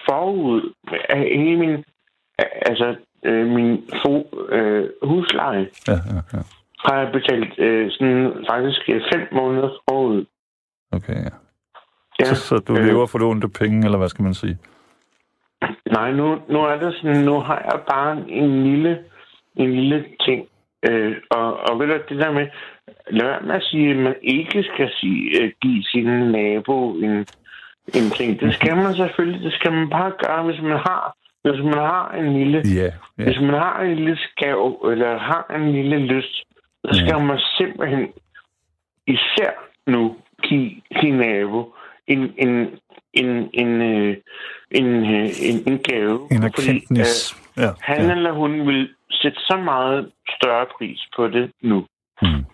forud 0.09 0.73
af 1.09 1.19
hele 1.19 1.57
min, 1.59 1.83
altså 2.69 2.95
øh, 3.25 3.47
min 3.47 3.83
fo, 4.05 4.13
øh, 4.49 4.89
husleje, 5.03 5.67
Ja, 5.87 5.93
ja, 5.93 6.19
ja. 6.33 6.41
har 6.85 6.95
jeg 7.01 7.09
betalt 7.11 7.59
øh, 7.59 7.91
sådan 7.91 8.33
faktisk 8.49 8.81
øh, 8.89 9.01
fem 9.13 9.21
måneder 9.31 9.69
forud. 9.89 10.25
Okay, 10.91 11.15
ja. 11.15 11.29
Ja, 12.19 12.25
Så, 12.25 12.35
så 12.35 12.57
du 12.57 12.77
øh, 12.77 12.85
lever 12.85 13.05
for 13.05 13.19
lånte 13.19 13.47
penge, 13.49 13.85
eller 13.85 13.97
hvad 13.97 14.07
skal 14.09 14.23
man 14.23 14.33
sige? 14.33 14.57
Nej, 15.91 16.11
nu, 16.11 16.41
nu 16.49 16.59
er 16.59 16.75
det 16.79 16.95
sådan, 16.95 17.21
nu 17.21 17.39
har 17.39 17.61
jeg 17.71 17.79
bare 17.91 18.29
en 18.29 18.63
lille, 18.63 18.99
en 19.55 19.71
lille 19.73 20.05
ting. 20.25 20.47
Øh, 20.89 21.15
og, 21.29 21.59
og 21.59 21.79
ved 21.79 21.87
du, 21.87 21.93
det 22.09 22.19
der 22.19 22.31
med, 22.31 22.47
lad 23.11 23.27
være 23.27 23.41
med 23.41 23.55
at 23.55 23.63
sige, 23.63 23.89
at 23.91 23.97
man 23.97 24.15
ikke 24.21 24.63
skal 24.63 24.89
sige, 24.99 25.41
øh, 25.41 25.51
give 25.61 25.83
sin 25.83 26.05
nabo 26.05 26.93
en, 26.93 27.25
en 27.97 28.09
ting. 28.17 28.39
Det 28.39 28.53
skal 28.53 28.75
man 28.75 28.95
selvfølgelig, 28.95 29.41
det 29.41 29.53
skal 29.53 29.71
man 29.71 29.89
bare 29.89 30.11
gøre, 30.25 30.43
hvis 30.43 30.61
man 30.61 30.77
har, 30.87 31.15
hvis 31.43 31.63
man 31.63 31.73
har 31.73 32.11
en 32.19 32.33
lille, 32.39 32.61
Ja, 32.75 32.83
ja. 33.17 33.23
hvis 33.23 33.39
man 33.41 33.53
har 33.53 33.81
en 33.81 33.95
lille 33.95 34.17
skav, 34.17 34.89
eller 34.91 35.17
har 35.17 35.55
en 35.55 35.71
lille 35.71 35.97
lyst, 35.99 36.35
så 36.85 36.91
skal 37.05 37.21
man 37.21 37.39
simpelthen 37.57 38.07
især 39.07 39.51
nu 39.87 40.15
give 40.43 40.71
sin 41.01 41.13
nabo 41.13 41.73
en, 42.07 42.33
en, 42.37 42.69
en, 43.13 43.49
en, 43.53 43.81
øh, 43.81 44.17
en, 44.71 44.85
øh, 44.85 45.29
en, 45.49 45.63
en 45.67 45.79
gave. 45.83 46.27
En 46.31 46.41
Fordi, 46.41 46.67
erkendt 46.67 47.35
Ja, 47.57 47.63
øh, 47.63 47.73
han 47.81 48.05
ja. 48.05 48.11
eller 48.11 48.31
hun 48.31 48.67
vil 48.67 48.89
sætte 49.11 49.37
så 49.39 49.57
meget 49.65 50.11
større 50.37 50.65
pris 50.77 50.99
på 51.15 51.27
det 51.27 51.51
nu. 51.63 51.85
Mm. 52.21 52.45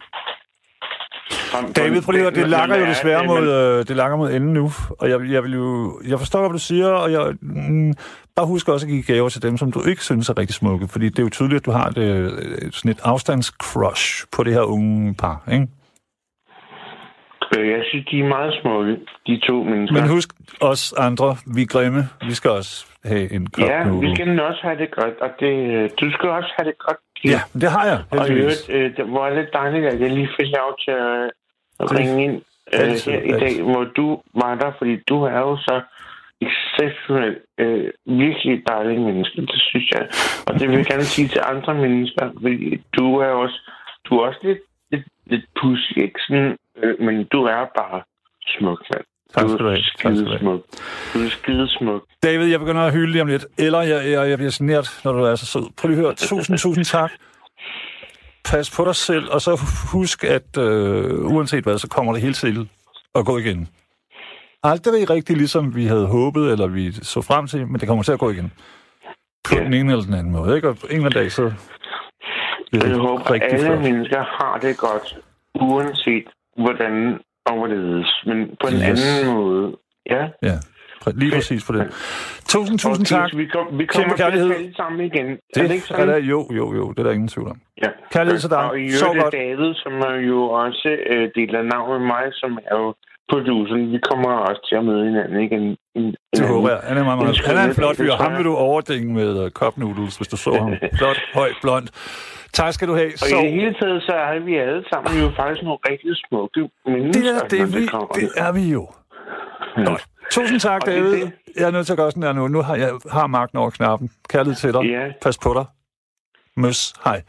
Frem- 1.31 1.73
David, 1.73 2.01
prøv 2.01 2.11
lige 2.11 2.31
det 2.31 2.49
lakker 2.49 2.75
jo 2.77 2.85
desværre 2.85 3.19
det, 3.19 3.27
mod, 3.27 3.47
øh, 3.79 3.85
det 3.87 3.95
lakker 3.95 4.17
mod 4.17 4.31
enden 4.31 4.53
nu, 4.53 4.71
og 4.99 5.09
jeg, 5.09 5.19
jeg 5.31 5.43
vil 5.43 5.53
jo, 5.53 5.99
jeg 6.07 6.19
forstår, 6.19 6.39
hvad 6.39 6.49
du 6.49 6.57
siger, 6.57 6.87
og 6.87 7.11
jeg, 7.11 7.33
mm, 7.41 7.93
bare 8.35 8.45
husk 8.45 8.69
også 8.69 8.85
at 8.85 8.89
give 8.91 9.03
gaver 9.03 9.29
til 9.29 9.41
dem, 9.41 9.57
som 9.57 9.71
du 9.71 9.83
ikke 9.89 10.03
synes 10.03 10.29
er 10.29 10.37
rigtig 10.37 10.55
smukke, 10.55 10.87
fordi 10.87 11.09
det 11.09 11.19
er 11.19 11.23
jo 11.23 11.29
tydeligt, 11.29 11.59
at 11.59 11.65
du 11.65 11.71
har 11.71 11.85
et, 11.87 11.97
øh, 11.97 12.31
sådan 12.71 12.91
et 12.91 12.99
afstandscrush 13.03 14.25
på 14.31 14.43
det 14.43 14.53
her 14.53 14.61
unge 14.61 15.15
par, 15.15 15.43
ikke? 15.51 15.67
Øh, 17.57 17.67
Jeg 17.69 17.81
synes, 17.89 18.05
de 18.11 18.19
er 18.19 18.27
meget 18.27 18.53
smukke, 18.61 18.97
de 19.27 19.39
to 19.47 19.63
mennesker. 19.63 20.01
Men 20.01 20.09
husk 20.09 20.29
os 20.61 20.93
andre, 21.07 21.29
vi 21.55 21.61
er 21.61 21.65
grimme, 21.75 22.01
vi 22.29 22.33
skal 22.33 22.51
også 22.51 22.85
have 23.05 23.33
en 23.33 23.47
kop 23.47 23.67
ja, 23.69 23.83
noodle. 23.83 24.09
vi 24.09 24.15
skal 24.15 24.39
også 24.39 24.61
have 24.63 24.77
det 24.77 24.91
godt, 24.91 25.15
og 25.21 25.29
det, 25.39 25.53
øh, 25.75 25.89
du 26.01 26.11
skal 26.11 26.29
også 26.29 26.51
have 26.57 26.67
det 26.69 26.77
godt. 26.77 26.97
Kim. 27.21 27.31
Ja, 27.31 27.41
det 27.61 27.69
har 27.75 27.85
jeg, 27.91 27.99
Og 28.11 28.29
i 28.29 28.31
øvrigt, 28.31 28.65
øh, 28.69 28.97
det 28.97 29.05
var 29.17 29.29
lidt 29.29 29.49
dejligt, 29.53 29.85
at 29.85 29.99
jeg 30.01 30.09
lige 30.09 30.29
fik 30.39 30.47
lov 30.59 30.71
til 30.85 30.91
at 30.91 31.31
Det- 31.79 31.91
ringe 31.99 32.23
ind 32.23 32.35
øh, 32.73 32.79
her 33.05 33.21
i 33.35 33.39
dag, 33.43 33.61
hvor 33.63 33.83
du 33.83 34.21
var 34.41 34.55
der, 34.55 34.71
fordi 34.77 34.95
du 35.09 35.23
er 35.23 35.39
jo 35.39 35.57
så 35.57 35.81
exceptionelt 36.47 37.37
øh, 37.57 37.87
virkelig 38.05 38.63
dejlig 38.67 38.99
menneske, 39.01 39.41
det 39.41 39.61
synes 39.69 39.87
jeg. 39.95 40.03
Og 40.47 40.59
det 40.59 40.69
vil 40.69 40.77
jeg 40.77 40.85
gerne 40.85 41.03
sige 41.15 41.27
til 41.27 41.41
andre 41.53 41.73
mennesker, 41.73 42.29
fordi 42.41 42.81
du 42.97 43.15
er 43.17 43.27
også, 43.43 43.59
du 44.05 44.17
er 44.17 44.27
også 44.27 44.39
lidt, 44.43 44.59
lidt, 45.29 45.45
pussy, 45.61 45.91
ikke 46.05 46.19
sådan, 46.27 46.57
øh, 46.83 46.95
men 47.05 47.15
du 47.33 47.39
er 47.43 47.65
bare 47.79 48.01
smuk, 48.57 48.79
mand. 48.93 49.05
Tak 49.33 49.43
Du 49.43 49.49
skal 49.49 49.59
du 49.59 49.65
er 49.65 49.71
have. 49.71 49.83
Skidesmuk. 49.83 50.61
Du 51.13 51.19
er 51.25 51.29
skidesmuk. 51.29 52.01
David, 52.23 52.45
jeg 52.47 52.59
begynder 52.59 52.81
at 52.81 52.93
hylde 52.93 53.11
lige 53.11 53.21
om 53.21 53.27
lidt, 53.27 53.45
eller 53.57 53.81
jeg, 53.81 54.11
jeg, 54.11 54.29
jeg 54.29 54.37
bliver 54.37 54.55
genert, 54.57 55.01
når 55.03 55.11
du 55.11 55.19
er 55.19 55.35
så 55.35 55.45
sød. 55.45 55.63
Prøv 55.77 55.87
lige 55.89 55.99
at 55.99 56.05
høre, 56.05 56.13
tusind, 56.15 56.57
tusind 56.57 56.85
tak. 56.85 57.11
Pas 58.45 58.71
på 58.75 58.85
dig 58.85 58.95
selv, 58.95 59.25
og 59.31 59.41
så 59.41 59.51
husk, 59.91 60.23
at 60.23 60.57
øh, 60.57 61.25
uanset 61.33 61.63
hvad, 61.63 61.77
så 61.77 61.87
kommer 61.87 62.13
det 62.13 62.21
hele 62.21 62.33
til 62.33 62.69
at 63.15 63.25
gå 63.25 63.37
igen. 63.37 63.67
Aldrig 64.63 65.09
rigtig 65.09 65.37
ligesom 65.37 65.75
vi 65.75 65.85
havde 65.85 66.07
håbet, 66.07 66.51
eller 66.51 66.67
vi 66.67 66.91
så 66.91 67.21
frem 67.21 67.47
til, 67.47 67.67
men 67.67 67.79
det 67.79 67.87
kommer 67.87 68.03
til 68.03 68.11
at 68.11 68.19
gå 68.19 68.29
igen. 68.31 68.51
På 69.49 69.55
Ja. 69.55 69.63
den 69.63 69.73
ene 69.73 69.91
eller 69.91 70.05
den 70.05 70.13
anden 70.13 70.31
måde, 70.33 70.55
ikke? 70.55 70.69
Og 70.69 70.77
en 70.83 70.95
eller 70.95 71.05
anden 71.05 71.11
dag, 71.21 71.31
så 71.31 71.51
Jeg 72.73 72.81
det 72.81 72.97
håber, 72.99 73.23
at 73.23 73.31
rigtig 73.31 73.53
alle 73.53 73.65
flot. 73.65 73.81
mennesker 73.81 74.21
har 74.39 74.59
det 74.61 74.77
godt, 74.77 75.17
uanset 75.61 76.27
hvordan 76.57 77.19
og 77.45 77.53
hvorledes. 77.57 78.09
Men 78.25 78.37
på 78.61 78.67
en 78.67 78.73
Yes. 78.73 78.83
anden 78.89 79.35
måde. 79.35 79.75
Ja. 80.09 80.23
Ja, 80.43 80.55
lige 81.21 81.31
præcis 81.35 81.65
på 81.67 81.73
det. 81.73 81.85
Tusind, 82.53 82.79
tusind 82.79 83.05
Okay, 83.07 83.21
tak. 83.21 83.29
så 83.29 83.37
Vi, 83.37 83.45
kom, 83.45 83.65
vi 83.79 83.85
kommer 83.85 84.15
til 84.15 84.23
at 84.23 84.33
tale 84.33 84.75
sammen 84.75 84.99
igen. 85.09 85.27
er 85.31 85.35
Det 85.55 85.55
det 85.55 85.63
ikke 85.63 85.75
er 85.75 85.79
sådan? 85.97 86.07
der, 86.07 86.17
jo, 86.17 86.47
jo, 86.59 86.65
jo, 86.79 86.91
det 86.91 86.99
er 86.99 87.03
der 87.03 87.11
ingen 87.11 87.27
tvivl 87.27 87.47
om. 87.49 87.59
Ja. 87.83 87.89
Kærlighed 88.11 88.39
til 88.39 88.49
dig. 88.49 88.57
Og 88.71 88.77
i 88.79 88.81
øvrigt 88.81 89.23
godt. 89.23 89.33
er 89.33 89.39
David, 89.39 89.73
som 89.83 89.93
er 89.93 90.15
jo 90.31 90.39
også 90.43 90.89
øh, 91.11 91.29
deler 91.35 91.61
navn 91.73 91.89
med 91.99 92.07
mig, 92.07 92.23
som 92.31 92.51
er 92.71 92.75
jo 92.81 92.93
produceren. 93.31 93.91
Vi 93.91 93.99
kommer 94.11 94.29
også 94.49 94.61
til 94.69 94.75
at 94.75 94.85
møde 94.85 95.05
hinanden 95.05 95.39
igen. 95.47 95.63
En, 95.95 96.15
Det 96.35 96.47
håber 96.47 96.69
jeg. 96.69 96.79
Han 96.83 96.97
er, 96.97 97.03
meget, 97.03 97.19
meget, 97.19 97.37
han 97.49 97.57
er 97.57 97.65
en 97.69 97.75
flot 97.75 97.95
fyr. 97.97 98.11
det 98.11 98.21
Ham 98.23 98.31
vil 98.37 98.45
du 98.45 98.55
overdænge 98.55 99.13
med 99.13 99.29
uh, 99.45 99.49
cup 99.59 99.77
noodles, 99.77 100.17
hvis 100.17 100.27
du 100.27 100.37
så 100.37 100.51
ham. 100.61 100.71
Flot, 100.99 101.19
høj, 101.33 101.49
blond. 101.61 101.87
Tak 102.53 102.73
skal 102.73 102.87
du 102.87 102.95
have. 102.95 103.11
Og 103.13 103.19
Så, 103.19 103.37
i 103.37 103.43
det 103.45 103.51
hele 103.51 103.73
taget, 103.73 104.03
så 104.03 104.11
er 104.13 104.39
vi 104.39 104.55
alle 104.57 104.83
sammen 104.93 105.21
jo 105.23 105.31
faktisk 105.35 105.63
nogle 105.63 105.79
rigtig 105.89 106.11
smukke 106.27 106.69
mennesker. 106.85 107.21
det 107.49 107.59
er 107.59 107.65
det, 107.65 107.75
vi, 107.75 107.85
kommer 107.85 108.07
det 108.07 108.29
er 108.37 108.51
vi 108.51 108.61
jo. 108.71 108.87
Godt. 109.85 110.05
Tusind 110.31 110.59
tak, 110.59 110.81
Og 110.81 110.87
det 110.87 110.97
er 110.97 111.01
David. 111.03 111.11
det. 111.21 111.31
Jeg 111.55 111.67
er 111.67 111.71
nødt 111.71 111.85
til 111.85 111.93
at 111.93 111.97
gøre 111.97 112.11
sådan 112.11 112.23
der 112.23 112.33
nu. 112.33 112.47
Nu 112.47 112.61
har 112.61 112.75
jeg 112.75 112.91
har 113.11 113.27
magten 113.27 113.57
over 113.57 113.69
knappen. 113.69 114.09
Kærlighed 114.29 114.55
til 114.55 114.73
dig. 114.73 114.81
Ja. 114.83 115.07
Pas 115.21 115.37
på 115.37 115.53
dig. 115.53 115.65
Møs. 116.57 116.93
Hej. 117.03 117.21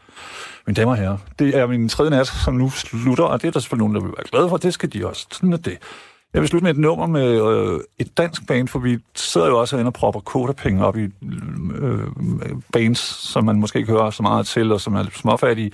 Mine 0.67 0.75
damer 0.75 0.91
og 0.91 0.97
herrer, 0.97 1.17
det 1.39 1.57
er 1.57 1.67
min 1.67 1.89
tredje 1.89 2.11
nat, 2.11 2.27
som 2.27 2.53
nu 2.53 2.69
slutter, 2.69 3.23
og 3.23 3.41
det 3.41 3.47
er 3.47 3.51
der 3.51 3.59
selvfølgelig 3.59 3.79
nogen, 3.87 3.95
der 3.95 4.01
vil 4.01 4.11
være 4.17 4.27
glade 4.31 4.49
for. 4.49 4.57
Det 4.57 4.73
skal 4.73 4.93
de 4.93 5.07
også. 5.07 5.27
Sådan 5.31 5.53
er 5.53 5.57
det. 5.57 5.77
Jeg 6.33 6.41
vil 6.41 6.49
slutte 6.49 6.63
med 6.63 6.71
et 6.71 6.79
nummer 6.79 7.07
med 7.07 7.51
øh, 7.51 7.79
et 7.99 8.17
dansk 8.17 8.47
band, 8.47 8.67
for 8.67 8.79
vi 8.79 8.99
sidder 9.15 9.47
jo 9.47 9.59
også 9.59 9.75
herinde 9.75 9.89
og 9.89 9.93
propper 9.93 10.19
kodapenge 10.19 10.85
op 10.85 10.97
i 10.97 11.07
øh, 11.75 12.07
bands, 12.73 12.99
som 12.99 13.45
man 13.45 13.59
måske 13.59 13.79
ikke 13.79 13.91
hører 13.91 14.09
så 14.09 14.23
meget 14.23 14.47
til, 14.47 14.71
og 14.71 14.81
som 14.81 14.95
er 14.95 15.03
lidt 15.03 15.17
småfattige. 15.17 15.71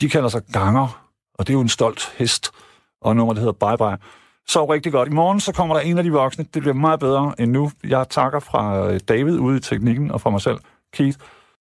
De 0.00 0.08
kalder 0.08 0.28
sig 0.28 0.42
Ganger, 0.52 1.02
og 1.34 1.46
det 1.46 1.52
er 1.52 1.54
jo 1.54 1.60
en 1.60 1.68
stolt 1.68 2.12
hest, 2.16 2.50
og 3.00 3.10
et 3.10 3.16
nummer, 3.16 3.34
der 3.34 3.40
hedder 3.40 3.76
Bye 3.76 3.78
Bye. 3.78 4.06
Så 4.48 4.64
rigtig 4.64 4.92
godt. 4.92 5.08
I 5.08 5.12
morgen 5.12 5.40
så 5.40 5.52
kommer 5.52 5.74
der 5.74 5.82
en 5.82 5.98
af 5.98 6.04
de 6.04 6.12
voksne. 6.12 6.46
Det 6.54 6.62
bliver 6.62 6.74
meget 6.74 7.00
bedre 7.00 7.34
end 7.38 7.50
nu. 7.50 7.70
Jeg 7.88 8.06
takker 8.10 8.40
fra 8.40 8.92
øh, 8.92 9.00
David 9.08 9.38
ude 9.38 9.56
i 9.56 9.60
teknikken 9.60 10.10
og 10.10 10.20
fra 10.20 10.30
mig 10.30 10.40
selv, 10.40 10.58
Keith. 10.92 11.18